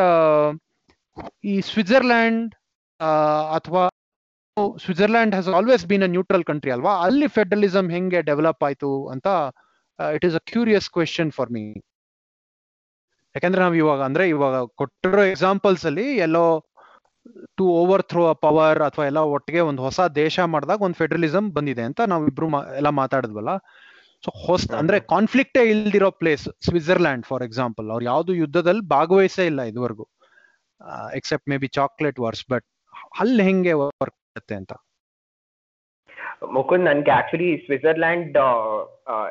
ಈ 1.44 1.54
ಸ್ವಿಟ್ಜರ್ಲ್ಯಾಂಡ್ 1.70 2.50
ಅಥವಾ 3.56 3.82
Switzerland 4.76 5.34
has 5.34 5.48
always 5.58 5.84
been 5.90 6.04
a 6.08 6.10
neutral 6.14 6.44
country 6.44 6.70
ಅಲ್ವಾ? 6.76 6.92
ಅಲ್ಲಿ 7.06 7.28
ಫೆಡರಲಿಸಮ್ 7.36 7.88
ಹೆಂಗೆ 7.90 8.20
ಡೆವಲಪ್ 8.30 8.64
ಆಯ್ತು 8.68 8.90
ಅಂತ 9.14 9.28
it 9.98 10.24
is 10.28 10.36
a 10.36 10.42
curious 10.52 10.88
question 10.96 11.30
for 11.38 11.50
me 11.56 11.62
ಯಾಕಂದ್ರೆ 13.34 13.60
ನಾವು 13.64 13.76
ಇವಾಗ 13.82 14.00
ಅಂದ್ರೆ 14.08 14.24
ಇವಾಗ 14.34 14.56
ಕೊಟ್ಟಿರೋ 14.80 15.24
ಎಕ್ಸಾಂಪಲ್ಸ್ 15.32 15.84
ಅಲ್ಲಿ 15.90 16.06
ಎಲ್ಲೋ 16.26 16.44
to 17.58 17.64
over 17.80 18.02
throw 18.10 18.22
a 18.30 18.36
power 18.44 18.80
ಅಥವಾ 18.86 19.04
ಎಲ್ಲ 19.10 19.20
ಒಟ್ಟಿಗೆ 19.34 19.60
ಒಂದು 19.70 19.82
ಹೊಸ 19.86 20.00
ದೇಶ 20.22 20.38
ಮಾಡಿದಾಗ 20.54 20.80
ಒಂದು 20.86 20.98
ಫೆಡರಲಿಸಮ್ 21.02 21.48
ಬಂದಿದೆ 21.58 21.82
ಅಂತ 21.88 22.00
ನಾವು 22.12 22.22
ಇಬ್ರು 22.30 22.46
ಎಲ್ಲ 22.78 22.90
ಮಾತಾಡಿದ್ವಲ್ಲ. 23.00 23.52
ಸೊ 24.24 24.30
ಹೊಸ 24.46 24.64
ಅಂದ್ರೆ 24.80 24.96
ಕಾನ್ಫ್ಲಿಕ್ಟೇ 25.12 25.62
ಇಲ್ದಿರೋ 25.72 26.10
ಪ್ಲೇಸ್ 26.20 26.46
ಸ್ವಿಟ್ಜರ್ಲ್ಯಾಂಡ್ 26.66 27.26
ಫಾರ್ 27.26 27.44
ಎಕ್ಸಾಂಪಲ್ 27.48 27.86
ಅವ್ರು 27.94 28.04
ಯಾವ್ದು 28.04 28.32
ಯುದ್ಧದಲ್ಲಿ 28.42 28.82
ಭಾಗವಹಿಸೇ 28.96 29.44
ಇಲ್ಲ 29.52 29.62
ಇದುವರೆಗೂ. 29.70 30.04
Except 31.14 31.48
maybe 31.56 31.66
chocolate 31.66 32.18
wars 32.18 32.44
but 32.50 32.66
ಅಲ್ಲಿ 33.20 33.42
ಹೆಂಗೆ 33.42 33.72
ವರ್ಕ್ 33.72 34.16
ಆಗುತ್ತೆ 34.30 34.54
ಅಂತ? 34.54 34.72
ಮುಕುಂದ್ 36.52 36.84
ನನ್ಗೆ 36.84 37.10
ಆಕ್ಚುಲಿ 37.10 37.56
ಸ್ವಿಟ್ಜರ್ಲ್ಯಾಂಡ್ 37.56 38.36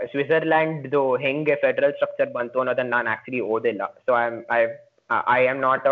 ಸ್ವಿಟ್ಜರ್ಲ್ಯಾಂಡ್ 0.05 0.95
ಹೆಂಗೆ 1.21 1.55
ಫೆಡರಲ್ 1.55 1.93
ಸ್ಟ್ರಕ್ಚರ್ 1.93 2.33
ಬಂತು 2.33 2.59
ಅನ್ನೋದನ್ನ 2.59 2.89
ನಾನು 2.89 3.09
ಆಕ್ಚುಲಿ 3.09 3.39
ಓದಿಲ್ಲ. 3.41 3.81
So 4.05 4.11
I 4.15 4.27
I 4.51 4.61
I 5.27 5.47
am 5.47 5.61
not 5.61 5.87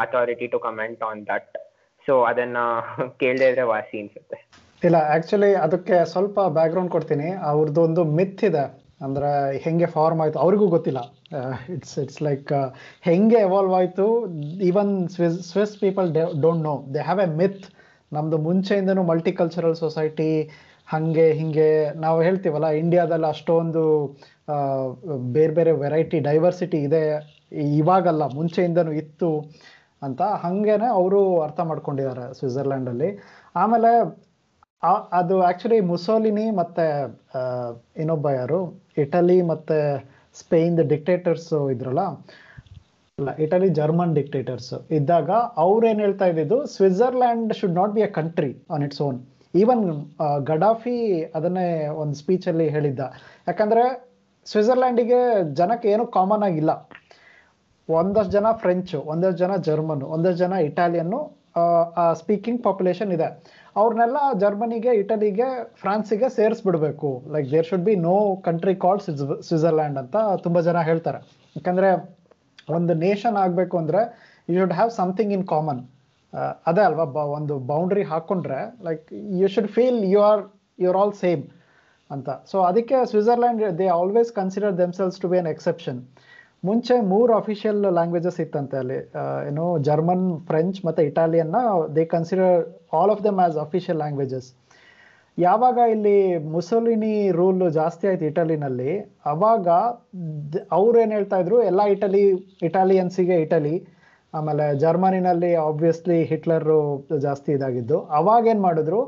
authority 0.00 0.46
to 0.46 0.58
comment 0.58 1.02
on 1.02 1.26
that 1.26 1.58
so 2.06 2.22
ಅದನ್ನ 2.22 2.56
ಕೇಳದೆ 3.20 3.48
ಇದ್ರೆ 3.48 3.62
ವಾಸಿ 3.62 4.00
ಅನ್ಸುತ್ತೆ. 4.00 4.36
ಇಲ್ಲ 4.82 4.96
ಆಕ್ಚುಲಿ 4.96 5.54
ಅದಕ್ಕೆ 5.54 6.04
ಸ್ವಲ್ಪ 6.04 6.40
ಬ್ಯಾಕ್ಗ್ರೌಂಡ್ 6.40 6.90
ಕೊಡ್ತೀನಿ. 6.90 7.32
ಅವ್ರದ್ದು 7.32 7.82
ಒಂದು 7.82 8.04
ಮಿತ್ 8.04 8.44
ಇದೆ. 8.44 8.79
ಅಂದ್ರೆ 9.06 9.30
ಹೆಂಗೆ 9.64 9.88
ಫಾರ್ಮ್ 9.96 10.20
ಆಯ್ತು 10.22 10.38
ಅವ್ರಿಗೂ 10.44 10.66
ಗೊತ್ತಿಲ್ಲ. 10.76 11.00
ಇಟ್ಸ್ 11.74 11.94
ಇಟ್ಸ್ 12.04 12.20
ಲೈಕ್ 12.28 12.50
ಹೆಂಗೆ 13.08 13.38
ಎವಾಲ್ವ್ 13.48 13.74
ಆಯ್ತು 13.80 14.06
even 14.70 14.92
Swiss 15.14 15.38
Swiss 15.50 15.74
people 15.84 16.08
don't 16.44 16.64
know 16.70 16.74
they 16.94 17.02
have 17.08 17.22
a 17.26 17.28
myth 17.42 17.64
ನಮ್ದು 18.12 18.38
ಮುಂಚೆಯಿಂದನೂ 18.48 19.02
ಮಲ್ಟಿಕಲ್ಚರಲ್ 19.12 19.76
ಸೊಸೈಟಿ 19.84 20.32
ಹಂಗೆ 20.92 21.26
ಹಿಂಗೆ, 21.40 21.68
ನಾವು 22.04 22.18
ಹೇಳ್ತೀವಲ್ಲ 22.26 22.68
ಇಂಡಿಯಾದಲ್ಲಿ 22.82 23.28
ಅಷ್ಟೊಂದು 23.34 23.82
ಬೇರೆ 25.36 25.52
ಬೇರೆ 25.58 25.72
ವೆರೈಟಿ 25.82 26.18
ಡೈವರ್ಸಿಟಿ 26.28 26.78
ಇದೆ, 26.88 27.02
ಇವಾಗಲ್ಲ, 27.80 28.22
ಮುಂಚೆಯಿಂದನೂ 28.38 28.92
ಇತ್ತು 29.02 29.30
ಅಂತ 30.06 30.20
ಹಂಗೇನೆ 30.44 30.88
ಅವರು 30.98 31.20
ಅರ್ಥ 31.46 31.60
ಮಾಡ್ಕೊಂಡಿದ್ದಾರೆ 31.70 32.26
ಸ್ವಿಟ್ಜರ್ಲ್ಯಾಂಡಲ್ಲಿ 32.38 33.10
ಆಮೇಲೆ 33.62 33.90
ಅದು 35.20 35.34
ಆ್ಯಕ್ಚುಲಿ 35.46 35.78
ಮುಸೋಲಿನಿ 35.92 36.44
ಮತ್ತು 36.60 36.84
ಇನ್ನೊಬ್ಬ 38.02 38.28
ಯಾರು? 38.40 38.60
ಇಟಲಿ 39.04 39.38
ಮತ್ತೆ 39.52 39.78
ಸ್ಪೇನ್ 40.40 40.76
ಡಿಕ್ಟೇಟರ್ಸ್ 40.92 41.50
ಇದ್ರಲ್ಲ? 41.74 42.02
ಅಲ್ಲ 43.18 43.30
ಇಟಲಿ 43.44 43.68
ಜರ್ಮನ್ 43.78 44.12
ಡಿಕ್ಟೇಟರ್ಸ್ 44.18 44.72
ಇದ್ದಾಗ 44.98 45.30
ಅವ್ರು 45.64 45.84
ಏನ್ 45.90 46.00
ಹೇಳ್ತಾ 46.04 46.26
ಇದ್ದಿದ್ದು? 46.32 46.58
Switzerland 46.74 47.52
should 47.58 47.76
not 47.80 47.92
be 47.96 48.04
a 48.08 48.10
country 48.18 48.52
on 48.74 48.84
its 48.86 49.02
own 49.08 49.18
even 49.54 49.82
Gaddafi 50.50 50.98
ಅದನ್ನೇ 51.38 51.66
ಒಂದು 52.02 52.16
ಸ್ಪೀಚ್ 52.22 52.46
ಅಲ್ಲಿ 52.52 52.66
ಹೇಳಿದ್ದ. 52.76 53.00
ಯಾಕಂದ್ರೆ 53.48 53.84
ಸ್ವಿಟ್ಜರ್ಲ್ಯಾಂಡಿಗೆ 54.46 55.20
ಜನಕ್ಕೆ 55.60 55.88
ಏನು 55.94 56.04
ಕಾಮನ್ 56.16 56.44
ಆಗಿಲ್ಲ. 56.48 56.72
ಒಂದಷ್ಟು 57.88 58.32
ಜನ 58.36 58.46
ಫ್ರೆಂಚ್ 58.62 58.94
ಒಂದಷ್ಟು 59.12 59.38
ಜನ 59.42 59.52
ಜರ್ಮನ್ 59.68 60.02
ಒಂದಷ್ಟು 60.14 60.40
ಜನ 60.44 60.54
ಇಟಾಲಿಯನ್ನು 60.68 61.20
ಸ್ಪೀಕಿಂಗ್ 62.12 62.64
ಪಾಪ್ಯುಲೇಷನ್ 62.64 63.12
ಇದೆ. 63.12 63.60
ಅವ್ರನ್ನೆಲ್ಲ 63.76 64.16
ಜರ್ಮನಿಗೆ, 64.38 64.88
ಇಟಲಿಗೆ, 64.88 65.72
ಫ್ರಾನ್ಸಿಗೆ 65.74 66.28
ಸೇರಿಸ್ಬಿಡ್ಬೇಕು. 66.28 67.22
Like 67.30 67.50
there 67.50 67.66
should 67.66 67.82
be 67.82 67.96
no 67.96 68.42
country 68.44 68.76
called 68.76 69.02
Switzerland 69.02 69.98
ಅಂತ 69.98 70.16
ತುಂಬಾ 70.42 70.60
ಜನ 70.60 70.80
ಹೇಳ್ತಾರೆ. 70.80 71.18
ಯಾಕಂದ್ರೆ 71.56 72.18
ಒಂದು 72.70 72.94
ನೇಷನ್ 72.94 73.36
ಆಗಬೇಕು 73.36 73.78
ಅಂದ್ರೆ 73.78 74.30
you 74.50 74.60
should 74.60 74.72
have 74.72 74.90
something 74.90 75.32
in 75.32 75.46
common 75.46 75.88
ಅದೇ 76.66 76.80
ಅಲ್ವಾ, 76.80 77.04
ಬ- 77.04 77.16
ಒಂದು 77.16 77.58
ಬೌಂಡ್ರಿ 77.58 78.02
ಹಾಕೊಂಡ್ರೆ 78.02 78.84
like 78.84 79.12
you 79.12 79.48
should 79.48 79.68
feel 79.68 80.04
you 80.04 80.20
are 80.20 80.42
you 80.78 80.88
are 80.88 80.98
all 80.98 81.12
same 81.12 81.42
ಅಂತ. 82.10 82.30
ಸೊ 82.30 82.60
ಅದಕ್ಕೆ 82.60 83.06
Switzerland 83.06 83.78
they 83.78 83.86
always 83.86 84.32
consider 84.32 84.78
themselves 84.78 85.20
to 85.20 85.28
be 85.28 85.38
an 85.38 85.46
exception 85.46 86.06
ಮುಂಚೆ 86.68 86.94
ಮೂರು 87.12 87.32
ಅಫಿಷಿಯಲ್ 87.40 87.78
ಲ್ಯಾಂಗ್ವೇಜಸ್ 87.98 88.38
ಇತ್ತಂತೆ 88.44 88.76
ಅಲ್ಲಿ 88.80 88.98
ಏನು 89.50 89.66
ಜರ್ಮನ್ 89.86 90.26
ಫ್ರೆಂಚ್ 90.48 90.78
ಮತ್ತು 90.86 91.02
ಇಟಾಲಿಯನ್ನ 91.10 91.58
they 91.96 92.02
consider 92.14 92.56
all 92.98 93.12
of 93.14 93.22
them 93.26 93.38
as 93.44 93.56
official 93.66 93.98
languages 94.02 94.48
ಯಾವಾಗ 95.38 95.78
ಇಲ್ಲಿ 95.94 96.16
ಮುಸೋಲಿನಿ 96.54 97.14
ರೂಲ್ 97.38 97.62
ಜಾಸ್ತಿ 97.78 98.04
ಆಯ್ತು 98.10 98.24
ಇಟಲಿನಲ್ಲಿ 98.30 98.92
ಅವಾಗ 99.32 99.68
ಅವ್ರು 100.78 100.96
ಏನು 101.02 101.12
ಹೇಳ್ತಾ 101.16 101.36
ಇದ್ರು, 101.42 101.58
ಎಲ್ಲ 101.70 101.82
ಇಟಲಿ 101.94 102.22
ಇಟಾಲಿಯನ್ಸಿಗೆ 102.68 103.36
ಇಟಲಿ 103.44 103.74
ಆಮೇಲೆ 104.34 104.66
ಜರ್ಮನಿನಲ್ಲಿ 104.82 105.52
ಆಬ್ವಿಯಸ್ಲಿ 105.68 106.18
ಹಿಟ್ಲರು 106.30 106.80
ಜಾಸ್ತಿ 107.26 107.50
ಇದಾಗಿದ್ದು. 107.58 107.98
ಅವಾಗ 108.18 108.42
ಏನು 108.52 108.62
ಮಾಡಿದ್ರು 108.66 109.00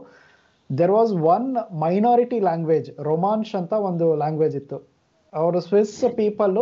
there 0.70 0.94
was 0.98 1.12
one 1.34 1.48
minority 1.84 2.38
language 2.48 2.88
Romansh 3.10 3.52
ಅಂತ 3.60 3.72
ಒಂದು 3.90 4.08
ಲ್ಯಾಂಗ್ವೇಜ್ 4.22 4.56
ಇತ್ತು. 4.62 4.78
ಅವರು 5.40 5.58
Swiss 5.66 5.92
people 6.20 6.56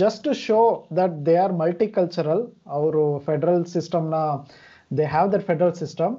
just 0.00 0.26
show 0.46 0.58
that 0.98 1.14
they 1.26 1.34
are 1.44 1.54
multicultural 1.62 2.42
ಅವರು 2.78 3.02
ಫೆಡರಲ್ 3.26 3.64
ಸಿಸ್ಟಮ್ನ 3.74 4.16
they 4.98 5.04
have 5.14 5.28
that 5.34 5.46
federal 5.50 5.76
system 5.82 6.14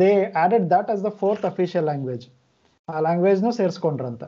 they 0.00 0.10
added 0.42 0.66
that 0.74 0.90
as 0.94 1.02
the 1.06 1.12
fourth 1.22 1.46
official 1.52 1.86
language 1.90 2.26
ಆ 2.88 3.00
ಲ್ಯಾಂಗ್ವೇಜ್ನು 3.06 3.52
ಸೇರಿಸ್ಕೊಂಡ್ರಂತ. 3.60 4.24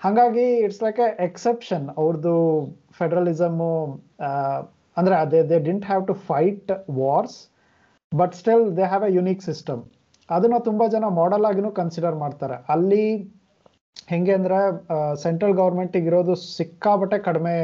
ಹಾಗಾಗಿ 0.00 0.46
ಇಟ್ಸ್ 0.64 0.82
ಲೈಕ್ 0.86 1.00
ಎ 1.06 1.08
ಎಕ್ಸೆಪ್ಷನ್ 1.28 1.86
ಅವ್ರದ್ದು 2.00 2.34
ಫೆಡರಲಿಸಮು 2.98 3.72
ಅಂದರೆ 4.96 5.14
ಅದೇ 5.24 5.40
they 5.50 5.58
didn't 5.68 5.86
have 5.90 6.04
to 6.10 6.14
fight 6.28 6.70
wars 7.00 7.36
but 8.12 8.34
still 8.40 8.64
they 8.78 8.86
have 8.92 9.04
a 9.08 9.12
unique 9.18 9.42
system 9.50 9.82
ಅದನ್ನು 10.28 10.58
ತುಂಬ 10.68 10.82
ಜನ 10.94 11.04
model 11.20 11.46
ಆಗಿನೂ 11.50 11.70
ಕನ್ಸಿಡರ್ 11.80 12.16
ಮಾಡ್ತಾರೆ. 12.24 12.56
ಅಲ್ಲಿ 12.74 13.04
ಹೆಂಗೆ 14.12 14.32
ಅಂದ್ರೆ 14.38 14.58
ಸೆಂಟ್ರಲ್ 15.24 15.54
ಗೌರ್ಮೆಂಟ್ 15.60 15.96
ಇರೋದು 16.08 16.34
ಸಿಕ್ಕಾಬಟ್ಟೆ 16.58 17.18
ಕಡಿಮೆ 17.28 17.54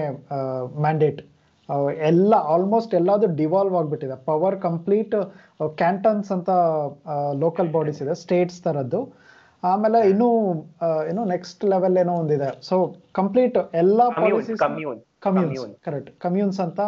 ಮ್ಯಾಂಡೇಟ್ 0.85 1.21
ಎಲ್ಲ 2.09 2.35
ಆಲ್ಮೋಸ್ಟ್ 2.55 2.93
ಎಲ್ಲದು 2.99 3.27
ಡಿವಾಲ್ವ್ 3.41 3.75
ಆಗ್ಬಿಟ್ಟಿದೆ. 3.79 4.17
ಪವರ್ 4.29 4.57
ಕಂಪ್ಲೀಟ್ 4.67 5.15
ಕ್ಯಾಂಟನ್ಸ್ 5.81 6.29
ಅಂತ 6.37 6.51
ಲೋಕಲ್ 7.45 7.71
ಬಾಡೀಸ್ 7.77 8.01
ಇದೆ 8.05 8.15
ಸ್ಟೇಟ್ಸ್ 8.25 8.61
ತರದ್ದು. 8.67 9.01
ಆಮೇಲೆ 9.62 10.01
ಇನ್ನೂ 10.11 10.29
ಏನು 11.11 11.23
ನೆಕ್ಸ್ಟ್ 11.35 11.62
ಲೆವೆಲ್ 11.73 11.97
ಏನೋ 12.03 12.15
ಒಂದಿದೆ. 12.23 12.51
ಸೊ 12.69 12.77
ಕಂಪ್ಲೀಟ್ 13.19 13.57
ಎಲ್ಲ 13.83 14.01
policies 14.21 14.61
commune 14.67 15.01
communes 15.27 15.65
correct 15.87 16.11
communes 16.25 16.61
ಅಂತ 16.67 16.81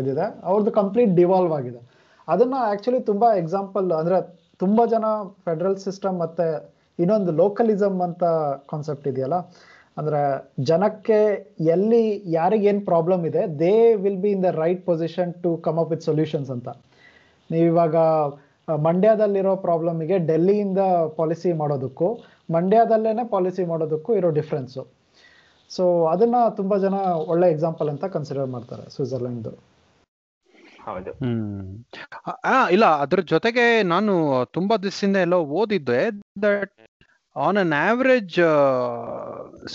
ಇದಿದೆ. 0.00 0.26
ಅವ್ರದ್ದು 0.48 0.72
ಕಂಪ್ಲೀಟ್ 0.80 1.12
ಡಿವಾಲ್ವ್ 1.20 1.52
ಆಗಿದೆ. 1.58 1.80
ಅದನ್ನ 2.28 2.56
ಆಕ್ಚುಲಿ 2.72 3.00
ತುಂಬಾ 3.10 3.28
ಎಕ್ಸಾಂಪಲ್ 3.42 3.88
ಅಂದ್ರೆ 4.00 4.18
ತುಂಬಾ 4.62 4.82
ಜನ 4.94 5.06
ಫೆಡರಲ್ 5.46 5.78
ಸಿಸ್ಟಮ್ 5.86 6.16
ಮತ್ತೆ 6.24 6.46
ಇನ್ನೊಂದು 6.98 7.32
ಲೋಕಲಿಸಮ್ 7.42 7.98
ಅಂತ 8.06 8.24
ಕಾನ್ಸೆಪ್ಟ್ 8.72 9.06
ಇದೆಯಲ್ಲ? 9.12 9.38
ಅಂದ್ರೆ 9.98 10.20
ಜನಕ್ಕೆ 10.70 11.18
ಎಲ್ಲಿ 11.74 12.02
ಯಾರಿಗೇನ್ 12.34 12.80
ಪ್ರಾಬ್ಲಮ್ 12.90 13.22
ಇದೆ 13.30 13.42
they 13.62 13.74
will 14.04 14.20
be 14.24 14.30
in 14.36 14.44
the 14.46 14.50
right 14.62 14.82
position 14.90 15.32
to 15.44 15.50
come 15.66 15.78
up 15.82 15.90
with 15.92 16.04
solutions 16.08 16.50
ಅಂತ. 16.56 16.68
ನೀವಿವಾಗ 17.50 17.96
ಮಂಡ್ಯದಲ್ಲಿರೋ 18.68 19.52
ಪ್ರಾಬ್ಲಮಿಗೆ 19.66 20.16
ಡೆಲ್ಲಿಯಿಂದ 20.30 20.80
ಪಾಲಿಸಿ 21.18 21.50
ಮಾಡೋದಕ್ಕೂ, 21.62 22.08
ಮಂಡ್ಯದಲ್ಲೇನೆ 22.56 23.24
ಪಾಲಿಸಿ 23.34 23.62
ಮಾಡೋದಕ್ಕೂ 23.72 24.10
ಇರೋ 24.20 24.30
ಡಿಫ್ರೆನ್ಸು 24.38 24.82
ಸೊ 25.70 25.84
ಅದನ್ನ 26.12 26.36
ತುಂಬಾ 26.56 26.76
ಜನ 26.84 26.96
ಒಳ್ಳೆ 27.32 27.46
ಎಕ್ಸಾಂಪಲ್ 27.54 27.88
ಅಂತ 27.92 28.04
ಕನ್ಸಿಡರ್ 28.16 28.50
ಮಾಡ್ತಾರೆ 28.54 28.84
ಸ್ವಿಟ್ಜರ್ಲೆಂಡ್ 28.94 29.48
ಹೌದು. 30.82 31.10
ಇಲ್ಲ, 32.74 32.84
ಅದ್ರ 33.04 33.20
ಜೊತೆಗೆ 33.32 33.64
ನಾನು 33.92 34.12
ತುಂಬಾ 34.52 34.76
ದಿವಸದಿಂದ 34.76 35.18
ಎಲ್ಲೋ 35.26 35.38
ಓದಿದ್ದೆ 35.60 36.00
that 36.42 36.72
on 37.36 37.56
an 37.56 37.74
average 37.80 38.38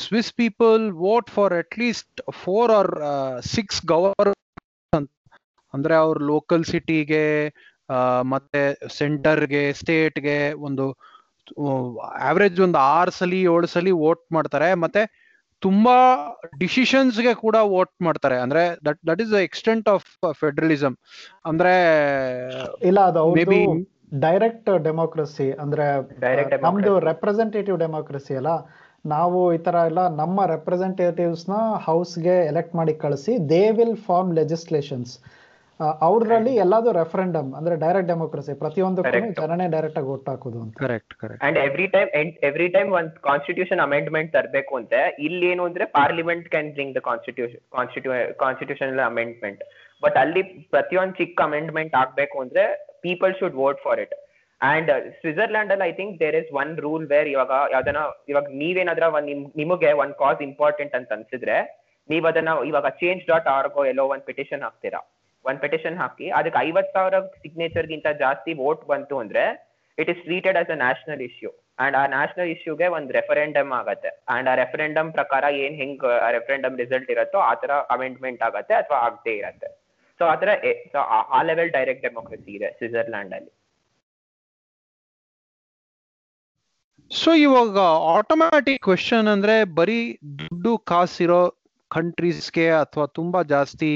Swiss 0.02 0.32
people 0.34 0.84
vote 1.04 1.30
for 1.30 1.54
at 1.54 1.76
least 1.80 2.22
four 2.44 2.72
or 2.72 2.92
six 3.56 3.82
ಗವರ್ 3.86 4.32
ಅಂದ್ರೆ 5.74 5.96
ಅವ್ರ 5.96 6.18
ಲೋಕಲ್ 6.24 6.66
ಸಿಟಿಗೆ 6.66 7.24
ಮತ್ತೆ 8.26 8.62
ಸೆಂಟರ್ಗೆ 8.98 9.64
ಸ್ಟೇಟ್ಗೆ 9.74 10.38
ಒಂದು 10.68 10.86
ಆವರೇಜ್ 12.22 12.60
ಒಂದು 12.62 12.80
ಆರ್ 12.96 13.12
ಸಲಿ, 13.12 13.40
ಏಳು 13.52 13.68
ಸಲಿ 13.68 13.92
ವೋಟ್ 14.04 14.24
ಮಾಡ್ತಾರೆ. 14.34 14.74
ಮತ್ತೆ 14.84 15.02
ತುಂಬಾ 15.62 15.96
ಡಿಸಿಷನ್ಸ್ಗೆ 16.58 17.34
ಕೂಡ 17.34 17.56
ವೋಟ್ 17.66 17.94
ಮಾಡ್ತಾರೆ. 18.02 18.36
ಅಂದ್ರೆ 18.36 18.86
that 18.86 19.00
that 19.08 19.22
is 19.22 19.32
the 19.32 19.40
extent 19.42 19.90
of 19.90 20.08
federalism 20.32 20.96
ಅಂದ್ರೆ 21.46 21.74
ಇಲ್ಲ 22.82 23.00
ಅದು 23.12 23.24
ಡೈರೆಕ್ಟ್ 24.20 24.70
ಡೆಮೋಕ್ರಸಿ 24.84 25.52
ಅಂದ್ರೆ 25.52 25.86
Direct 26.22 26.54
ನಮ್ದು 26.62 27.00
ರೆಪ್ರೆಸೆಂಟೇಟಿವ್ 27.00 27.80
ಡೆಮೋಕ್ರಸಿ 27.80 28.36
ಅಲ್ಲ. 28.36 28.52
ನಾವು 29.06 29.54
ಈ 29.54 29.58
ತರ 29.58 29.76
ಎಲ್ಲ 29.86 30.08
ನಮ್ಮ 30.16 30.46
ರೆಪ್ರೆಸೆಂಟೇಟಿವ್ಸ್ನ 30.46 31.56
ಹೌಸ್ಗೆ 31.86 32.46
ಎಲೆಕ್ಟ್ 32.46 32.76
ಮಾಡಿ 32.76 32.94
ಕಳಿಸಿ 32.94 33.50
ದೇ 33.50 33.72
ವಿಲ್ 33.72 33.98
ಫಾರ್ಮ್ 33.98 34.34
ಲೆಜಿಸ್ಲೇಷನ್ಸ್ 34.34 35.12
ಅವ್ರದ್ರಲ್ಲಿ 36.02 36.54
ಎಲ್ಲಾದು 36.62 36.90
ರೆಫರೆಂಡಮ್ 36.98 37.50
ಅಂದ್ರೆ 37.58 37.76
ಡೈರೆಕ್ಟ್ 37.82 38.10
ಡೆಮೋಕ್ರಸಿ 38.12 38.54
ಪ್ರತಿಯೊಂದು. 38.62 39.02
ಜನನೇ 39.40 39.66
ಡೈರೆಕ್ಟ್ 39.74 39.98
ಆಗಿ 40.00 40.10
ವೋಟ್ 40.12 40.30
ಹಾಕೋದು 40.32 40.60
ಅಂತ. 40.64 40.74
Correct 40.84 41.14
correct 41.22 41.44
and 41.48 41.58
every 41.64 41.88
time 41.96 42.10
every 42.50 42.68
time 42.76 42.90
ಒಂದ್ 43.00 43.12
ಕಾನ್ಸ್ಟಿಟ್ಯೂಷನ್ 43.28 43.82
ಅಮೆಂಡ್ಮೆಂಟ್ 43.86 44.32
ತರಬೇಕು 44.34 44.76
ಅಂತ 44.80 44.94
ಇಲ್ಲಿ 45.26 45.48
ಏನು 45.52 45.66
ಅಂದ್ರೆ 45.70 45.86
parliament 45.98 46.48
can 46.54 46.70
bring 46.76 46.94
the 46.96 47.04
constitution 47.08 47.62
constitution 47.78 48.34
constitutional 48.44 49.04
amendment 49.08 49.62
but 50.04 50.18
ಅಲ್ಲಿ 50.24 50.44
ಪ್ರತಿಯೊಂದು 50.74 51.16
ಚಿಕ್ಕ 51.20 51.42
ಅಮೆಂಡ್ಮೆಂಟ್ 51.48 51.94
ಆಗ್ಬೇಕು 52.02 52.40
ಅಂದ್ರೆ 52.44 52.66
people 53.04 53.36
should 53.40 53.58
vote 53.62 53.82
for 53.84 54.02
it 54.06 54.16
and 54.62 54.90
Switzerland 55.18 55.72
ಅಲ್ಲಿ 55.74 55.86
I 55.88 55.96
think 55.96 56.16
there 56.22 56.38
is 56.40 56.52
one 56.60 56.72
rule 56.86 57.06
where 57.10 57.28
ಇವಾಗ 57.28 57.52
ಯಾವ್ದನ 57.74 58.00
ಇವಾಗ 58.30 58.48
ನೀವೇನಾದ್ರ 58.62 59.08
ಒಂದ್ 59.16 59.30
ನಿಮ್ 59.32 59.44
ನಿಮಗೆ 59.62 59.92
ಒಂದ್ 60.02 60.16
ಕಾಸ್ 60.22 60.42
ಇಂಪಾರ್ಟೆಂಟ್ 60.48 60.96
ಅಂತ 60.96 61.12
ಅನ್ಸಿದ್ರೆ 61.18 61.58
ನೀವ್ 62.10 62.26
ಅದನ್ನ 62.30 62.52
ಇವಾಗ 62.68 62.90
ಚೇಂಜ್ 63.00 63.24
ಡಾಟ್ 63.30 63.48
ಆರ್ಗೋ 63.54 63.84
ಎಲ್ಲೋ 63.86 64.06
ಒಂದ್ 64.12 64.26
ಪಿಟಿಷನ್ 64.28 64.64
ಹಾಕ್ತೀರಾ. 64.64 65.02
ಒಂದ್ 65.46 65.62
ಪೆಟಿಷನ್ 65.66 65.98
ಹಾಕಿ, 66.02 66.28
ಅದಕ್ಕೆ 66.38 66.60
ಐವತ್ 66.68 66.92
ಸಾವಿರ 66.96 67.16
ಸಿಗ್ನೇಚರ್ 67.44 67.88
ಗಿಂತ 67.92 68.08
ಜಾಸ್ತಿ 68.24 68.54
ವೋಟ್ 68.64 68.84
ಬಂತು 68.92 69.18
ಅಂದ್ರೆ 69.24 69.44
it 69.98 70.10
is 70.14 70.22
treated 70.28 70.58
as 70.62 70.72
a 70.76 70.78
national 70.84 71.24
issue 71.30 71.52
and 71.84 71.96
ಆ 72.00 72.04
ನ್ಯಾಷನಲ್ 72.14 72.52
ಇಶ್ಯೂಗೆ 72.54 72.88
ಒಂದ್ 72.98 73.10
ರೆಫರೆಂಡಮ್ 73.18 73.72
ಆಗತ್ತೆ. 73.80 74.10
ಅಂಡ್ 74.36 74.48
ಆ 74.52 74.54
ರೆಫರೆಂಡಮ್ 74.62 75.10
ಪ್ರಕಾರ 75.18 75.44
ಏನ್ 75.64 75.76
ಹೆಂಗ್ 75.82 76.04
ರೆಫರೆಂಡಮ್ 76.36 76.78
ರಿಸಲ್ಟ್ 76.84 77.10
ಇರುತ್ತೋ, 77.14 77.40
ಆ 77.50 77.54
ತರ 77.62 77.72
ಅಮೆಂಡ್ಮೆಂಟ್ 77.96 78.42
ಆಗತ್ತೆ 78.48 78.74
ಅಥವಾ 78.82 79.00
ಆಗದೆ 79.08 79.34
ಇರತ್ತೆ. 79.42 79.70
ಸೊ 80.20 80.26
ಆತರ 80.34 80.50
ಆ 81.38 81.42
ಲೆವೆಲ್ 81.50 81.72
ಡೈರೆಕ್ಟ್ 81.78 82.04
ಡೆಮೋಕ್ರಸಿ 82.08 82.52
ಇದೆ 82.58 82.70
ಸ್ವಿಟ್ಜರ್ಲ್ಯಾಂಡ್ 82.78 83.34
ಅಲ್ಲಿ. 83.38 83.52
ಸೊ 87.12 87.32
ಇವಾಗ 87.46 87.78
ಆಟೋಮ್ಯಾಟಿಕ್ 88.18 88.82
ಕ್ವೆಶನ್ 88.88 89.28
ಅಂದ್ರೆ 89.34 89.58
ಬರೀ 89.80 90.00
ದುಡ್ಡು 90.40 90.72
ಕಾಸಿರೋ 90.92 91.42
ಕಂಟ್ರೀಸ್ಗೆ 91.92 92.70
ಅಥವಾ 92.84 93.06
ತುಂಬಾ 93.20 93.44
ಜಾಸ್ತಿ 93.56 93.92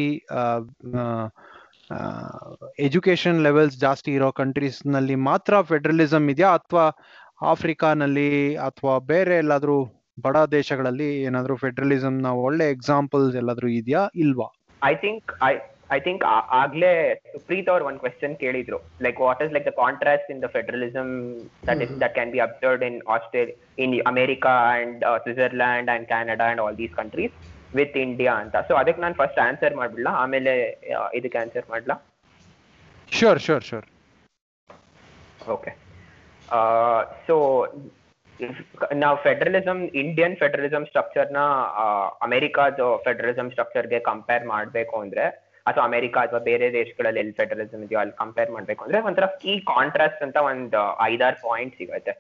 ಎಜುಕೇಶನ್ 2.80 3.40
ಲೆವೆಲ್ಸ್ 3.44 3.78
ಜಾಸ್ತಿ 3.80 4.12
ಇರೋ 4.14 4.30
ಕಂಟ್ರೀಸ್ನಲ್ಲಿ 4.32 5.16
ಮಾತ್ರ 5.30 5.62
ಫೆಡರಲಿಸಮ್ 5.62 6.28
ಇದೆಯಾ? 6.30 6.52
ಅಥವಾ 6.60 6.86
ಆಫ್ರಿಕಾನಲ್ಲಿ 7.52 8.30
ಅಥವಾ 8.68 8.94
ಬೇರೆ 9.12 9.36
ಎಲ್ಲಾದ್ರೂ 9.38 9.76
ಬಡ 10.22 10.38
ದೇಶಗಳಲ್ಲಿ 10.52 11.10
ಏನಾದ್ರೂ 11.28 11.56
ಫೆಡರಲಿಸಮ್ನ 11.56 12.32
ಒಳ್ಳೆ 12.46 12.66
ಎಕ್ಸಾಂಪಲ್ಸ್ 12.70 13.36
ಎಲ್ಲಾದ್ರೂ 13.36 13.70
ಇದೆಯಾ? 13.82 14.02
ಇಲ್ವಾ? 14.16 14.48
I 14.82 14.94
think 14.96 15.32
I 15.50 15.54
I 15.92 16.00
think 16.00 16.22
ಆಗ್ಲೇ 16.62 16.92
ಸುಪ್ರೀತ್ 17.32 17.70
ಅವ್ರು 17.70 17.86
ಒಂದ್ 17.86 18.00
ಕ್ವೆಶನ್ 18.00 18.36
ಕೇಳಿದ್ರು. 18.36 18.78
Like 19.02 19.18
what 19.22 19.42
is 19.46 19.52
like 19.54 19.66
the 19.66 19.74
contrast 19.84 20.30
in 20.32 20.42
the 20.44 20.48
federalism 20.48 21.10
that 21.68 21.82
is 21.86 21.92
that 22.04 22.14
can 22.14 22.32
be 22.32 22.40
observe 22.40 22.84
in 22.90 23.00
Australia 23.16 23.58
in 23.86 23.96
America 24.14 24.54
and 24.76 25.02
Switzerland 25.24 25.92
and 25.96 26.08
Canada 26.08 26.48
and 26.54 26.62
all 26.62 26.78
these 26.78 26.94
countries 26.94 27.36
with 27.78 27.98
India 28.06 28.34
ಅಂತ. 28.44 28.56
So 28.68 28.74
ಅದಕ್ಕೆ 28.82 29.02
ನಾನು 29.06 29.16
first 29.22 29.40
answer 29.48 29.76
ಮಾಡ್ಬಿಡ್ಲಾ? 29.80 30.12
ಆಮೇಲೆ 30.24 30.54
ಇದಕ್ಕೆ 31.20 31.40
answer 31.44 31.68
ಮಾಡ್ಲಾ? 31.74 31.96
Sure 33.20 33.42
sure 33.48 33.66
sure 33.70 33.88
okay 35.56 35.72
so 37.28 37.36
ನಾವು 39.04 39.18
federalism 39.26 39.82
Indian 40.02 40.36
federalism 40.42 40.86
ಸ್ಟ್ರಕ್ಚರ್ನ 40.90 41.42
ಅಮೆರಿಕಾದ 42.28 42.88
ಫೆಡರಲಿಸಮ್ 43.06 43.52
ಸ್ಟ್ರಕ್ಚರ್ಗೆ 43.54 44.00
ಕಂಪೇರ್ 44.10 44.46
ಮಾಡಬೇಕು 44.54 44.96
ಅಂದ್ರೆ 45.04 45.26
ಅಥವಾ 45.66 45.84
ಅಮೆರಿಕ 45.90 46.16
ಅಥವಾ 46.26 46.42
ಬೇರೆ 46.50 46.68
ದೇಶಗಳಲ್ಲಿ 46.78 47.20
ಎಲ್ಲಿ 47.24 47.36
ಫೆಡರಲಿಸಮ್ 47.40 47.84
ಇದೆಯೋ 47.86 48.00
ಅಲ್ಲಿ 48.04 48.16
ಕಂಪೇರ್ 48.22 48.52
ಮಾಡಬೇಕು 48.56 48.82
ಅಂದ್ರೆ 48.86 49.00
ಒಂಥರ 49.10 49.26
ಕೀ 49.44 49.54
ಕಾಂಟ್ರಾಸ್ಟ್ 49.74 50.24
ಅಂತ 50.28 50.38
ಒಂದು 50.52 50.82
ಐದಾರು 51.10 51.38
ಪಾಯಿಂಟ್ 51.48 51.76
ಸಿಗುತ್ತೆ. 51.80 52.14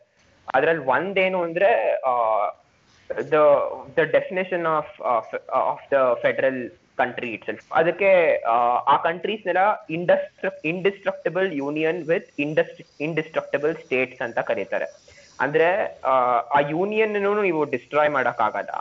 ಅದ್ರಲ್ಲಿ 0.55 0.83
ಒಂದೇನು 0.95 1.39
ಅಂದ್ರೆ 1.47 1.69
the 3.31 3.37
the 3.97 4.03
definition 4.11 4.65
of 4.67 5.01
of 5.63 5.91
the 5.91 6.15
federal 6.21 6.69
country 6.97 7.41
self 7.45 7.65
ಅದಕ್ಕೆ 7.71 8.09
ಆ, 8.45 8.55
ಕಂಟ್ರೀಸ್ನೆಲ್ಲ 8.97 9.03
ಕಂಟ್ರೀಸ್ 9.03 9.45
ನೆಲ್ಲ 9.45 9.61
ಇಂಡಸ್ಟ್ರ 9.89 10.49
indestructible 10.63 11.53
union 11.53 12.03
with 12.07 12.39
industry 12.39 12.85
indestructible 12.99 13.75
states 13.75 14.21
ಅಂತ 14.21 14.39
ಕರೀತಾರೆ. 14.39 14.87
ಅಂದ್ರೆ 15.39 15.69
ಆ, 16.03 16.13
ಯೂನಿಯನ್ 16.69 17.13
ನೀವು 17.41 17.65
ಡಿಸ್ಟ್ರಾಯ್ 17.65 18.09
ಮಾಡೋಕ್ಕಾಗಲ್ಲ. 18.09 18.71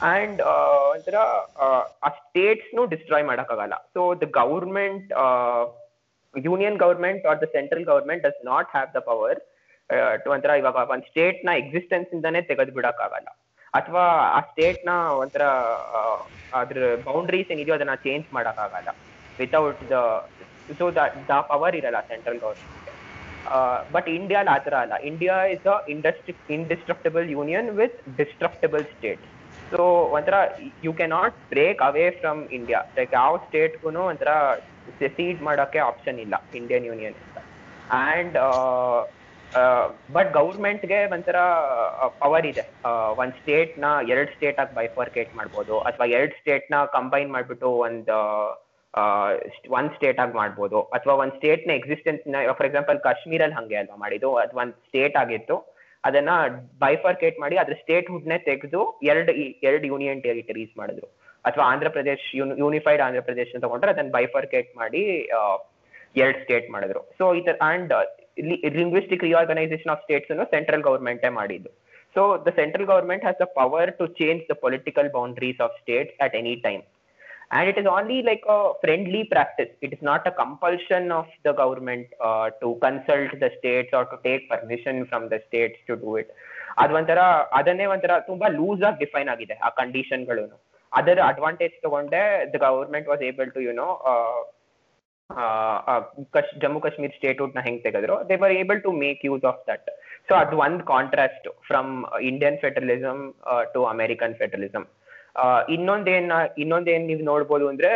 ಅಂಡ್ 0.00 0.42
ಒಂಥರ 0.92 1.16
ಆ, 1.56 1.66
ಸ್ಟೇಟ್ಸ್ನು 2.08 2.86
ಡಿಸ್ಟ್ರಾಯ್ 2.86 3.24
ಮಾಡೋಕ್ಕಾಗಲ್ಲ. 3.24 3.74
So 3.94 4.14
the 4.14 4.24
government 4.24 5.12
union 6.34 6.76
government 6.76 7.26
or 7.26 7.42
the 7.42 7.44
central 7.52 7.84
government 7.84 8.22
does 8.22 8.44
not 8.44 8.68
have 8.70 8.94
the 8.94 9.00
power 9.00 9.40
ಒಂಥರ 10.26 10.50
ಇವಾಗ 10.56 10.90
ಒಂದು 10.90 11.06
ಸ್ಟೇಟ್ನ 11.06 11.50
ಎಕ್ಸಿಸ್ಟೆನ್ಸ್ 11.56 12.08
ಇಂದಾನೆ 12.14 12.40
ತೆಗೆದು 12.42 12.72
ಬಿಡಕ್ಕಾಗಲ್ಲ 12.72 13.28
ಅಥವಾ 13.78 14.04
ಆ 14.36 14.40
ಸ್ಟೇಟ್ನ 14.50 14.92
ಒಂಥರ 15.22 15.44
ಅದ್ರ 16.60 16.88
ಬೌಂಡ್ರೀಸ್ 17.08 17.50
ಏನಿದೆಯೋ 17.54 17.76
ಅದನ್ನ 17.78 17.94
ಚೇಂಜ್ 18.06 18.26
ಮಾಡೋಕ್ಕಾಗಲ್ಲ. 18.36 18.90
Without 19.38 19.82
the 19.92 19.98
so 20.80 20.86
the 21.30 21.38
power 21.50 21.76
ಇರಲ್ಲ 21.80 22.00
ಸೆಂಟ್ರಲ್ 22.10 22.40
ಗೌರ್ಮೆಂಟ್ 22.44 22.68
ಬಟ್ 23.94 24.08
ಇಂಡಿಯಾಲ್ 24.18 24.48
ಆ 24.54 24.58
ಥರ 24.66 24.74
ಅಲ್ಲ. 24.84 24.96
India 25.10 25.36
is 25.54 25.66
a 25.74 25.76
industry 25.94 26.34
indestructible 26.56 27.26
union 27.36 27.70
with 27.80 27.96
destructible 28.20 28.84
state 28.94 29.24
so 29.72 29.82
ಒಂಥರ 30.16 30.36
you 30.86 30.92
can 30.98 31.12
not 31.18 31.36
break 31.54 31.80
away 31.88 32.04
from 32.20 32.42
India 32.58 32.80
like 32.98 33.12
ಯಾವ 33.20 33.32
ಸ್ಟೇಟ್ಗೂ 33.46 33.90
ಒಂಥರ 34.10 34.30
ಸೀಡ್ 35.16 35.42
ಮಾಡೋಕ್ಕೆ 35.48 35.80
ಆಪ್ಷನ್ 35.90 36.18
ಇಲ್ಲ. 36.24 36.34
ಇಂಡಿಯನ್ 36.60 36.86
ಯೂನಿಯನ್ 36.90 37.16
ಅಂತ 37.22 37.38
ಆ್ಯಂಡ್ 37.98 38.36
ಬಟ್ 40.16 40.30
ಗೌರ್ಮೆಂಟ್ಗೆ 40.36 40.98
ಒಂಥರ 41.14 41.38
ಪವರ್ 42.22 42.46
ಇದೆ. 42.50 42.64
ಒಂದು 43.22 43.34
ನ 43.84 43.86
ಎರಡು 44.12 44.30
ಸ್ಟೇಟ್ 44.36 44.60
ಆಗಿ 44.62 44.72
ಬೈಫರ್ಕೇಟ್ 44.78 45.32
ಮಾಡ್ಬೋದು, 45.40 45.74
ಅಥವಾ 45.88 46.06
ಎರಡು 46.18 46.34
ನ 46.74 46.78
ಕಂಬೈನ್ 46.96 47.30
ಮಾಡಿಬಿಟ್ಟು 47.36 47.70
ಒಂದು 47.86 48.16
ಒಂದ್ 49.78 49.92
ಸ್ಟೇಟ್ 49.96 50.18
ಆಗಿ 50.22 50.34
ಮಾಡ್ಬೋದು, 50.40 50.78
ಅಥವಾ 50.96 51.14
ಒಂದ್ 51.22 51.34
ಸ್ಟೇಟ್ನ 51.38 51.72
ಎಕ್ಸಿಸ್ಟೆನ್ಸ್ನ 51.80 52.40
ಫಾರ್ 52.58 52.68
ಎಕ್ಸಾಂಪಲ್ 52.68 52.98
ಕಾಶ್ಮೀರಲ್ಲಿ 53.08 53.56
ಹಂಗೆ 53.58 53.76
ಅಲ್ವಾ 53.82 53.98
ಮಾಡಿದ್ದು, 54.04 54.30
ಅದು 54.42 54.60
ಒಂದ್ 54.62 54.74
ಸ್ಟೇಟ್ 54.88 55.16
ಆಗಿತ್ತು, 55.22 55.56
ಅದನ್ನ 56.08 56.30
ಬೈಫರ್ಕೇಟ್ 56.84 57.36
ಮಾಡಿ 57.42 57.56
ಅದ್ರ 57.62 57.74
ಸ್ಟೇಟ್ 57.82 58.08
ಹುಡ್ನೆ 58.14 58.38
ತೆಗೆದು 58.48 58.80
ಎರಡು 59.12 59.32
ಎರಡ್ 59.68 59.84
ಯೂನಿಯನ್ 59.92 60.22
ಟೆರಿಟರೀಸ್ 60.26 60.72
ಮಾಡಿದ್ರು. 60.80 61.08
ಅಥವಾ 61.48 61.64
ಆಂಧ್ರ 61.72 61.88
ಪ್ರದೇಶ್ 61.96 62.26
ಯೂನಿಫೈಡ್ 62.64 63.02
ಆಂಧ್ರ 63.04 63.22
ಪ್ರದೇಶ್ 63.28 63.52
ತಗೊಂಡ್ರೆ 63.64 63.92
ಅದನ್ನ 63.94 64.12
ಬೈಫರ್ಕೇಟ್ 64.16 64.70
ಮಾಡಿ 64.80 65.02
ಎರಡು 66.22 66.38
ಸ್ಟೇಟ್ 66.44 66.66
ಮಾಡಿದ್ರು. 66.74 67.00
ಸೊ 67.18 67.24
ತರ 67.48 67.56
and 67.70 67.94
linguistic 68.80 69.24
reorganisation 69.28 69.92
of 69.94 70.02
states 70.06 70.32
central 70.54 70.84
ಗವರ್ಮೆಂಟೇ 70.88 71.30
ಮಾಡಿದ್ದು. 71.40 71.70
So 72.16 72.22
the 72.46 72.52
central 72.60 72.88
government 72.92 73.24
has 73.26 73.38
the 73.44 73.48
power 73.60 73.92
to 74.00 74.06
change 74.20 74.42
the 74.50 74.56
political 74.64 75.10
boundaries 75.18 75.62
of 75.66 75.76
states 75.82 76.16
at 76.26 76.36
any 76.42 76.56
time 76.66 76.82
and 77.56 77.68
it 77.68 77.76
is 77.80 77.86
only 77.86 78.22
like 78.22 78.44
a 78.48 78.72
friendly 78.82 79.24
practice. 79.24 79.72
It 79.82 79.92
is 79.92 80.02
not 80.02 80.26
a 80.26 80.30
compulsion 80.30 81.12
of 81.12 81.26
the 81.46 81.52
government 81.52 82.06
uh, 82.28 82.46
to 82.62 82.78
consult 82.84 83.32
the 83.42 83.50
states 83.58 83.90
or 83.92 84.04
to 84.06 84.16
take 84.24 84.48
permission 84.48 85.06
from 85.10 85.28
the 85.28 85.40
states 85.48 85.78
to 85.88 85.96
do 86.04 86.12
it. 86.22 86.28
ಅದು 86.82 86.92
ಒಂಥರ 86.98 87.20
ಅದನ್ನೇ 87.58 87.86
ಒಂಥರ 87.94 88.12
ತುಂಬಾ 88.28 88.46
loose 88.58 88.82
ಆಗಿ 88.88 88.98
define 89.04 89.30
ಆಗಿದೆ 89.32 89.54
ಆ 89.66 89.68
ಕಂಡೀಷನ್ಗಳು 89.80 90.44
ಅದರ 90.92 91.18
advantage 91.30 91.74
ತಗೊಂಡೆ 91.84 92.22
the 92.52 92.58
government 92.64 93.08
was 93.10 93.22
able 93.28 93.50
to 93.56 93.60
you know 93.66 93.88
Jammu 96.62 96.80
Kashmir 96.84 97.14
ಸ್ಟೇಟ್ಹುಡ್ನ 97.18 97.60
ಹೆಂಗ್ 97.66 97.80
ತೆಗೆದ್ರು? 97.86 98.16
They 98.28 98.36
were 98.42 98.54
able 98.60 98.80
to 98.86 98.92
make 99.04 99.20
use 99.28 99.44
of 99.50 99.60
that 99.70 99.88
so 100.28 100.34
ಅದ್ 100.40 100.52
ಒಂದ್ 100.64 100.82
contrast 100.92 101.48
from 101.68 101.90
Indian 102.30 102.58
federalism 102.64 103.22
to 103.74 103.80
American 103.94 104.34
federalism 104.42 104.86
ಇನ್ನೊಂದೇನ 105.74 106.32
ಇನ್ನೊಂದೇನ್ 106.62 107.04
ನೀವು 107.10 107.22
ನೋಡ್ಬೋದು 107.32 107.66
ಅಂದ್ರೆ 107.72 107.90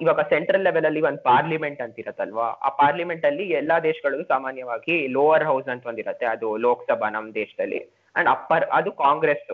ಇವಾಗ 0.00 0.20
ಸೆಂಟ್ರಲ್ 0.32 0.64
ಲೆವೆಲ್ 0.68 0.86
ಅಲ್ಲಿ 0.88 1.00
ಒಂದು 1.08 1.20
ಪಾರ್ಲಿಮೆಂಟ್ 1.28 1.80
ಅಂತ 1.84 1.94
ಇರತ್ತಲ್ವಾ? 2.02 2.46
ಆ 2.66 2.68
ಪಾರ್ಲಿಮೆಂಟ್ 2.80 3.24
ಅಲ್ಲಿ 3.28 3.44
ಎಲ್ಲಾ 3.60 3.76
ದೇಶಗಳಿಗೂ 3.86 4.24
ಸಾಮಾನ್ಯವಾಗಿ 4.32 4.96
ಲೋವರ್ 5.16 5.44
ಹೌಸ್ 5.50 5.68
ಅಂತ 5.74 5.86
ಒಂದಿರತ್ತೆ 5.90 6.26
ಅದು 6.32 6.48
ಲೋಕಸಭಾ 6.66 7.08
ನಮ್ 7.16 7.28
ದೇಶದಲ್ಲಿ. 7.34 7.80
ಅಂಡ್ 8.16 8.28
ಅಪ್ಪರ್ 8.28 8.64
ಅದು 8.78 8.90
ಕಾಂಗ್ರೆಸ್ 9.04 9.46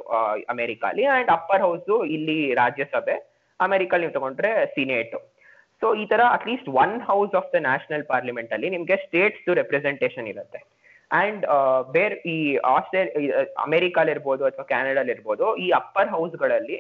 ಅಮೆರಿಕಾಲಿ 0.55 1.05
ಅಂಡ್ 1.17 1.31
ಅಪ್ಪರ್ 1.37 1.63
ಹೌಸ್ 1.67 1.93
ಇಲ್ಲಿ 2.17 2.39
ರಾಜ್ಯಸಭೆ. 2.63 3.17
ಅಮೆರಿಕಲ್ಲಿ 3.61 4.05
ನೀವು 4.07 4.17
ತಗೊಂಡ್ರೆ 4.19 4.51
ಸಿನೇಟ್ 4.75 5.15
ಸೊ 5.83 5.89
ಈ 6.03 6.05
ತರ 6.13 6.23
at least 6.37 6.69
one 6.83 6.95
house 7.09 7.35
of 7.41 7.49
the 7.55 7.61
national 7.69 8.05
parliament 8.13 8.53
ಅಲ್ಲಿ 8.57 8.69
ನಿಮ್ಗೆ 8.77 8.97
ಸ್ಟೇಟ್ಸ್ 9.07 9.49
ರೆಪ್ರೆಸೆಂಟೇಷನ್ 9.61 10.29
ಇರುತ್ತೆ. 10.33 10.61
ಅಂಡ್ 11.23 11.43
ಬೇರ್ 11.95 12.15
ಈ 12.35 12.37
ಆಸ್ಟ್ರೇಲಿಯಾ 12.77 13.43
ಅಮೆರಿಕಾಲ್ 13.67 14.11
ಇರ್ಬೋದು 14.15 14.43
ಅಥವಾ 14.49 14.65
ಕ್ಯಾನಡಾಲ್ 14.73 15.11
ಇರ್ಬೋದು, 15.15 15.45
ಈ 15.65 15.67
ಅಪ್ಪರ್ 15.81 16.11
ಹೌಸ್ಗಳಲ್ಲಿ 16.15 16.79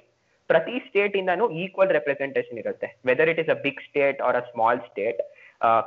ಪ್ರತಿ 0.51 0.77
ಸ್ಟೇಟ್ 0.87 1.15
ಇಂದಾನು 1.21 1.47
ಈಕ್ವಲ್ 1.63 1.93
ರೆಪ್ರೆಸೆಂಟೇಷನ್ 1.99 2.59
ಇರುತ್ತೆ. 2.63 2.89
Whether 3.09 3.31
it 3.33 3.41
is 3.45 3.53
a 3.55 3.59
big 3.67 3.83
state 3.89 4.21
or 4.29 4.39
a 4.41 4.45
small 4.53 4.81
state 4.91 5.21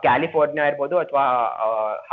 California 0.05 0.65
ಇರ್ಬೋದು 0.71 0.95
ಅಥವಾ 1.03 1.25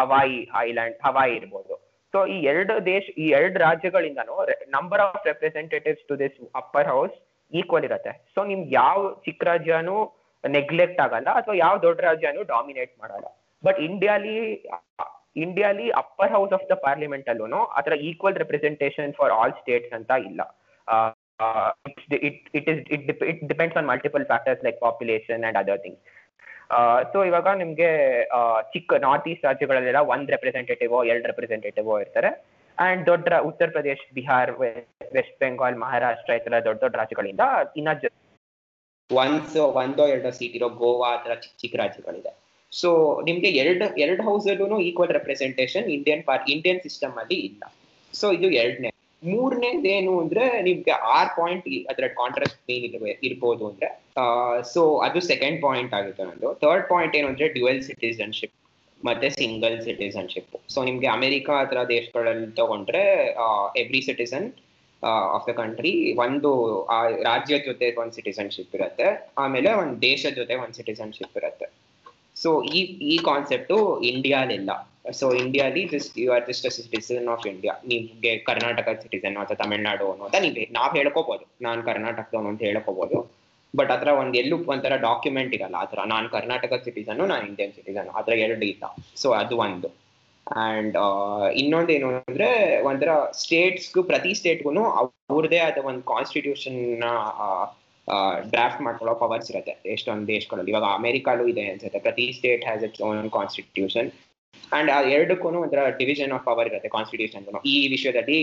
ಹವಾಯಿ 0.00 0.38
ಐಲ್ಯಾಂಡ್ 0.66 0.96
ಹವಾಯಿ 1.06 1.32
ಇರ್ಬೋದು. 1.40 1.74
ಸೊ 2.14 2.18
ಈ 2.34 2.36
ಎರಡು 2.50 2.74
ದೇಶ, 2.92 3.04
ಈ 3.22 3.26
ಎರಡು 3.38 3.56
ರಾಜ್ಯಗಳಿಂದನೂ 3.66 4.36
number 4.76 5.02
of 5.06 5.26
representatives 5.30 6.04
to 6.10 6.16
this 6.22 6.38
upper 6.60 6.88
house 6.92 7.16
equal 7.52 7.86
ಇರುತ್ತೆ. 7.88 8.12
ಸೊ 8.34 8.40
ನಿಮ್ಗೆ 8.52 8.70
ಯಾವ 8.80 9.00
ಚಿಕ್ಕ 9.26 9.42
ರಾಜ್ಯನೂ 9.50 9.98
ನೆಗ್ಲೆಕ್ಟ್ 10.44 11.00
ಆಗಲ್ಲ 11.04 11.28
ಅಥವಾ 11.40 11.54
ಯಾವ 11.64 11.74
ದೊಡ್ಡ 11.86 12.00
ರಾಜ್ಯನೂ 12.08 12.42
ಡಾಮಿನೇಟ್ 12.54 12.92
ಮಾಡಲ್ಲ. 13.02 13.26
ಬಟ್ 13.64 13.78
ಇಂಡಿಯಾಲಿ 13.88 14.34
ಇಂಡಿಯಾಲಿ 15.44 15.86
upper 16.02 16.32
house 16.36 16.52
of 16.56 16.66
the 16.70 16.76
parliament 16.84 17.28
ಅಲ್ಲೂ 17.32 17.62
ಅದರ 17.78 17.94
equal 18.10 18.36
representation 18.42 19.12
for 19.18 19.32
all 19.38 19.54
states 19.60 19.94
ಅಂತ 19.98 20.10
ಇಲ್ಲ. 20.28 20.40
It 22.28 22.46
it 22.58 22.68
it 23.30 23.42
depends 23.52 23.76
on 23.80 23.86
multiple 23.92 24.24
factors 24.30 24.62
like 24.66 24.78
population 24.86 25.42
and 25.48 25.58
other 25.62 25.82
things 25.84 26.04
so 27.12 27.18
ಇವಾಗ 27.28 27.48
ನಿಮ್ಗೆ 27.60 27.90
ಚಿಕ್ಕ 28.72 28.98
ನಾರ್ತ್ 29.04 29.28
ಈಸ್ಟ್ 29.32 29.44
ರಾಜ್ಯಗಳಲ್ಲೆಲ್ಲ 29.48 30.00
ಒಂದ್ 30.14 30.30
ರೆಪ್ರೆಸೆಂಟೇಟಿವ್ 30.34 30.94
ಎರಡು 31.10 31.26
ರೆಪ್ರೆಸೆಂಟೇಟಿವ್ 31.30 31.88
ಇರ್ತಾರೆ. 32.04 32.30
ಅಂಡ್ 32.78 33.02
ದೊಡ್ಡ 33.10 33.28
ಉತ್ತರ 33.50 33.68
ಪ್ರದೇಶ್, 33.76 34.02
ಬಿಹಾರ್ 34.16 34.52
ವೆಸ್ಟ್ 35.16 35.36
ಬೆಂಗಾಲ್ 35.44 35.76
ಮಹಾರಾಷ್ಟ್ರ 35.84 36.34
ಈ 36.38 36.42
ದೊಡ್ಡ 36.50 36.78
ದೊಡ್ಡ 36.82 36.94
ರಾಜ್ಯಗಳಿಂದ 37.02 37.44
ಇನ್ನ 37.80 37.92
ಒನ್ಸ್ 39.10 39.54
ಒಂದೋ 39.80 40.04
ಎರಡೋ 40.14 40.30
ಸೀಟ್ 40.38 40.56
ಇರೋ 40.58 40.68
ಗೋವಾ 40.80 41.10
ತರ 41.24 41.34
ಚಿಕ್ಕ 41.42 41.56
ಚಿಕ್ಕ 41.62 41.76
ರಾಜ್ಯಗಳಿದೆ. 41.82 42.32
ಸೊ 42.72 42.88
ನಿಮ್ಗೆ 43.28 43.50
ಎರಡು 43.60 43.86
ಎರಡು 44.04 44.22
ಹೌಸ್ 44.28 44.46
ಅಲ್ಲೂ 44.52 44.78
ಈಕ್ವಲ್ 44.88 45.12
ರೆಪ್ರೆಸೆಂಟೇಷನ್ 45.18 45.86
ಇಂಡಿಯನ್ 45.96 46.22
ಪಾರ್ 46.28 46.42
ಇಂಡಿಯನ್ 46.54 46.80
ಸಿಸ್ಟಮ್ 46.86 47.14
ಅಲ್ಲಿ 47.22 47.38
ಇಲ್ಲ. 47.48 47.62
ಸೊ 48.14 48.26
ಇದು 48.38 48.48
ಎರಡನೇ. 48.62 48.90
ಮೂರನೇದೇನು 49.22 50.12
ಅಂದ್ರೆ 50.22 50.44
ನಿಮ್ಗೆ 50.66 50.92
ಆರ್ 51.14 51.30
ಪಾಯಿಂಟ್ 51.38 51.64
ಅದರ 51.92 52.06
ಕಾಂಟ್ರಾಸ್ಟ್ 52.20 52.60
ಮೇನ್ 52.68 52.84
ಇರ್ಬೋದು 53.28 53.64
ಅಂದ್ರೆ 53.70 53.88
ಸೊ 54.74 54.82
ಅದು 55.06 55.20
ಸೆಕೆಂಡ್ 55.30 55.58
ಪಾಯಿಂಟ್ 55.64 55.94
ಆಗುತ್ತೆ 55.98 56.24
ನಂದು. 56.28 56.50
ಥರ್ಡ್ 56.62 56.86
ಪಾಯಿಂಟ್ 56.92 57.16
ಏನು 57.20 57.28
ಅಂದ್ರೆ 57.32 57.48
ಡ್ಯುವೆಲ್ 57.56 57.82
ಸಿಟಿಸನ್ಶಿಪ್ 57.88 58.54
ಮತ್ತೆ 59.00 59.28
ಸಿಂಗಲ್ 59.40 59.76
ಸಿಟಿಸನ್ಶಿಪ್ 59.86 60.54
ಸೊ 60.74 60.78
ನಿಮ್ಗೆ 60.84 61.08
ಅಮೆರಿಕ 61.16 61.48
ಆ 61.58 61.64
ತರ 61.64 61.80
ದೇಶಗಳಲ್ಲಿ 61.88 62.48
ತಗೊಂಡ್ರೆ 62.60 63.02
every 63.82 64.00
citizen 64.08 64.46
of 65.06 65.50
the 65.50 65.52
country 65.52 66.14
ಒಂದು, 66.14 66.84
ಆ, 66.84 67.08
ರಾಜ್ಯ 67.08 67.58
ಜೊತೆ 67.58 68.00
ಒಂದು 68.00 68.12
ಸಿಟಿಸನ್ಶಿಪ್ 68.12 68.74
ಇರುತ್ತೆ, 68.74 69.32
ಆಮೇಲೆ 69.38 69.72
ಒಂದು 69.72 70.02
ದೇಶದ 70.02 70.34
ಜೊತೆ 70.34 70.54
ಒಂದು 70.54 70.72
ಸಿಟಿಸನ್ಶಿಪ್ 70.72 71.36
ಇರುತ್ತೆ. 71.36 71.66
ಸೊ 72.34 72.62
ಈ 72.62 72.78
ಈ 72.84 73.18
ಕಾನ್ಸೆಪ್ಟು 73.18 74.00
ಇಂಡಿಯಾಲಿಲ್ಲ. 74.00 74.70
So 75.12 75.32
ಇಂಡಿಯಾಲಿ 75.32 75.88
just 75.88 76.18
you 76.18 76.32
are 76.32 76.46
just 76.46 76.70
citizen 76.70 77.28
of 77.28 77.46
India 77.46 77.74
ನಿಮ್ಗೆ 77.86 78.38
ಕರ್ನಾಟಕ 78.38 78.98
ಸಿಟಿಸನ್ 79.02 79.36
ಅಥವಾ 79.36 79.64
ತಮಿಳ್ನಾಡು 79.64 80.12
ಅನ್ನೋದ 80.12 80.34
ನೀವು 80.40 80.72
ನಾವ್ 80.72 80.96
ಹೇಳ್ಕೋಬಹುದು 80.96 81.48
ನಾನ್ 81.62 81.82
ಕರ್ನಾಟಕದವನು 81.82 82.48
ಅಂತ 82.48 82.62
ಹೇಳ್ಕೋಬಹುದು 82.62 83.30
ಬಟ್ 83.76 83.90
ಅದ್ರ 83.90 84.08
ಒಂದ್ 84.08 84.36
ಎಲ್ಲೂ 84.36 84.64
ಒಂಥರ 84.64 84.96
ಡಾಕ್ಯುಮೆಂಟ್ 84.96 85.54
ಇರಲ್ಲ. 85.54 85.74
ಆತರ 85.74 85.98
ನಾನ್ 86.06 86.28
ಕರ್ನಾಟಕ 86.28 86.72
ಸಿಟಿಸನ್ 86.84 87.28
ನಾನ್ 87.28 87.48
ಇಂಡಿಯನ್ 87.48 87.72
ಸಿಟಿಸನ್ 87.72 88.08
ಆತರ 88.08 88.32
ಎರಡು 88.32 88.64
ಇಲ್ಲ. 88.64 88.96
ಸೊ 89.16 89.30
ಅದು 89.30 89.56
ಒಂದು. 89.56 90.07
ಅಂಡ್ 90.64 90.96
ಇನ್ನೊಂದೇನು 91.62 92.08
ಅಂದ್ರೆ 92.20 92.48
ಒಂಥರ 92.82 93.10
ಸ್ಟೇಟ್ಸ್ಗೂ 93.32 94.02
ಪ್ರತಿ 94.02 94.32
ಸ್ಟೇಟ್ಗೂ 94.34 94.84
ಅವ್ರದೇ 95.30 95.58
ಆದ 95.58 95.78
ಒಂದು 95.84 96.02
ಕಾನ್ಸ್ಟಿಟ್ಯೂಷನ್ 96.12 96.78
ಡ್ರಾಫ್ಟ್ 98.52 98.80
ಮಾಡ್ಕೊಳ್ಳೋ 98.82 99.14
ಪವರ್ಸ್ 99.14 99.50
ಇರುತ್ತೆ 99.50 99.72
ಎಷ್ಟೊಂದು 99.94 100.26
ದೇಶಗಳಲ್ಲಿ. 100.28 100.70
ಇವಾಗ 100.72 100.86
ಅಮೆರಿಕಾಲು 100.98 101.44
ಇದೆ 101.48 101.64
ಅನ್ಸುತ್ತೆ. 101.70 102.00
ಪ್ರತಿ 102.06 102.26
state 102.38 102.64
has 102.64 102.84
its 102.84 103.02
own 103.02 103.30
constitution 103.30 104.08
and 104.72 104.90
ಎರಡಕ್ಕೂ 105.16 105.48
ಒಂಥರ 105.64 105.82
ಡಿವಿಷನ್ 105.98 106.32
ಆಫ್ 106.32 106.44
ಪವರ್ 106.44 106.68
ಇರುತ್ತೆ 106.68 106.88
ಕಾನ್ಸ್ಟಿಟ್ಯೂಷನ್ 106.88 107.44
ಈ 107.74 107.76
ವಿಷಯದಲ್ಲಿ 107.94 108.40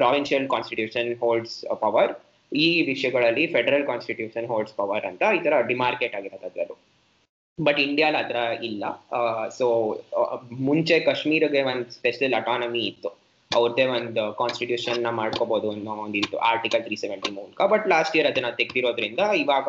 ಪ್ರಾವಿನ್ಷಿಯಲ್ 0.00 0.48
ಕಾನ್ಸ್ಟಿಟ್ಯೂಷನ್ 0.54 1.10
ಹೋಲ್ಡ್ಸ್ 1.22 1.56
ಪವರ್ 1.80 2.12
ಈ 2.52 2.68
ವಿಷಯಗಳಲ್ಲಿ 2.82 3.46
ಫೆಡರಲ್ 3.46 3.86
ಕಾನ್ಸ್ಟಿಟ್ಯೂಷನ್ 3.86 4.46
ಹೋಲ್ಡ್ಸ್ 4.46 4.74
ಪವರ್ 4.74 5.06
ಅಂತ 5.06 5.22
ಈ 5.36 5.40
ತರ 5.44 5.54
ಡಿಮಾರ್ಕೆಟ್ 5.72 6.14
ಆಗಿರುತ್ತೆ 6.14 6.46
ಅದರಲ್ಲೂ. 6.46 6.76
ಬಟ್ 7.58 7.78
ಇಂಡಿಯಾಲ್ 7.82 8.16
ಅದ್ರ 8.18 8.38
ಇಲ್ಲ 8.68 8.84
ಸೊ 9.56 9.66
ಮುಂಚೆ 10.66 10.96
ಕಾಶ್ಮೀರಿಗೆ 11.06 11.60
ಒಂದು 11.68 11.90
ಸ್ಪೆಷಲ್ 11.94 12.34
ಅಟಾನಮಿ 12.38 12.82
ಇತ್ತು 12.88 13.10
ಅವ್ರದೇ 13.50 13.84
ಒಂದು 13.92 14.22
ಕಾನ್ಸ್ಟಿಟ್ಯೂಷನ್ನ 14.38 15.10
ಮಾಡ್ಕೋಬಹುದು 15.18 15.68
ಅನ್ನೋ 15.72 15.92
ಒಂದಿತ್ತು 16.02 16.36
ಆರ್ಟಿಕಲ್ 16.48 16.82
ತ್ರೀ 16.86 16.96
ಸೆವೆಂಟಿ 17.02 17.30
ಮೂಲಕ 17.34 17.66
ಬಟ್ 17.72 17.86
ಲಾಸ್ಟ್ 17.92 18.14
ಇಯರ್ 18.16 18.28
ಅದನ್ನ 18.30 18.50
ತೆಗ್ದಿರೋದ್ರಿಂದ 18.58 19.20
ಇವಾಗ 19.42 19.68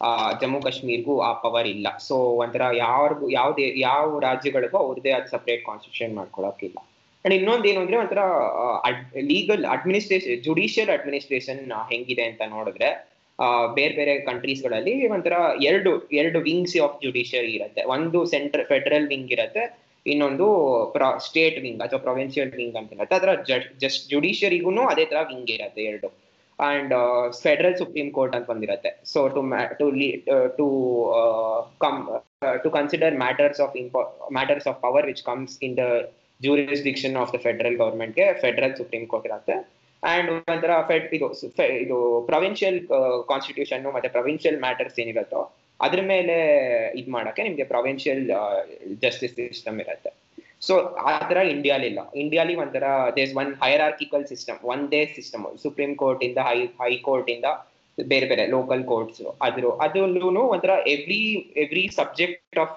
ಆ, 0.00 0.08
ಜಮ್ಮು 0.40 0.58
ಕಾಶ್ಮೀರ್ಗೂ 0.64 1.14
ಆ 1.20 1.32
ಪವರ್ 1.40 1.68
ಇಲ್ಲ 1.68 1.86
ಸೊ 2.00 2.14
ಒಂಥರ 2.40 2.64
ಯಾರಿಗೂ 2.80 3.26
ಯಾವ್ದೇ 3.32 3.64
ಯಾವ 3.80 4.18
ರಾಜ್ಯಗಳಿಗೂ 4.24 4.78
ಅವ್ರದೇ 4.82 5.10
ಆದ 5.12 5.26
ಸಪ್ರೇಟ್ 5.32 5.62
ಕಾನ್ಸ್ಟಿಟ್ಯೂಷನ್ 5.64 6.12
ಮಾಡ್ಕೊಳಕ್ಕಿಲ್ಲ 6.18 6.78
ಅಂಡ್ 7.24 7.34
ಇನ್ನೊಂದು 7.34 7.66
ಏನು 7.70 7.80
ಅಂದ್ರೆ 7.82 7.96
ಒಂಥರ 7.98 8.20
ಲೀಗಲ್ 9.30 9.64
ಅಡ್ಮಿನಿಸ್ಟ್ರೇಷನ್ 9.72 10.42
ಜುಡಿಷಿಯಲ್ 10.44 10.92
ಅಡ್ಮಿನಿಸ್ಟ್ರೇಷನ್ 10.94 11.62
ಹೆಂಗಿದೆ 11.90 12.24
ಅಂತ 12.28 12.42
ನೋಡಿದ್ರೆ 12.52 12.90
ಆ, 12.90 13.17
ಬೇರೆ 13.78 13.94
ಬೇರೆ 13.98 14.14
ಕಂಟ್ರೀಸ್ಗಳಲ್ಲಿ 14.28 14.94
ಒಂಥರ 15.16 15.34
ಎರಡು 15.70 15.90
ಎರಡು 16.20 16.38
ವಿಂಗ್ಸ್ 16.48 16.76
ಆಫ್ 16.86 16.96
ಜುಡಿಷಿಯರಿ 17.04 17.52
ಇರುತ್ತೆ. 17.58 17.82
ಒಂದು 17.96 18.20
ಸೆಂಟ್ರಲ್ 18.32 18.66
ಫೆಡರಲ್ 18.72 19.06
ವಿಂಗ್ 19.12 19.32
ಇರುತ್ತೆ, 19.36 19.64
ಇನ್ನೊಂದು 20.12 20.46
ಸ್ಟೇಟ್ 21.26 21.58
ವಿಂಗ್ 21.64 21.82
ಅಥವಾ 21.86 22.00
ಪ್ರೊವಿನ್ಸಿಯಲ್ 22.06 22.50
ವಿಂಗ್ 22.60 22.78
ಅಂತ 22.80 22.90
ಇರುತ್ತೆ. 22.96 23.16
ಅದರ 23.20 23.30
ಜಸ್ಟ್ 23.84 24.04
ಜುಡಿಷಿಯರಿಗೂ 24.14 24.72
ಅದೇ 24.94 25.04
ತರ 25.12 25.20
ವಿಂಗ್ 25.32 25.52
ಇರುತ್ತೆ 25.58 25.84
ಎರಡು. 25.90 26.10
ಅಂಡ್ 26.58 26.92
ಫೆಡರಲ್ 27.42 27.76
ಸುಪ್ರೀಂ 27.80 28.08
ಕೋರ್ಟ್ 28.14 28.32
ಅಂತ 28.36 28.46
ಬಂದಿರುತ್ತೆ 28.52 28.90
so 29.10 29.18
to 29.34 29.40
to 29.80 29.86
to 30.58 30.66
come 31.84 31.98
to 32.64 32.68
consider 32.76 33.14
matters 33.24 33.60
of 33.64 33.74
ಇಂಪಾ 33.82 34.00
matters 34.36 34.66
of 34.70 34.78
power 34.86 35.06
which 35.10 35.22
comes 35.28 35.54
in 35.66 35.76
the 35.82 35.84
jurisdiction 36.46 37.16
of 37.22 37.30
the 37.34 37.38
federal 37.46 37.76
ಗೌರ್ಮೆಂಟ್ಗೆ 37.82 38.26
federal 38.42 38.74
supreme 38.80 39.04
court 39.12 39.28
ಇರುತ್ತೆ. 39.30 39.56
ಅಂಡ್ 40.02 40.30
ಒಂಥರ 40.52 40.72
ಫೆಡ್ 40.88 41.14
ಇದು 41.16 41.28
ಇದು 41.84 41.96
ಪ್ರೊವಿನ್ಷಿಯಲ್ 42.26 42.78
ಕಾನ್ಸ್ಟಿಟ್ಯೂಷನ್ 43.28 43.86
ಮತ್ತೆ 43.96 44.08
provincial 44.08 44.58
matters 44.60 44.98
ಏನಿರುತ್ತೋ 45.04 45.40
ಅದ್ರ 45.80 46.00
ಮೇಲೆ 46.12 46.36
ಇದ್ 47.00 47.10
ಮಾಡಕ್ಕೆ 47.16 47.42
ನಿಮ್ಗೆ 47.42 47.64
ಪ್ರೊವಿನ್ಷಿಯಲ್ 47.64 48.22
ಜಸ್ಟಿಸ್ 49.02 49.34
ಸಿಸ್ಟಮ್ 49.36 49.76
ಇರುತ್ತೆ. 49.80 50.10
ಸೊ 50.66 50.74
ಆ 51.10 51.12
ತರ 51.30 51.38
ಇಂಡಿಯಾಲಿ 51.54 51.86
ಇಲ್ಲ. 51.86 52.00
ಇಂಡಿಯಾಲಿ 52.22 52.54
ಒಂಥರ 52.56 52.84
ದೇಸ್ 53.16 53.32
ಒನ್ 53.36 53.50
ಹೈರಾರ್ಕಿಕಲ್ 53.62 54.24
ಸಿಸ್ಟಮ್ 54.26 54.58
ಒಂದೇ 54.64 55.02
ಸಿಸ್ಟಮ್ 55.16 55.44
ಸುಪ್ರೀಂ 55.64 55.92
ಕೋರ್ಟ್ 55.94 56.22
ಇಂದ 56.28 56.38
ಹೈ 56.48 56.58
ಹೈಕೋರ್ಟ್ 56.82 57.30
ಇಂದ 57.30 57.48
ಬೇರೆ 57.98 58.26
ಬೇರೆ 58.26 58.44
ಲೋಕಲ್ 58.46 58.82
ಕೋರ್ಟ್ಸ್ 58.84 59.22
ಅದ್ರ 59.46 59.70
ಅದ್ರಲ್ಲೂ 59.84 60.42
ಒಂಥರ 60.54 60.72
ಎವ್ರಿ 60.94 61.22
ಎವ್ರಿ 61.62 61.84
ಸಬ್ಜೆಕ್ಟ್ 62.00 62.58
ಆಫ್ 62.64 62.76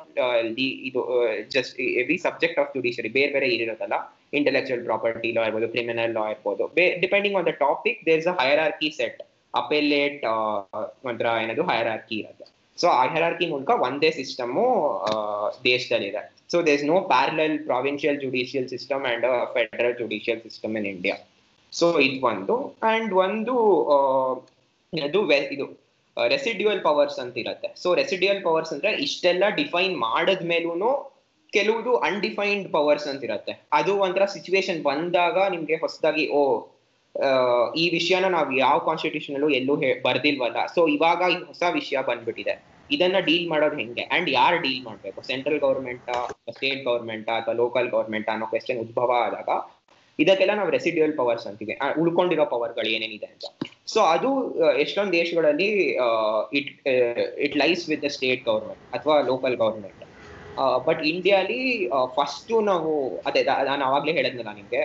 ಇದು 0.89 1.01
just 1.55 1.79
every 2.01 2.17
subject 2.17 2.59
of 2.59 2.71
judiciary 2.75 3.09
ಬೇರೆ 3.09 3.31
ಬೇರೆ 3.33 3.49
ಇರುತ್ತಲ್ಲ 3.57 3.97
ಇಂಟೆಲೆಕ್ಚುಯಲ್ 4.39 4.83
ಪ್ರಾಪರ್ಟಿ 4.89 5.29
ಲಾ 5.37 5.43
ಇರ್ಬೋದು 5.49 5.67
ಕ್ರಿಮಿನಲ್ 5.73 6.13
ಲಾ 6.17 6.23
ಇರ್ಬೋದು 6.33 6.65
depending 7.03 7.37
on 7.39 7.47
the 7.49 7.53
topic 7.65 7.99
there's 8.09 8.29
a 8.33 8.35
archae 8.67 8.89
set 8.99 9.19
appellate 9.61 10.21
ಒಂಥರ 11.09 11.27
ಏನದು 11.43 11.63
ಹೈರಾರ್ಕಿ 11.71 12.15
ಇರುತ್ತೆ. 12.21 12.45
ಸೊ 12.77 12.87
ಆ 12.99 13.01
ಹೈರಾರ್ಕಿ 13.13 13.45
ಮೂಲಕ 13.53 13.71
ಒಂದೇ 13.87 14.09
system 14.19 14.63
ದೇಶದಲ್ಲಿದೆ. 15.71 16.21
So 16.51 16.57
there 16.67 16.85
no 16.93 16.97
parallel 17.13 17.57
provincial 17.69 18.17
judicial 18.23 18.67
system 18.73 19.03
and 19.11 19.27
federal 19.55 19.95
judicial 20.01 20.41
system 20.47 20.73
in 20.79 20.87
India 20.93 21.15
so 21.73 21.87
ಇದು 22.07 22.19
ಒಂದು. 22.31 22.55
ಅಂಡ್ 22.93 23.13
ಒಂದು 23.25 23.55
ಇದು 24.93 25.19
ಇದು 25.55 25.65
ರೆಸಿಡ್ಯುಯಲ್ 26.33 26.81
ಪವರ್ಸ್ 26.87 27.17
ಅಂತ 27.23 27.35
ಇರುತ್ತೆ. 27.43 27.69
ಸೊ 27.81 27.89
ರೆಸಿಡ್ಯುಯಲ್ 27.99 28.41
ಪವರ್ಸ್ 28.47 28.71
ಅಂದ್ರೆ 28.75 28.89
ಇಷ್ಟೆಲ್ಲ 29.05 29.43
ಡಿಫೈನ್ 29.59 29.93
ಮಾಡದ್ಮೇಲೂ 30.07 30.89
ಕೆಲವುದು 31.57 31.91
ಅನ್ಡಿಫೈನ್ಡ್ 32.09 32.67
ಪವರ್ಸ್ 32.75 33.07
ಅಂತ 33.11 33.23
ಇರುತ್ತೆ 33.27 33.53
ಅದು 33.79 33.93
ಒಂಥರ 34.05 34.25
ಸಿಚುವೇಶನ್ 34.35 34.79
ಬಂದಾಗ 34.89 35.37
ನಿಮ್ಗೆ 35.53 35.75
ಹೊಸದಾಗಿ, 35.83 36.25
ಓ 36.39 36.41
ಈ 37.81 37.85
ವಿಷಯನ 37.95 38.25
ನಾವು 38.35 38.51
ಯಾವ 38.65 38.77
ಕಾನ್ಸ್ಟಿಟ್ಯೂಷನ್ 38.89 39.35
ಅಲ್ಲೂ 39.37 39.49
ಎಲ್ಲೂ 39.59 39.73
ಬರ್ದಿಲ್ವಲ್ಲ. 40.05 40.59
ಸೊ 40.75 40.81
ಇವಾಗ 40.95 41.21
ಈ 41.33 41.37
ಹೊಸ 41.49 41.63
ವಿಷಯ 41.79 41.97
ಬಂದ್ಬಿಟ್ಟಿದೆ. 42.09 42.53
ಇದನ್ನ 42.95 43.17
ಡೀಲ್ 43.27 43.47
ಮಾಡೋದು 43.51 43.77
ಹೆಂಗೆ? 43.81 44.03
ಅಂಡ್ 44.15 44.29
ಯಾರು 44.39 44.57
ಡೀಲ್ 44.65 44.81
ಮಾಡ್ಬೇಕು? 44.87 45.19
ಸೆಂಟ್ರಲ್ 45.29 45.59
ಗೌರ್ಮೆಂಟ್ 45.65 46.09
ಸ್ಟೇಟ್ 46.55 46.81
ಗೌರ್ಮೆಂಟ್ 46.87 47.29
ಅಥವಾ 47.37 47.55
ಲೋಕಲ್ 47.61 47.89
ಗೌರ್ಮೆಂಟ್ 47.95 48.29
ಅನ್ನೋ 48.33 48.47
ಕ್ವೆಶನ್ 48.53 48.79
ಉದ್ಭವ 48.85 49.11
ಆದಾಗ 49.27 49.49
ಇದಕ್ಕೆಲ್ಲ 50.19 50.53
ನಾವು 50.59 50.71
ರೆಸಿಡ್ಯೂಯಲ್ 50.77 51.13
ಪವರ್ಸ್ 51.19 51.45
ಅಂತೀವಿ. 51.49 51.73
ಉಳ್ಕೊಂಡಿರೋ 52.01 52.45
ಪವರ್ಗಳು 52.53 52.89
ಏನೇನಿದೆ 52.95 53.27
ಅಂತ. 53.33 53.45
ಸೊ 53.93 53.99
ಅದು 54.15 54.29
ಎಷ್ಟೊಂದು 54.83 55.13
ದೇಶಗಳಲ್ಲಿ 55.19 55.69
it 56.59 56.71
it 57.45 57.55
lies 57.63 57.83
with 57.91 58.03
the 58.05 58.11
state 58.17 58.43
government 58.49 58.83
ಅಥವಾ 58.97 59.15
ಲೋಕಲ್ 59.31 59.57
ಗೌರ್ಮೆಂಟ್ 59.63 60.01
ಬಟ್ 60.87 61.01
ಇಂಡಿಯಾಲಿ 61.01 61.59
ಫಸ್ಟ್ 62.15 62.51
ನಾವು, 62.61 62.91
ಅದೇ 63.25 63.43
ನಾನು 63.43 63.85
ಅವಾಗ್ಲೇ 63.85 64.11
ಹೇಳಿದ್ನಲ್ಲ 64.11 64.53
ನಿಮ್ಗೆ 64.55 64.81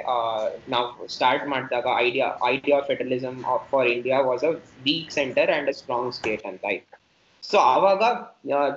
ನಾವು 0.68 1.06
ಸ್ಟಾರ್ಟ್ 1.06 1.46
ಮಾಡಿದಾಗ 1.46 1.86
idea 1.96 2.38
idea 2.44 2.80
federalism 2.80 3.38
for 3.70 3.88
India 3.88 4.20
was 4.20 4.44
a 4.44 4.52
weak 4.82 5.10
centre 5.10 5.50
and 5.50 5.68
a 5.68 5.72
strong 5.72 6.12
state 6.12 6.46
ಅಂತ 6.46 6.64
ಇತ್ತು 6.64 6.94
ಸೊ 7.42 7.58
ಆವಾಗ 7.58 8.02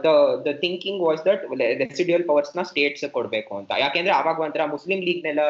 the 0.05 0.09
the 0.45 0.51
thinking 0.61 1.01
was 1.01 1.25
that 1.25 1.43
residual 1.83 2.27
ಪವರ್ಸ್ನ 2.27 2.61
states 2.61 3.05
ಕೊಡ್ಬೇಕು 3.11 3.57
ಅಂತ. 3.57 3.71
ಯಾಕೆಂದ್ರೆ 3.79 4.13
ಆವಾಗ 4.13 4.39
ಒಂಥರ 4.39 4.65
ಮುಸ್ಲಿಂ 4.65 5.01
ಲೀಗ್ನೆಲ್ಲ 5.01 5.41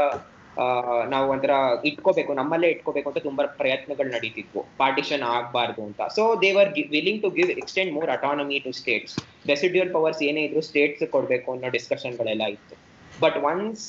ನಾವು 1.14 1.26
ಒಂಥರ 1.34 1.54
ಇಟ್ಕೋಬೇಕು, 1.90 2.32
ನಮ್ಮಲ್ಲೇ 2.40 2.70
ಇಟ್ಕೋಬೇಕು 2.76 3.08
ಅಂತ 3.12 3.20
ತುಂಬಾ 3.28 3.44
ಪ್ರಯತ್ನಗಳು 3.62 4.10
ನಡೀತಿದ್ವು. 4.16 4.62
ಪಾರ್ಟಿಷನ್ 4.82 5.24
ಆಗಬಾರ್ದು 5.36 5.82
ಅಂತ. 5.88 6.02
So 6.18 6.24
they were 6.46 6.72
willing 6.96 7.22
to 7.26 7.32
give 7.38 7.52
extend 7.62 7.94
more 7.98 8.12
autonomy 8.18 8.60
to 8.66 8.74
states 8.82 9.16
residual 9.54 9.92
powers 9.98 10.22
ಏನೇ 10.30 10.44
ಇದ್ರು 10.48 10.64
ಸ್ಟೇಟ್ಸ್ 10.70 11.06
ಕೊಡ್ಬೇಕು 11.16 11.50
ಅನ್ನೋ 11.56 11.70
ಡಿಸ್ಕಷನ್ಗಳೆಲ್ಲ 11.78 12.46
ಇತ್ತು. 12.58 12.76
But 13.20 13.38
once 13.46 13.84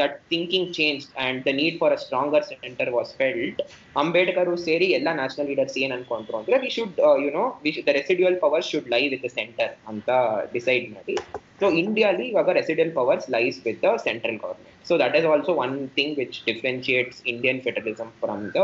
that 0.00 0.16
thinking 0.30 0.68
change 0.76 1.04
and 1.24 1.40
the 1.46 1.52
need 1.58 1.76
for 1.80 1.92
a 1.92 2.00
stronger 2.04 2.44
centre 2.50 2.90
was 2.96 3.12
felt 3.18 3.60
Ambedkar 3.96 4.50
ಸೇರಿ 4.64 4.88
ಎಲ್ಲ 4.98 5.08
ನ್ಯಾಷನಲ್ 5.14 5.48
ಲೀಡರ್ಸ್ 5.50 5.78
ಏನ್ 5.84 5.94
ಅನ್ಕೊಂಡ್ರು 5.96 6.38
ಅಂದ್ರೆ 6.40 6.58
we 6.64 6.70
should 6.76 6.98
you know 7.24 7.44
the 7.80 7.94
residual 7.98 8.38
power 8.44 8.66
should 8.70 8.88
lie 8.94 9.02
with 9.08 9.24
the 9.24 9.30
centre 9.36 9.72
ಅಂತ 9.92 10.08
ಡಿಸೈಡ್ 10.54 10.86
ಮಾಡಿ 10.94 11.16
ಸೊ 11.60 11.68
ಇಂಡಿಯಾಲಿ 11.82 12.26
ಇವಾಗ 12.32 12.50
resident 12.60 12.94
powers 12.94 13.26
lies 13.30 13.58
with 13.66 13.80
the 13.84 13.90
central 14.06 14.38
government 14.44 14.78
so 14.88 14.96
that 15.02 15.16
is 15.18 15.26
also 15.32 15.54
one 15.64 15.76
thing 15.98 16.14
which 16.18 16.38
differentiates 16.46 17.20
Indian 17.34 17.60
federalism 17.66 18.12
from 18.22 18.44
the 18.56 18.62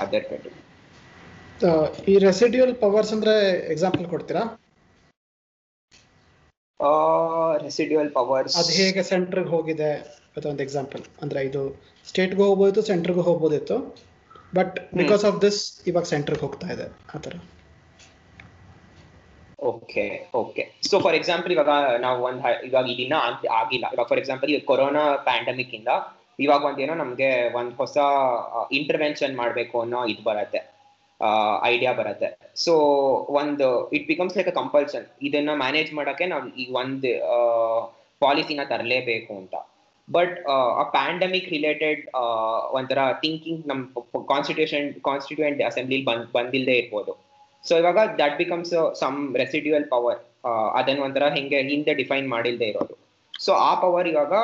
other 0.00 0.26
federal 0.30 0.60
ಈ 2.08 2.14
residual 2.24 2.74
powers 2.80 3.12
ಅಂದ್ರೆ 3.16 3.34
example 3.72 4.06
ಕೊಡ್ತೀರಾ? 4.06 4.42
Residual 7.64 8.10
powers 8.12 8.56
ಅದು 8.60 8.72
ಹೇಗೆ 8.72 9.02
ಸೆಂಟ್ರಿಗೆ 9.02 9.48
ಹೋಗಿದೆ 9.48 9.90
ಅಂತ 10.36 10.44
ಒಂದು 10.46 10.62
ಎಕ್ಸಾಂಪಲ್ 10.62 11.02
ಅಂದ್ರೆ 11.22 11.40
ಇದು 11.44 11.62
ಸ್ಟೇಟ್ಗೂ 12.06 12.44
ಹೋಗ್ಬೋದಿತ್ತು 12.44 12.82
ಸೆಂಟ್ರಿಗೂ 12.82 13.22
ಹೋಗ್ಬೋದಿತ್ತು. 13.22 13.76
ಬಟ್ 14.54 14.76
ಬಿಕಾಸ್ 14.94 15.24
ಆಫ್ 15.24 15.38
ದಿಸ್ 15.42 15.60
ಇವಾಗ 15.86 16.04
ಸೆಂಟ್ರಿಗೆ 16.04 16.40
ಹೋಗ್ತಾ 16.40 16.68
ಇದೆ 16.72 16.86
ಆ 17.14 17.18
ತರ 17.18 17.34
okay 19.58 20.04
okay 20.34 20.62
so 20.82 21.00
for 21.00 21.14
example 21.14 21.52
ಇವಾಗ 21.52 21.72
ನಾವು 22.00 22.18
ಒಂದ್ 22.24 22.40
ಇವಾಗ 22.64 22.86
ಇದನ್ನ 22.94 23.16
ಆಗಿಲ್ಲ. 23.50 23.86
ಇವಾಗ 23.94 24.06
ಫಾರ್ 24.08 24.20
ಎಕ್ಸಾಂಪಲ್ 24.20 24.50
ಈ 24.50 24.58
ಕೊರೋನಾ 24.60 25.04
ಪ್ಯಾಂಡಮಿಕ್ 25.28 25.74
ಇಂದ 25.74 25.90
ಇವಾಗ 26.38 26.62
ಒಂದೇನೋ 26.64 26.94
ನಮ್ಗೆ 26.94 27.30
ಒಂದ್ 27.52 27.74
ಹೊಸ 27.74 27.96
ಇಂಟರ್ವೆನ್ಷನ್ 28.70 29.34
ಮಾಡ್ಬೇಕು 29.36 29.76
ಅನ್ನೋ 29.80 30.00
ಇದು 30.04 30.22
ಬರತ್ತೆ. 30.22 30.60
ಐಡಿಯಾ 31.72 31.92
ಬರುತ್ತೆ. 31.98 32.28
ಸೊ 32.64 32.72
ಒಂದು 33.42 33.66
it 33.96 34.06
becomes 34.12 34.36
like 34.38 34.50
a 34.52 34.56
compulsion 34.62 35.06
ಇದನ್ನ 35.28 35.50
ಮ್ಯಾನೇಜ್ 35.62 35.92
ಮಾಡೋಕೆ 35.98 36.26
ನಾವು 36.32 36.48
ಈ 36.62 36.66
ಒಂದು 36.80 37.12
ಪಾಲಿಸಿನ 38.22 38.60
ತರಲೇಬೇಕು 38.72 39.32
ಅಂತ. 39.42 39.54
ಬಟ್ 40.08 40.34
ಆ 40.80 40.82
ಪ್ಯಾಂಡಮಿಕ್ 40.96 41.46
ರಿಲೇಟೆಡ್ 41.56 42.02
ಒಂಥರ 42.78 42.98
ಥಿಂಕಿಂಗ್ 43.22 43.62
ನಮ್ಮ 43.70 44.02
ಕಾನ್ಸ್ಟಿಟ್ಯೂಷನ್ 44.32 44.88
ಕಾನ್ಸ್ಟಿಟ್ಯೂಯೆಂಟ್ 45.08 45.62
ಅಸೆಂಬ್ಲಿ 45.68 46.00
ಬಂದ್ 46.08 46.26
ಬಂದಿಲ್ಲದೆ 46.38 46.74
ಇರ್ಬೋದು. 46.80 47.12
ಸೊ 47.64 47.72
ಇವಾಗ 47.82 48.00
that 48.20 48.36
becomes 48.42 48.74
some 49.02 49.18
residual 49.42 49.86
power 49.94 50.20
ಅದನ್ನ 50.78 51.02
ಒಂಥರ 51.06 51.26
ಹಿಂಗೆ, 51.36 51.58
ಹಿಂದೆ 51.70 51.92
ಡಿಫೈನ್ 52.00 52.26
ಮಾಡಿಲ್ಲದೆ 52.34 52.66
ಇರೋದು. 52.72 52.94
ಸೊ 53.44 53.52
ಆ 53.68 53.70
ಪವರ್ 53.82 54.08
ಇವಾಗ 54.10 54.34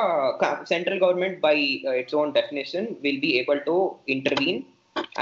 central 0.71 1.01
government 1.03 1.37
by 1.45 1.55
its 1.99 2.15
own 2.21 2.31
definition 2.39 2.87
will 3.03 3.21
be 3.25 3.31
able 3.41 3.61
to 3.69 3.75
intervene 4.15 4.59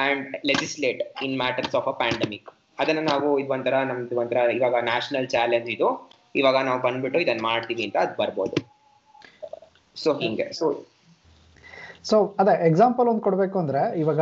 and 0.05 0.29
legislate 0.45 1.01
in 1.25 1.35
matters 1.37 1.75
of 1.79 1.87
a 1.87 1.95
pandemic 2.01 2.49
ಅದನ್ನ 2.79 3.01
ನಾವು 3.11 3.27
ಇದು 3.39 3.51
ಒಂಥರ 3.55 3.75
ನಮ್ದು 3.89 4.15
ಒಂಥರ 4.21 4.41
ಇವಾಗ 4.57 4.75
ನ್ಯಾಷನಲ್ 4.89 5.27
ಚಾಲೆಂಜ್ 5.27 5.69
ಇದು. 5.75 5.87
ಇವಾಗ 6.35 6.57
ನಾವು 6.67 6.79
ಬಂದ್ಬಿಟ್ಟು 6.81 7.19
ಇದನ್ನ 7.19 7.41
ಮಾಡ್ತೀವಿ 7.41 7.83
ಅಂತ 7.87 7.97
ಅದು 8.05 8.15
ಬರ್ಬೋದು. 8.21 8.57
ಸೊ 9.97 10.09
ಹಿಂಗೆ. 10.23 10.45
ಸೊ 10.59 10.65
ಸೊ 12.09 12.17
ಅದೇ 12.41 12.53
ಎಕ್ಸಾಂಪಲ್ 12.69 13.07
ಒಂದು 13.11 13.23
ಕೊಡಬೇಕು 13.27 13.57
ಅಂದ್ರೆ 13.59 13.81
ಇವಾಗ 14.03 14.21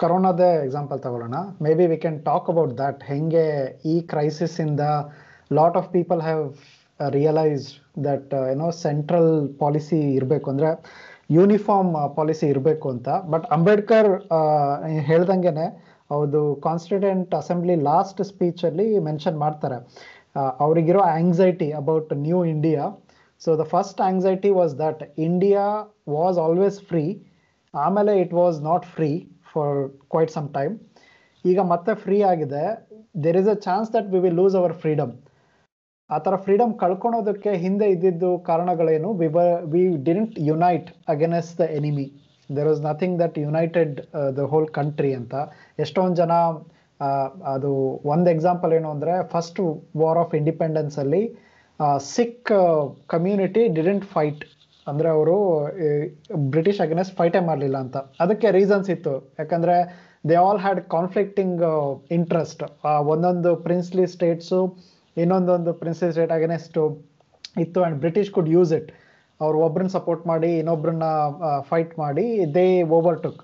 ಕರೋನಾದೇ 0.00 0.48
ಎಕ್ಸಾಂಪಲ್ 0.64 0.98
ತಗೊಳ್ಳೋಣ. 1.04 1.36
Maybe 1.80 1.86
we 1.86 1.98
can 2.04 2.18
talk 2.24 2.48
about 2.52 2.72
that 2.78 3.02
ಹೆಂಗೆ 3.10 3.44
ಈ 3.92 3.94
ಕ್ರೈಸಿಸ್ 4.12 4.56
ಇಂದ 4.66 4.84
lot 5.50 5.76
of 5.80 5.88
people 5.88 6.22
have 6.28 6.42
realised 7.00 7.72
that 8.06 8.34
ಏನೋ 8.52 8.66
ಸೆಂಟ್ರಲ್ 8.86 9.30
ಪಾಲಿಸಿ 9.62 9.98
ಇರಬೇಕು 10.18 10.48
ಅಂದ್ರೆ 10.50 10.70
ಯೂನಿಫಾರ್ಮ್ 11.30 11.92
ಪಾಲಿಸಿ 12.18 12.46
ಇರಬೇಕು 12.52 12.86
ಅಂತ. 12.94 13.08
ಬಟ್ 13.32 13.46
ಅಂಬೇಡ್ಕರ್ 13.56 14.10
ಹೇಳ್ದಂಗೆನೆ 15.08 15.66
ಅವ್ರದ್ದು 16.14 16.42
ಕಾನ್ಸ್ಟಿಟ್ಯೂಂಟ್ 16.66 17.32
ಅಸೆಂಬ್ಲಿ 17.40 17.76
ಲಾಸ್ಟ್ 17.90 18.20
ಸ್ಪೀಚಲ್ಲಿ 18.30 18.86
ಮೆನ್ಷನ್ 19.08 19.38
ಮಾಡ್ತಾರೆ. 19.44 19.78
ಅವರಿಗಿರೋ 20.64 21.00
anxiety 21.18 21.68
about 21.80 22.10
new 22.26 22.40
India 22.54 22.82
so 23.42 23.50
the 23.60 23.64
first 23.74 24.00
anxiety 24.08 24.50
was 24.58 24.74
that 24.82 25.02
India 25.28 25.64
was 26.16 26.38
always 26.46 26.78
free 26.90 27.04
ಆಮೇಲೆ 27.74 28.12
it 28.24 28.34
was 28.40 28.58
not 28.68 28.84
free 28.96 29.10
for 29.52 29.78
quite 30.12 30.32
some 30.36 30.48
time 30.58 30.74
ಈಗ 31.44 31.58
ಮತ್ತೆ 31.72 31.92
ಫ್ರೀ 32.04 32.18
ಆಗಿದೆ. 32.32 32.64
There 33.24 33.38
is 33.42 33.50
a 33.54 33.58
chance 33.66 33.88
that 33.96 34.08
we 34.14 34.20
will 34.26 34.38
lose 34.42 34.56
our 34.60 34.74
freedom 34.84 35.12
ಆ 36.14 36.18
ಥರ 36.24 36.34
freedom 36.44 36.72
ಕಳ್ಕೊಳೋದಕ್ಕೆ 36.82 37.52
ಹಿಂದೆ 37.64 37.86
ಇದ್ದಿದ್ದು 37.94 38.30
ಕಾರಣಗಳೇನು? 38.48 39.08
We 39.20 39.28
we 39.72 39.82
didn't 40.08 40.34
unite 40.48 40.88
against 41.14 41.54
the 41.60 41.66
enemy 41.78 42.06
there 42.50 42.68
was 42.70 42.82
nothing 42.90 43.16
that 43.22 43.36
united 43.44 43.94
the 44.38 44.44
whole 44.52 44.68
country 44.78 45.10
ಅಂತ. 45.20 45.34
ಎಷ್ಟೊಂದು 45.84 46.16
ಜನ 46.22 46.32
ಅದು 47.54 47.70
ಒಂದು 48.12 48.28
ಎಕ್ಸಾಂಪಲ್ 48.34 48.72
ಏನು 48.78 48.88
ಅಂದರೆ 48.94 49.14
ಫಸ್ಟ್ 49.34 49.60
ವಾರ್ 50.02 50.20
ಆಫ್ 50.22 50.34
ಇಂಡಿಪೆಂಡೆನ್ಸ್ 50.40 50.96
ಅಲ್ಲಿ 51.02 51.22
ಸಿಖ್ 52.14 52.52
ಕಮ್ಯುನಿಟಿ 53.14 53.62
ಡಿಡೆಂಟ್ 53.78 54.06
ಫೈಟ್ 54.14 54.44
ಅಂದರೆ 54.86 55.08
ಅವರು 55.16 55.36
ಬ್ರಿಟಿಷ್ 56.54 56.80
ಅಗೇನೆಸ್ಟ್ 56.84 57.14
ಫೈಟೇ 57.20 57.40
ಮಾಡಲಿಲ್ಲ 57.48 57.76
ಅಂತ. 57.84 57.96
ಅದಕ್ಕೆ 58.24 58.48
ರೀಸನ್ಸ್ 58.58 58.88
ಇತ್ತು. 58.94 59.14
ಯಾಕಂದರೆ 59.40 59.76
they 60.30 60.36
all 60.46 60.60
had 60.64 60.80
conflicting 60.96 61.62
interest 62.18 62.62
ಒಂದೊಂದು 63.14 63.50
ಪ್ರಿನ್ಸ್ಲಿ 63.66 64.06
ಸ್ಟೇಟ್ಸು 64.14 64.60
ಇನ್ನೊಂದೊಂದು 65.22 65.72
ಪ್ರಿನ್ಸೆಸ್ 65.80 66.12
ಸ್ಟೇಟ್ 66.14 66.32
ಅಗೇನೆಸ್ಟ್ 66.38 66.78
ಇತ್ತು 67.64 67.80
and 67.82 67.98
British 68.04 68.30
could 68.36 68.50
use 68.56 68.72
it 68.78 68.90
ಅವ್ರು 69.40 69.56
ಒಬ್ರನ್ನ 69.66 69.90
ಸಪೋರ್ಟ್ 69.98 70.24
ಮಾಡಿ, 70.30 70.50
ಇನ್ನೊಬ್ರನ್ನ 70.60 71.06
ಫೈಟ್ 71.70 71.92
ಮಾಡಿ 72.02 72.26
ದೇ 72.56 72.66
ಓವರ್ 72.98 73.18
ಟುಕ್ 73.24 73.42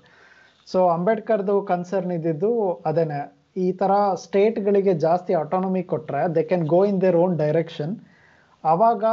ಸೊ 0.67 0.79
ಅಂಬೇಡ್ಕರ್ದು 0.95 1.55
ಕನ್ಸರ್ನ್ 1.71 2.11
ಇದ್ದಿದ್ದು 2.17 2.51
ಅದೇನೆ. 2.89 3.19
ಈ 3.65 3.67
ಥರ 3.81 3.91
ಸ್ಟೇಟ್ಗಳಿಗೆ 4.23 4.93
ಜಾಸ್ತಿ 5.05 5.33
ಆಟೋನಮಿ 5.41 5.83
ಕೊಟ್ಟರೆ 5.91 6.21
they 6.35 6.43
can 6.51 6.65
go 6.73 6.79
in 6.91 6.99
their 7.03 7.17
own 7.23 7.33
direction 7.43 7.93
ಆವಾಗ 8.63 9.03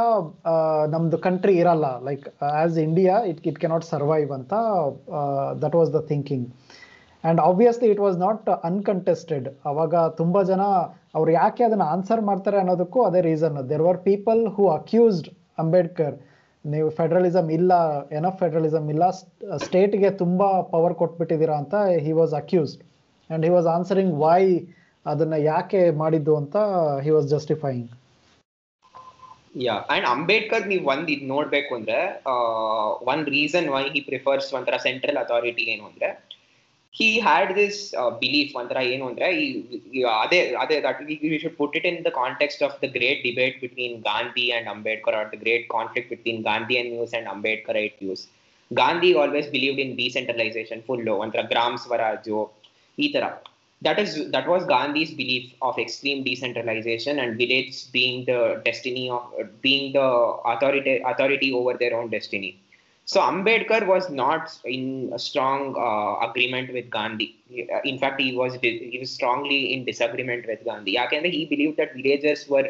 ನಮ್ಮದು 0.93 1.17
ಕಂಟ್ರಿ 1.25 1.53
ಇರಲ್ಲ. 1.61 1.87
Like 2.07 2.25
as 2.49 2.77
India 2.87 3.15
it 3.31 3.41
it 3.51 3.59
cannot 3.63 3.85
survive 3.93 4.31
ಅಂತ 4.37 4.53
that 5.63 5.75
was 5.79 5.91
the 5.97 6.01
thinking 6.11 6.47
and 7.23 7.41
obviously 7.41 7.87
it 7.89 7.99
was 7.99 8.17
not 8.17 8.49
uncontested 8.63 9.47
ಅವಾಗ 9.65 9.95
ತುಂಬ 10.17 10.41
ಜನ 10.41 10.63
ಅವ್ರು 11.15 11.31
ಯಾಕೆ 11.31 11.63
ಅದನ್ನು 11.63 11.87
ಆನ್ಸರ್ 11.87 12.21
ಮಾಡ್ತಾರೆ 12.21 12.57
ಅನ್ನೋದಕ್ಕೂ 12.57 12.99
ಅದೇ 13.03 13.21
reason 13.21 13.57
there 13.69 13.81
were 13.81 13.99
people 14.03 14.41
who 14.47 14.65
accused 14.71 15.29
Ambedkar 15.59 16.15
ನೀವು 16.65 16.87
ಫೆಡರಲಿಸಮ್ 16.89 17.47
ಇಲ್ಲ 17.51 17.71
ಎನಫ್ 18.11 18.37
ಫೆಡರಲಿಸಮ್ 18.39 18.87
ಇಲ್ಲ 18.89 19.03
ಸ್ಟೇಟ್ಗೆ 19.57 20.09
ತುಂಬ 20.17 20.41
ಪವರ್ 20.71 20.95
ಕೊಟ್ಬಿಟ್ಟಿದ್ದೀರಾ 20.95 21.55
ಅಂತ 21.57 21.75
he 22.05 22.11
was 22.11 22.33
accused 22.33 22.81
and 23.29 23.45
he 23.45 23.51
was 23.51 23.67
answering 23.67 24.13
why 24.23 24.43
ಅದನ್ನು 25.05 25.39
ಯಾಕೆ 25.45 25.81
ಮಾಡಿದ್ದು 25.97 26.35
ಅಂತ 26.35 26.57
he 27.05 27.11
was 27.11 27.27
justifying 27.27 27.89
yeah 29.61 29.75
and 29.93 30.05
Ambedkar 30.07 30.65
ನೀವು 30.67 30.83
ಒಂದ್ 30.89 31.09
ಇದು 31.09 31.25
ನೋಡ್ಬೇಕು 31.27 31.71
ಅಂದ್ರೆ 31.75 31.97
one 33.07 33.23
reason 33.27 33.67
why 33.69 33.83
he 33.95 34.01
prefers 34.01 34.47
ಒಂಥರ 34.53 34.75
ಸೆಂಟ್ರಲ್ 34.77 35.17
ಅಥಾರಿಟಿ 35.17 35.63
ಏನು 35.71 35.83
ಅಂದ್ರೆ 35.85 36.09
he 36.91 37.19
had 37.19 37.55
this 37.55 37.93
uh, 37.97 38.11
belief, 38.11 38.53
that 38.53 38.69
we, 41.07 41.19
we 41.23 41.39
should 41.39 41.57
put 41.57 41.75
it 41.75 41.85
in 41.85 42.03
the 42.03 42.11
context 42.11 42.61
of 42.61 42.79
the 42.81 42.87
great 42.89 43.23
debate 43.23 43.61
between 43.61 44.01
Gandhi 44.01 44.51
and 44.51 44.67
Ambedkar, 44.67 45.15
or 45.15 45.29
the 45.31 45.37
great 45.37 45.69
conflict 45.69 46.09
between 46.09 46.43
Gandhian 46.43 46.91
views 46.91 47.13
and 47.13 47.27
Ambedkarite 47.27 47.97
views. 47.97 48.27
Gandhi 48.73 49.15
always 49.15 49.47
believed 49.47 49.79
in 49.79 49.95
decentralization, 49.95 50.81
full 50.81 51.01
low, 51.01 51.21
and 51.21 51.31
Gram 51.31 51.77
Swarajo, 51.77 52.49
etc. 52.99 53.39
That 53.81 53.97
is 53.97 54.29
that 54.31 54.47
was 54.47 54.65
Gandhi's 54.65 55.11
belief 55.11 55.53
of 55.61 55.79
extreme 55.79 56.23
decentralization 56.23 57.19
and 57.19 57.37
village 57.37 57.89
being 57.93 58.25
the 58.25 58.61
destiny 58.65 59.09
of 59.09 59.23
being 59.61 59.93
the 59.93 60.01
authority 60.01 61.01
authority 61.05 61.53
over 61.53 61.73
their 61.77 61.95
own 61.97 62.09
destiny 62.09 62.60
so 63.11 63.19
ambedkar 63.29 63.81
was 63.93 64.05
not 64.09 64.43
in 64.63 64.83
a 65.13 65.19
strong 65.27 65.61
uh, 65.87 66.13
agreement 66.27 66.71
with 66.75 66.89
gandhi. 66.89 67.29
In 67.91 67.97
fact 68.01 68.21
he 68.21 68.31
was 68.41 68.53
he 68.61 68.97
was 68.99 69.11
strongly 69.11 69.73
in 69.73 69.83
disagreement 69.85 70.45
with 70.47 70.63
gandhi. 70.63 70.97
He 71.37 71.45
believed 71.53 71.77
that 71.81 71.93
villagers 71.99 72.47
were 72.53 72.67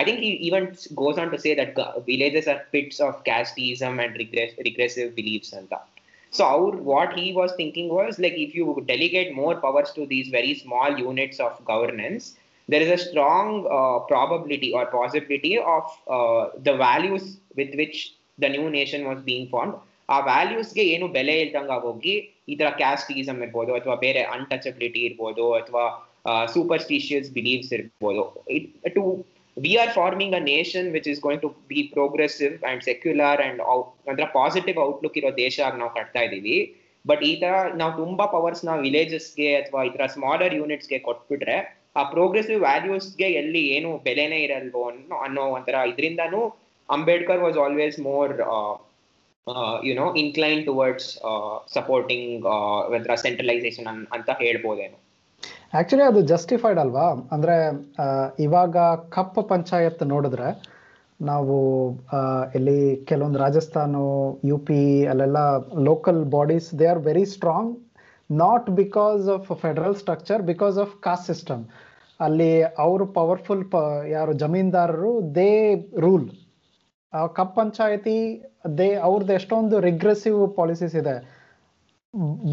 i 0.00 0.04
think 0.04 0.20
he 0.24 0.32
even 0.48 0.64
goes 1.02 1.16
on 1.22 1.30
to 1.34 1.38
say 1.44 1.52
that 1.60 1.78
villages 2.10 2.46
are 2.52 2.60
pits 2.74 3.00
of 3.06 3.22
casteism 3.24 3.94
and 4.04 4.16
regress, 4.22 4.52
regressive 4.68 5.14
beliefs 5.16 5.52
and 5.52 5.68
that. 5.70 5.86
So 6.30 6.44
our, 6.44 6.70
what 6.90 7.18
he 7.18 7.32
was 7.32 7.54
thinking 7.56 7.88
was 7.88 8.18
like 8.18 8.34
if 8.34 8.54
you 8.54 8.84
delegate 8.86 9.34
more 9.34 9.56
powers 9.56 9.90
to 9.92 10.06
these 10.06 10.28
very 10.28 10.54
small 10.54 10.98
units 10.98 11.40
of 11.40 11.64
governance, 11.64 12.36
there 12.68 12.82
is 12.82 12.90
a 13.00 13.02
strong 13.08 13.66
uh, 13.78 14.00
probability 14.06 14.72
or 14.74 14.86
possibility 14.86 15.58
of 15.58 15.84
uh, 16.06 16.50
the 16.62 16.76
values 16.76 17.38
with 17.56 17.74
which 17.74 18.14
the 18.38 18.48
new 18.48 18.66
nation 18.70 19.04
was 19.04 19.22
being 19.22 19.46
formed. 19.48 19.76
ಆ 20.08 20.18
ವ್ಯಾಲ್ಯೂಸ್ಗೆ 20.28 20.82
ಏನು 20.92 21.06
ಬೆಲೆ 21.08 21.32
ಇಲ್ದಂಗ 21.40 21.72
ಹೋಗಿ 21.82 22.12
ಈ 22.48 22.54
ತರ 22.56 22.68
casteism 22.78 23.40
ಇರ್ಬೋದು 23.42 23.72
ಅಥವಾ 23.74 23.94
ಬೇರೆ 24.04 24.20
ಅನ್ಟಚಬಿಲಿಟಿ 24.34 25.00
ಇರ್ಬೋದು 25.00 25.46
ಅಥವಾ 25.54 25.82
ಸೂಪರ್ಸ್ಟಿಷಿಯಸ್ 26.46 27.28
ಬಿಲೀವ್ಸ್ 27.30 27.72
ಇರ್ಬೋದು 27.72 28.22
to 28.96 29.02
we 29.56 29.72
are 29.74 29.92
forming 29.92 30.34
a 30.34 30.40
nation 30.44 30.88
which 30.90 31.08
is 31.08 31.20
going 31.20 31.42
to 31.42 31.50
be 31.70 31.80
progressive 31.94 32.54
and 32.68 32.82
secular 32.82 33.40
and 33.46 33.60
ಅಂದ್ರೆ 34.08 34.26
ಪಾಸಿಟಿವ್ 34.34 34.78
ಔಟ್ಲುಕ್ 34.80 35.18
ಇರೋ 35.20 35.32
ದೇಶ 35.38 35.58
ನಾವು 35.74 35.92
ಕಟ್ತಾ 35.96 36.22
ಇದ್ದೀವಿ 36.26 36.58
ಬಟ್ 37.04 37.22
ಈ 37.22 37.32
ತರ 37.36 37.54
ನಾವು 37.74 37.92
ತುಂಬಾ 37.96 38.24
ಪವರ್ಸ್ನ 38.34 38.72
ವಿಲೇಜಸ್ಗೆ 38.80 39.50
ಅಥವಾ 39.56 39.82
ಈ 39.84 39.90
ತರ 39.90 40.06
ಸ್ಮಾಲರ್ 40.06 40.54
ಯೂನಿಟ್ಸ್ಗೆ 40.54 40.98
ಕೊಟ್ಬಿಟ್ರೆ 41.00 41.56
ಆ 41.96 42.02
ಪ್ರೋಗ್ರೆಸಿವ್ 42.10 42.60
ವ್ಯಾಲ್ಯೂಸ್ಗೆ 42.60 43.28
ಎಲ್ಲಿ 43.40 43.62
ಏನು 43.76 43.90
ಬೆಲೆನೇ 44.04 44.40
ಇರಲ್ವೋ 44.46 44.82
ಅನ್ನೋ 45.20 45.44
ಒಂಥರ 45.56 45.76
ಇದರಿಂದಾನು 45.88 46.40
Ambedkar 46.88 47.42
was 47.42 47.58
always 47.58 47.98
more 48.02 48.32
you know 49.84 50.06
incline 50.14 50.62
towards 50.64 51.10
supporting 51.74 52.46
ಒಂಥರ 52.94 53.14
ಸೆಂಟ್ರಲೈಸೇಷನ್ 53.22 53.86
ಅಂತ 54.16 54.30
ಹೇಳ್ಬೋದೇನೋ 54.40 54.98
ಆಕ್ಚುಲಿ 55.74 56.04
ಅದು 56.04 56.20
ಜಸ್ಟಿಫೈಡ್ 56.30 56.78
ಅಲ್ವಾ? 56.78 57.06
ಅಂದ್ರೆ 57.32 57.56
ಇವಾಗ 58.38 58.76
ಕಪ್ 59.08 59.38
ಪಂಚಾಯತ್ 59.48 60.02
ನೋಡಿದ್ರೆ 60.06 60.48
ನಾವು 61.20 61.56
ಇಲ್ಲಿ 62.54 62.78
ಕೆಲವೊಂದು 63.04 63.38
ರಾಜಸ್ಥಾನ 63.38 64.00
ಯು 64.44 64.58
ಪಿ 64.58 64.78
ಅಲ್ಲೆಲ್ಲ 65.04 65.40
local 65.88 66.20
bodies 66.34 66.68
they 66.78 66.86
are 66.86 67.02
very 67.06 67.24
strong 67.32 67.72
not 68.30 68.68
because 68.80 69.28
of 69.28 69.48
federal 69.62 69.96
structure 69.96 70.42
because 70.42 70.78
of 70.78 70.94
caste 71.00 71.26
system 71.26 71.62
ಅಲ್ಲಿ 72.20 72.50
ಅವರು 72.78 73.06
ಪವರ್ಫುಲ್ 73.12 73.64
ಪ, 73.70 73.76
ಯಾರು 74.10 74.32
ಜಮೀನ್ದಾರರು 74.34 75.10
they 75.34 75.50
rule 75.98 76.28
khap 77.36 77.54
panchayat, 77.58 78.18
they 78.78 78.88
ಅವ್ರದ್ದು 79.08 79.32
ಎಷ್ಟೊಂದು 79.40 79.76
ರಿಗ್ರೆಸಿವ್ 79.88 80.40
ಪಾಲಿಸೀಸ್ 80.58 80.96
ಇದೆ. 81.02 81.14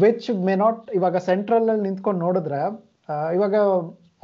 ವಿಚ್ 0.02 0.28
ಮೇ 0.46 0.54
ನಾಟ್ 0.64 0.82
ಇವಾಗ 0.98 1.16
ಸೆಂಟ್ರಲ್ 1.30 1.68
ಅಲ್ಲಿ 1.72 1.84
ನಿಂತ್ಕೊಂಡು 1.88 2.20
ನೋಡಿದ್ರೆ 2.26 2.60
ಇವಾಗ 3.36 3.56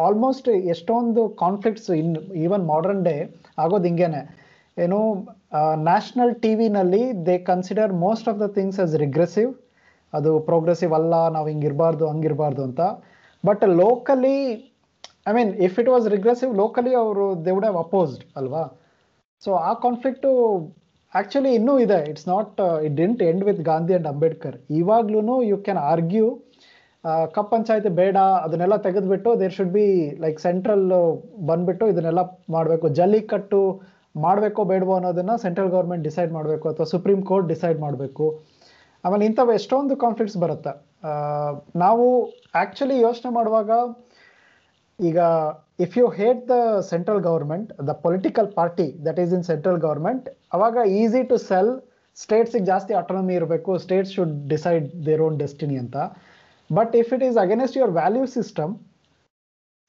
ಆಲ್ಮೋಸ್ಟ್ 0.07 0.49
ಎಷ್ಟೊಂದು 0.75 1.23
conflicts 1.43 1.91
in 2.01 2.15
even 2.45 2.65
modern 2.73 3.03
day 3.09 3.17
ಆಗೋದು 3.63 3.87
ಹಿಂಗೇನೆ. 3.91 4.23
ಏನು 4.85 4.99
national 5.89 6.35
T 6.43 6.53
ವಿನಲ್ಲಿ 6.61 7.03
they 7.27 7.35
consider 7.51 7.93
most 8.07 8.29
of 8.33 8.39
the 8.45 8.47
things 8.59 8.79
as 8.85 8.95
regressive 9.05 9.51
ಅದು 10.13 10.31
ಪ್ರೋಗ್ರೆಸಿವ್ 10.49 10.93
ಅಲ್ಲ, 10.99 11.15
ನಾವು 11.35 11.47
ಹಿಂಗಿರಬಾರ್ದು, 11.53 12.05
ಹಂಗಿರಬಾರ್ದು 12.13 12.63
ಅಂತ. 12.69 12.81
But 13.45 13.65
locally 13.83 14.39
I 15.31 15.33
mean 15.39 15.53
if 15.67 15.77
it 15.83 15.91
was 15.95 16.07
regressive 16.15 16.53
locally 16.63 16.93
ಅವರು 17.03 17.27
ದೇ 17.45 17.53
ವುಡ್ 17.57 17.67
ಹ್ಯಾವ್ 17.69 17.81
ಅಪೋಸ್ಡ್ 17.87 18.23
ಅಲ್ವಾ? 18.41 18.63
ಸೊ 19.45 19.51
ಆ 19.69 19.73
ಕಾನ್ಫ್ಲಿಕ್ಟು 19.85 20.31
ಆ್ಯಕ್ಚುಲಿ 21.13 21.51
ಇನ್ನೂ 21.59 21.75
ಇದೆ. 21.85 21.99
It's 22.11 22.27
not 22.33 22.61
it 22.87 22.95
didn't 23.01 23.23
end 23.31 23.43
with 23.49 23.61
Gandhi 23.71 23.93
and 23.95 24.09
Ambedkar 24.13 24.57
ಇವಾಗ್ಲೂ 24.81 25.37
you 25.51 25.57
can 25.67 25.81
argue 25.93 26.27
khap 27.37 27.51
panchayat 27.55 27.91
ಬೇಡ, 28.01 28.17
ಅದನ್ನೆಲ್ಲ 28.45 28.77
ತೆಗೆದ್ಬಿಟ್ಟು 28.85 29.31
there 29.41 29.55
should 29.57 29.73
be 29.79 29.87
like 30.25 30.39
central 30.47 30.85
ಬಂದ್ಬಿಟ್ಟು 31.49 31.85
ಇದನ್ನೆಲ್ಲ 31.93 32.23
ಮಾಡಬೇಕು. 32.57 32.89
ಜಲ್ಲಿಕಟ್ಟು 32.99 33.61
ಮಾಡಬೇಕೋ 34.25 34.63
ಬೇಡವೋ 34.71 34.95
ಅನ್ನೋದನ್ನು 34.99 35.35
ಸೆಂಟ್ರಲ್ 35.45 35.71
ಗೌರ್ಮೆಂಟ್ 35.75 36.05
ಡಿಸೈಡ್ 36.09 36.33
ಮಾಡಬೇಕು 36.39 36.67
ಅಥವಾ 36.73 36.87
ಸುಪ್ರೀಂ 36.95 37.21
ಕೋರ್ಟ್ 37.31 37.49
ಡಿಸೈಡ್ 37.53 37.79
ಮಾಡಬೇಕು. 37.85 38.27
ಆಮೇಲೆ 39.05 39.25
ಇಂಥವು 39.29 39.53
ಎಷ್ಟೊಂದು 39.59 39.95
ಕಾನ್ಫ್ಲಿಕ್ಟ್ಸ್ 40.05 40.39
ಬರುತ್ತೆ. 40.45 40.73
ನಾವು 41.85 42.05
ಆ್ಯಕ್ಚುಲಿ 42.61 42.97
ಯೋಚನೆ 43.07 43.31
ಮಾಡುವಾಗ 43.39 43.71
ಈಗ 44.99 45.19
if 45.85 45.95
you 45.99 46.07
hate 46.19 46.43
the 46.53 46.57
central 46.91 47.23
government 47.29 47.71
the 47.89 47.93
political 48.05 48.49
party 48.59 48.87
that 49.07 49.19
is 49.25 49.33
in 49.39 49.45
central 49.51 49.81
government 49.87 50.27
ಅವಾಗ 50.57 50.77
ಈಸಿ 51.01 51.23
ಟು 51.33 51.37
ಸೆಲ್ 51.49 51.73
ಸ್ಟೇಟ್ಸಿಗೆ 52.17 52.67
ಜಾಸ್ತಿ 52.73 52.93
ಆಟೋನಮಿ 53.01 53.35
ಇರಬೇಕು 53.41 53.73
states 53.85 54.13
should 54.17 54.35
decide 54.53 54.87
their 55.07 55.23
own 55.27 55.37
destiny 55.43 55.77
ಅಂತ. 55.83 55.97
But 56.71 56.93
if 57.03 57.13
it 57.17 57.25
is 57.29 57.39
against 57.45 57.77
your 57.79 57.95
value 58.01 58.25
system 58.39 58.73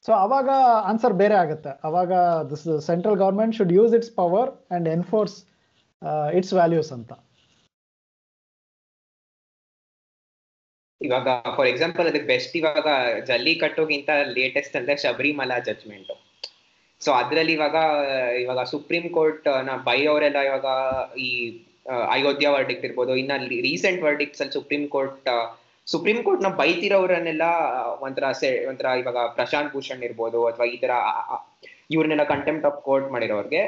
so 0.04 0.12
ಅವಾಗ 0.24 0.48
answer 0.90 1.14
ಬೇರೆ 1.20 1.36
ಆಗುತ್ತೆ. 1.42 1.72
ಅವಾಗ 1.88 2.12
this 2.50 2.64
central 2.88 3.18
government 3.24 3.54
should 3.58 3.74
use 3.78 3.92
its 3.98 4.12
power 4.20 4.50
and 4.76 4.88
enforce 4.96 5.36
its 6.38 6.54
values 6.58 6.90
ಅಂತ. 6.96 7.12
ಇವಾಗ 11.06 11.28
ಫಾರ್ 11.56 11.68
ಎಕ್ಸಾಂಪಲ್ 11.72 12.06
ಅದಕ್ಕೆ 12.10 12.28
ಬೆಸ್ಟ್ 12.34 12.54
ಇವಾಗ 12.60 12.88
ಜಲ್ಲಿಕಟ್ಟುಗಿಂತ 13.30 14.10
ಲೇಟೆಸ್ಟ್ 14.38 14.76
ಅಂದ್ರೆ 14.80 14.94
ಶಬರಿಮಲಾ 15.04 15.58
ಜಜ್ಮೆಂಟ್ 15.68 16.12
ಸೊ 17.00 17.10
ಅದ್ರಲ್ಲಿ 17.20 17.52
ಇವಾಗ 17.58 17.78
ಇವಾಗ 18.42 18.60
ಸುಪ್ರೀಂ 18.72 19.06
ಕೋರ್ಟ್ನ 19.16 19.72
ಬೈ 19.88 20.00
ಅವರೆಲ್ಲ 20.12 20.38
ಇವಾಗ 20.48 20.68
ಈ 21.26 21.28
ಅಯೋಧ್ಯಾ 22.14 22.50
ವರ್ಡಿಕ್ಟ್ 22.54 22.84
ಇರ್ಬೋದು. 22.88 23.12
ಇನ್ನ 23.22 23.32
ರೀಸೆಂಟ್ 23.68 24.00
ವರ್ಡಿಕ್ಟ್ಸ್ 24.06 24.40
ಅಲ್ಲಿ 24.42 24.54
ಸುಪ್ರೀಂ 24.58 24.84
ಕೋರ್ಟ್ 24.94 25.28
ಸುಪ್ರೀಂ 25.86 26.18
ಕೋರ್ಟ್ನ 26.26 26.48
ಬೈತಿರೋರನ್ನೆಲ್ಲ, 26.60 27.46
ಒಂಥರ 28.04 28.24
ಒಂಥರ 28.70 28.86
ಇವಾಗ 29.02 29.18
ಪ್ರಶಾಂತ್ 29.38 29.72
ಭೂಷಣ್ 29.74 30.04
ಇರ್ಬೋದು, 30.08 30.38
ಅಥವಾ 30.50 30.66
ಈ 30.74 30.76
ತರ 30.84 30.92
ಇವ್ರನ್ನೆಲ್ಲ 31.94 32.24
ಕಂಟೆಂಪ್ಟ್ 32.34 32.66
ಆಫ್ 32.68 32.78
ಕೋರ್ಟ್ 32.88 33.08
ಮಾಡಿರೋರ್ಗೆ 33.14 33.62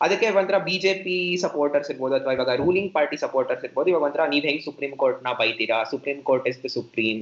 ಅದಕ್ಕೆ 0.00 0.26
ಒಂಥರ 0.38 0.56
ಬಿಜೆಪಿ 0.68 1.18
ಸಪೋರ್ಟರ್ಸ್ 1.44 1.90
ಇರ್ಬೋದು 1.92 2.14
ಅಥವಾ 2.18 2.32
ಇವಾಗ 2.36 2.54
ರೂಲಿಂಗ್ 2.62 2.90
ಪಾರ್ಟಿ 2.96 3.16
ಸಪೋರ್ಟರ್ಸ್ 3.24 3.64
ಇರ್ಬೋದು. 3.66 3.88
ಇವಾಗ 3.92 4.04
ಒಂಥರ 4.08 4.24
ನೀವ್ 4.34 4.46
ಹೆಂಗ್ 4.50 4.62
ಸುಪ್ರೀಂ 4.68 4.92
ಕೋರ್ಟ್ನ 5.02 5.32
ಬೈತೀರಾ? 5.40 5.78
Supreme 5.92 6.18
court 6.28 6.46
is 6.52 6.60
the 6.64 6.70
supreme 6.78 7.18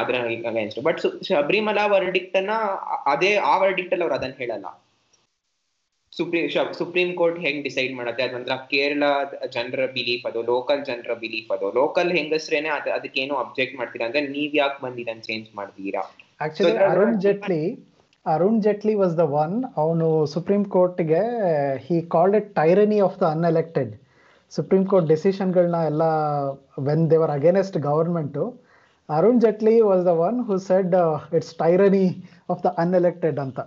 ಅದ್ರ 0.00 0.14
ಅಗೇನ್ಸ್ಟ್ 0.50 0.80
ಬಟ್ 0.86 0.98
ಶಬರಿಮಲಾ 1.28 1.84
ವರ್ಡಿಕ್ಟ್ 1.92 2.36
ಅನ್ನ 2.40 2.54
ಅದೇ 3.12 3.30
ಆ 3.50 3.54
ವರ್ಡಿಕ್ಟ್ 3.62 3.92
ಅಲ್ಲಿ 3.94 4.04
ಅವ್ರು 4.06 4.16
ಅದನ್ನ 4.18 4.34
ಹೇಳಲ್ಲ. 4.42 4.66
ಸುಪ್ರೀಂ 6.12 6.44
ಸುಪ್ರೀಂ 6.80 7.10
ಕೋರ್ಟ್ 7.20 7.38
ಹೆಂಗ್ 7.44 7.60
ಡಿಸೈಡ್ 7.66 7.92
ಮಾಡುತ್ತೆ? 7.98 8.22
ಅದ್ 8.26 8.34
ಒಂಥರ 8.38 8.54
ಕೇರಳ 8.72 9.04
ಜನರ 9.56 9.82
ಬಿಲೀಫ್ 9.96 10.24
ಅದು 10.30 10.40
ಲೋಕಲ್ 10.52 10.82
ಜನರ 10.88 11.14
ಬಿಲೀಫ್ 11.24 11.50
ಅದು. 11.56 11.66
ಲೋಕಲ್ 11.80 12.10
ಹೆಂಗಸ್ರೇನೆ 12.18 12.70
ಅದ್ 12.78 12.88
ಅದಕ್ಕೇನು 12.96 13.36
ಅಬ್ಜೆಕ್ಟ್ 13.44 13.76
ಮಾಡ್ತೀರಾ? 13.80 14.06
ಅಂದ್ರೆ 14.08 14.22
ನೀವ್ 14.36 14.56
ಯಾಕೆ 14.62 14.78
ಬಂದಿರನ್ 14.86 15.22
ಚೇಂಜ್ 15.28 15.48
ಮಾಡ್ತೀರಾ 15.60 16.02
actually 16.46 16.72
Arun 16.90 17.16
Jaitley 17.26 17.62
Arun 18.26 18.60
Jaitley 18.62 18.94
was 18.94 19.14
the 19.18 19.24
one 19.42 19.54
ಅವನು 19.76 20.06
ಸುಪ್ರೀಂ 20.32 20.62
ಕೋರ್ಟ್ಗೆ 20.74 21.22
he 21.86 21.96
called 22.14 22.36
it 22.36 22.48
tyranny 22.56 22.98
of 23.00 23.18
the 23.20 23.26
unelected 23.30 23.92
supreme 24.52 24.82
court 24.86 25.08
ಡೆಸಿಷನ್ಗಳನ್ನ 25.08 25.78
ಎಲ್ಲ 25.90 26.04
when 26.88 27.04
they were 27.10 27.32
against 27.36 27.78
government 27.86 28.44
Arun 29.08 29.40
Jaitley 29.44 29.74
was 29.90 30.04
the 30.06 30.12
one 30.26 30.38
who 30.48 30.56
said 30.68 30.94
it's 31.38 31.54
tyranny 31.56 32.06
of 32.48 32.62
the 32.66 32.70
unelected 32.78 33.40
ಅಂತ. 33.44 33.60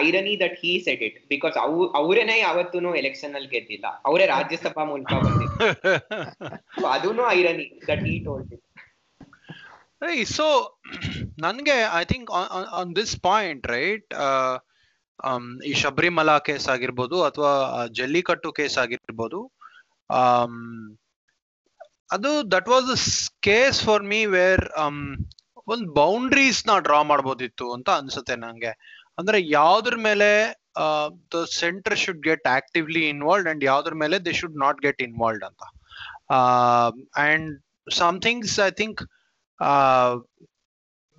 Irony 0.00 0.34
that 0.42 0.56
he 0.60 0.72
set 0.86 1.02
it 1.06 1.16
because 1.30 1.56
ಅವು 1.64 1.80
ಅವರೇನೆ 2.00 2.36
ಯಾವತ್ತೂ 2.38 2.92
election 3.00 3.34
ಅಲ್ಲಿ 3.38 3.50
ಗೆದ್ದಿಲ್ಲ. 3.54 3.86
ಅವರೇ 4.08 4.26
ರಾಜ್ಯಸಭಾ 4.34 4.84
ಮೂಲಕ 4.84 5.12
ಬಂದಿದ್ದು 5.24 5.50
So 6.78 6.86
ಅದೂನು 6.94 7.24
irony 7.32 7.66
that 7.88 8.04
he 8.06 8.14
told 8.26 8.52
it 8.54 8.62
Hey, 10.04 10.22
so 10.36 10.46
ನನಗೆ 11.44 11.74
I 11.98 12.02
think 12.10 12.28
on 12.78 12.90
this 12.98 13.12
point 13.26 13.66
right 13.74 14.10
ಈ 15.68 15.72
ಶಬರಿಮಲಾ 15.82 16.34
ಕೇಸ್ 16.48 16.66
ಆಗಿರ್ಬೋದು 16.74 17.16
ಅಥವಾ 17.28 17.52
ಜಲ್ಲಿಕಟ್ಟು 17.98 18.50
ಕೇಸ್ 18.58 18.76
ಆಗಿರ್ಬೋದು 18.82 19.40
um, 20.10 20.56
ಅದು 22.10 22.30
that 22.54 22.68
was 22.72 23.06
case 23.48 23.78
for 23.86 24.04
me 24.12 24.20
where 24.34 24.64
ಒಂದು 25.68 25.86
ಬೌಂಡ್ರೀಸ್ನ 26.00 26.76
ಡ್ರಾ 26.86 27.00
ಮಾಡ್ಬೋದಿತ್ತು 27.12 27.68
ಅಂತ 27.76 27.90
ಅನ್ಸುತ್ತೆ 28.00 28.36
ನಂಗೆ. 28.44 28.72
ಅಂದ್ರೆ 29.18 29.40
ಯಾವ್ದ್ರ 29.58 29.96
ಮೇಲೆ 30.08 30.30
the 31.34 31.44
centre 31.60 31.98
should 32.04 32.22
get 32.28 32.46
actively 32.58 33.04
involved 33.14 33.50
and 33.52 33.64
ಯಾವ್ದ್ರ 33.72 33.94
ಮೇಲೆ 34.04 34.18
they 34.26 34.34
should 34.42 34.60
not 34.66 34.80
get 34.86 35.02
involve 35.08 35.44
ಅಂತ. 35.50 35.62
And 37.26 37.50
somethings 38.02 38.56
I 38.68 38.72
think 38.82 39.02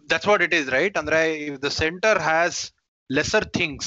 that's 0.10 0.28
what 0.32 0.42
it 0.48 0.54
is, 0.60 0.68
right? 0.78 0.96
ಅಂದ್ರೆ 1.02 1.20
if 1.50 1.56
the 1.66 1.74
center 1.82 2.14
has 2.30 2.54
lesser 3.10 3.44
things 3.60 3.86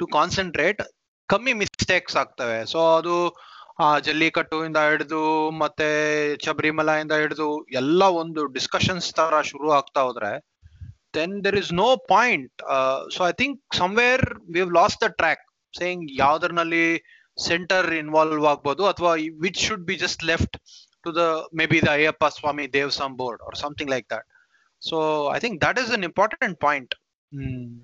to 0.00 0.06
concentrate, 0.18 0.80
ಕಮ್ಮಿ 1.28 1.52
ಮಿಸ್ಟೇಕ್ಸ್ 1.60 2.16
ಆಗ್ತವೆ. 2.20 2.56
ಸೊ 2.70 2.78
ಅದು 2.96 3.14
ಜಲ್ಲಿಕಟ್ಟು 4.06 4.56
ಇಂದ 4.68 4.80
ಹಿಡಿದು, 4.88 5.20
ಮತ್ತೆ 5.60 5.86
ಶಬರಿಮಲಾ 6.44 6.94
ಇಂದ 7.02 7.14
ಹಿಡಿದು, 7.20 7.46
ಎಲ್ಲ 7.80 8.02
ಒಂದು 8.22 8.40
ಡಿಸ್ಕಷನ್ಸ್ 8.56 9.08
ತರ 9.18 9.40
ಶುರು 9.50 9.68
ಆಗ್ತಾ 9.78 10.00
ಹೋದ್ರೆ 10.06 10.32
then 11.18 11.34
there 11.46 11.58
is 11.62 11.72
no 11.80 11.88
point 12.12 12.64
so 13.14 13.20
I 13.30 13.32
think 13.40 13.58
somewhere 13.80 14.24
we 14.56 14.62
lost 14.78 15.00
the 15.04 15.08
track 15.20 15.44
saying 15.80 16.04
ಯಾವ್ದ್ರಲ್ಲಿ 16.24 16.86
ಸೆಂಟರ್ 17.48 17.88
ಇನ್ವಾಲ್ವ್ 18.02 18.44
ಆಗ್ಬೋದು, 18.52 18.84
ಅಥವಾ 18.92 19.12
which 19.44 19.62
should 19.66 19.86
be 19.90 19.96
just 20.04 20.24
left 20.32 20.58
to 21.05 21.11
the 21.11 21.27
maybe 21.51 21.79
the 21.79 21.93
Ayappa 21.97 22.31
Swami 22.31 22.67
Devsam 22.67 23.15
board 23.21 23.39
or 23.47 23.53
something 23.55 23.87
like 23.87 24.07
that. 24.09 24.25
So 24.79 25.27
I 25.27 25.39
think 25.39 25.61
that 25.61 25.77
is 25.77 25.89
an 25.89 26.03
important 26.03 26.59
point, 26.59 26.93
mm, 27.33 27.77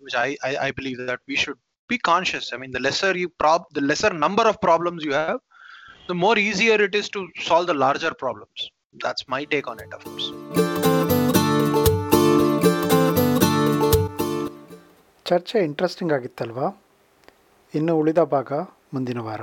which 0.00 0.14
I, 0.14 0.36
I 0.42 0.52
I 0.66 0.70
believe 0.72 0.98
that 1.10 1.20
we 1.26 1.36
should 1.36 1.60
be 1.90 1.98
conscious. 1.98 2.52
I 2.54 2.56
mean, 2.56 2.72
the 2.72 2.80
lesser 2.80 3.12
you 3.16 3.28
prob 3.42 3.62
the 3.78 3.84
lesser 3.90 4.12
number 4.24 4.44
of 4.52 4.60
problems 4.60 5.04
you 5.04 5.14
have, 5.22 5.40
the 6.08 6.18
more 6.24 6.36
easier 6.38 6.78
it 6.88 6.94
is 6.94 7.08
to 7.10 7.28
solve 7.48 7.66
the 7.66 7.78
larger 7.86 8.12
problems. 8.24 8.60
That's 9.04 9.26
my 9.28 9.44
take 9.44 9.68
on 9.68 9.78
it, 9.86 9.92
of 9.98 10.04
course. 10.04 10.28
ಚರ್ಚೆ 15.30 15.58
interesting 15.66 16.12
ಆಗಿತ್ತಲ್ವಾ 16.16 16.68
ಇನ್ನು 17.78 17.92
ಉಳಿದ 18.00 18.20
ಭಾಗ 18.34 18.52
ಮುಂದಿನ 18.94 19.20
ವಾರ 19.26 19.42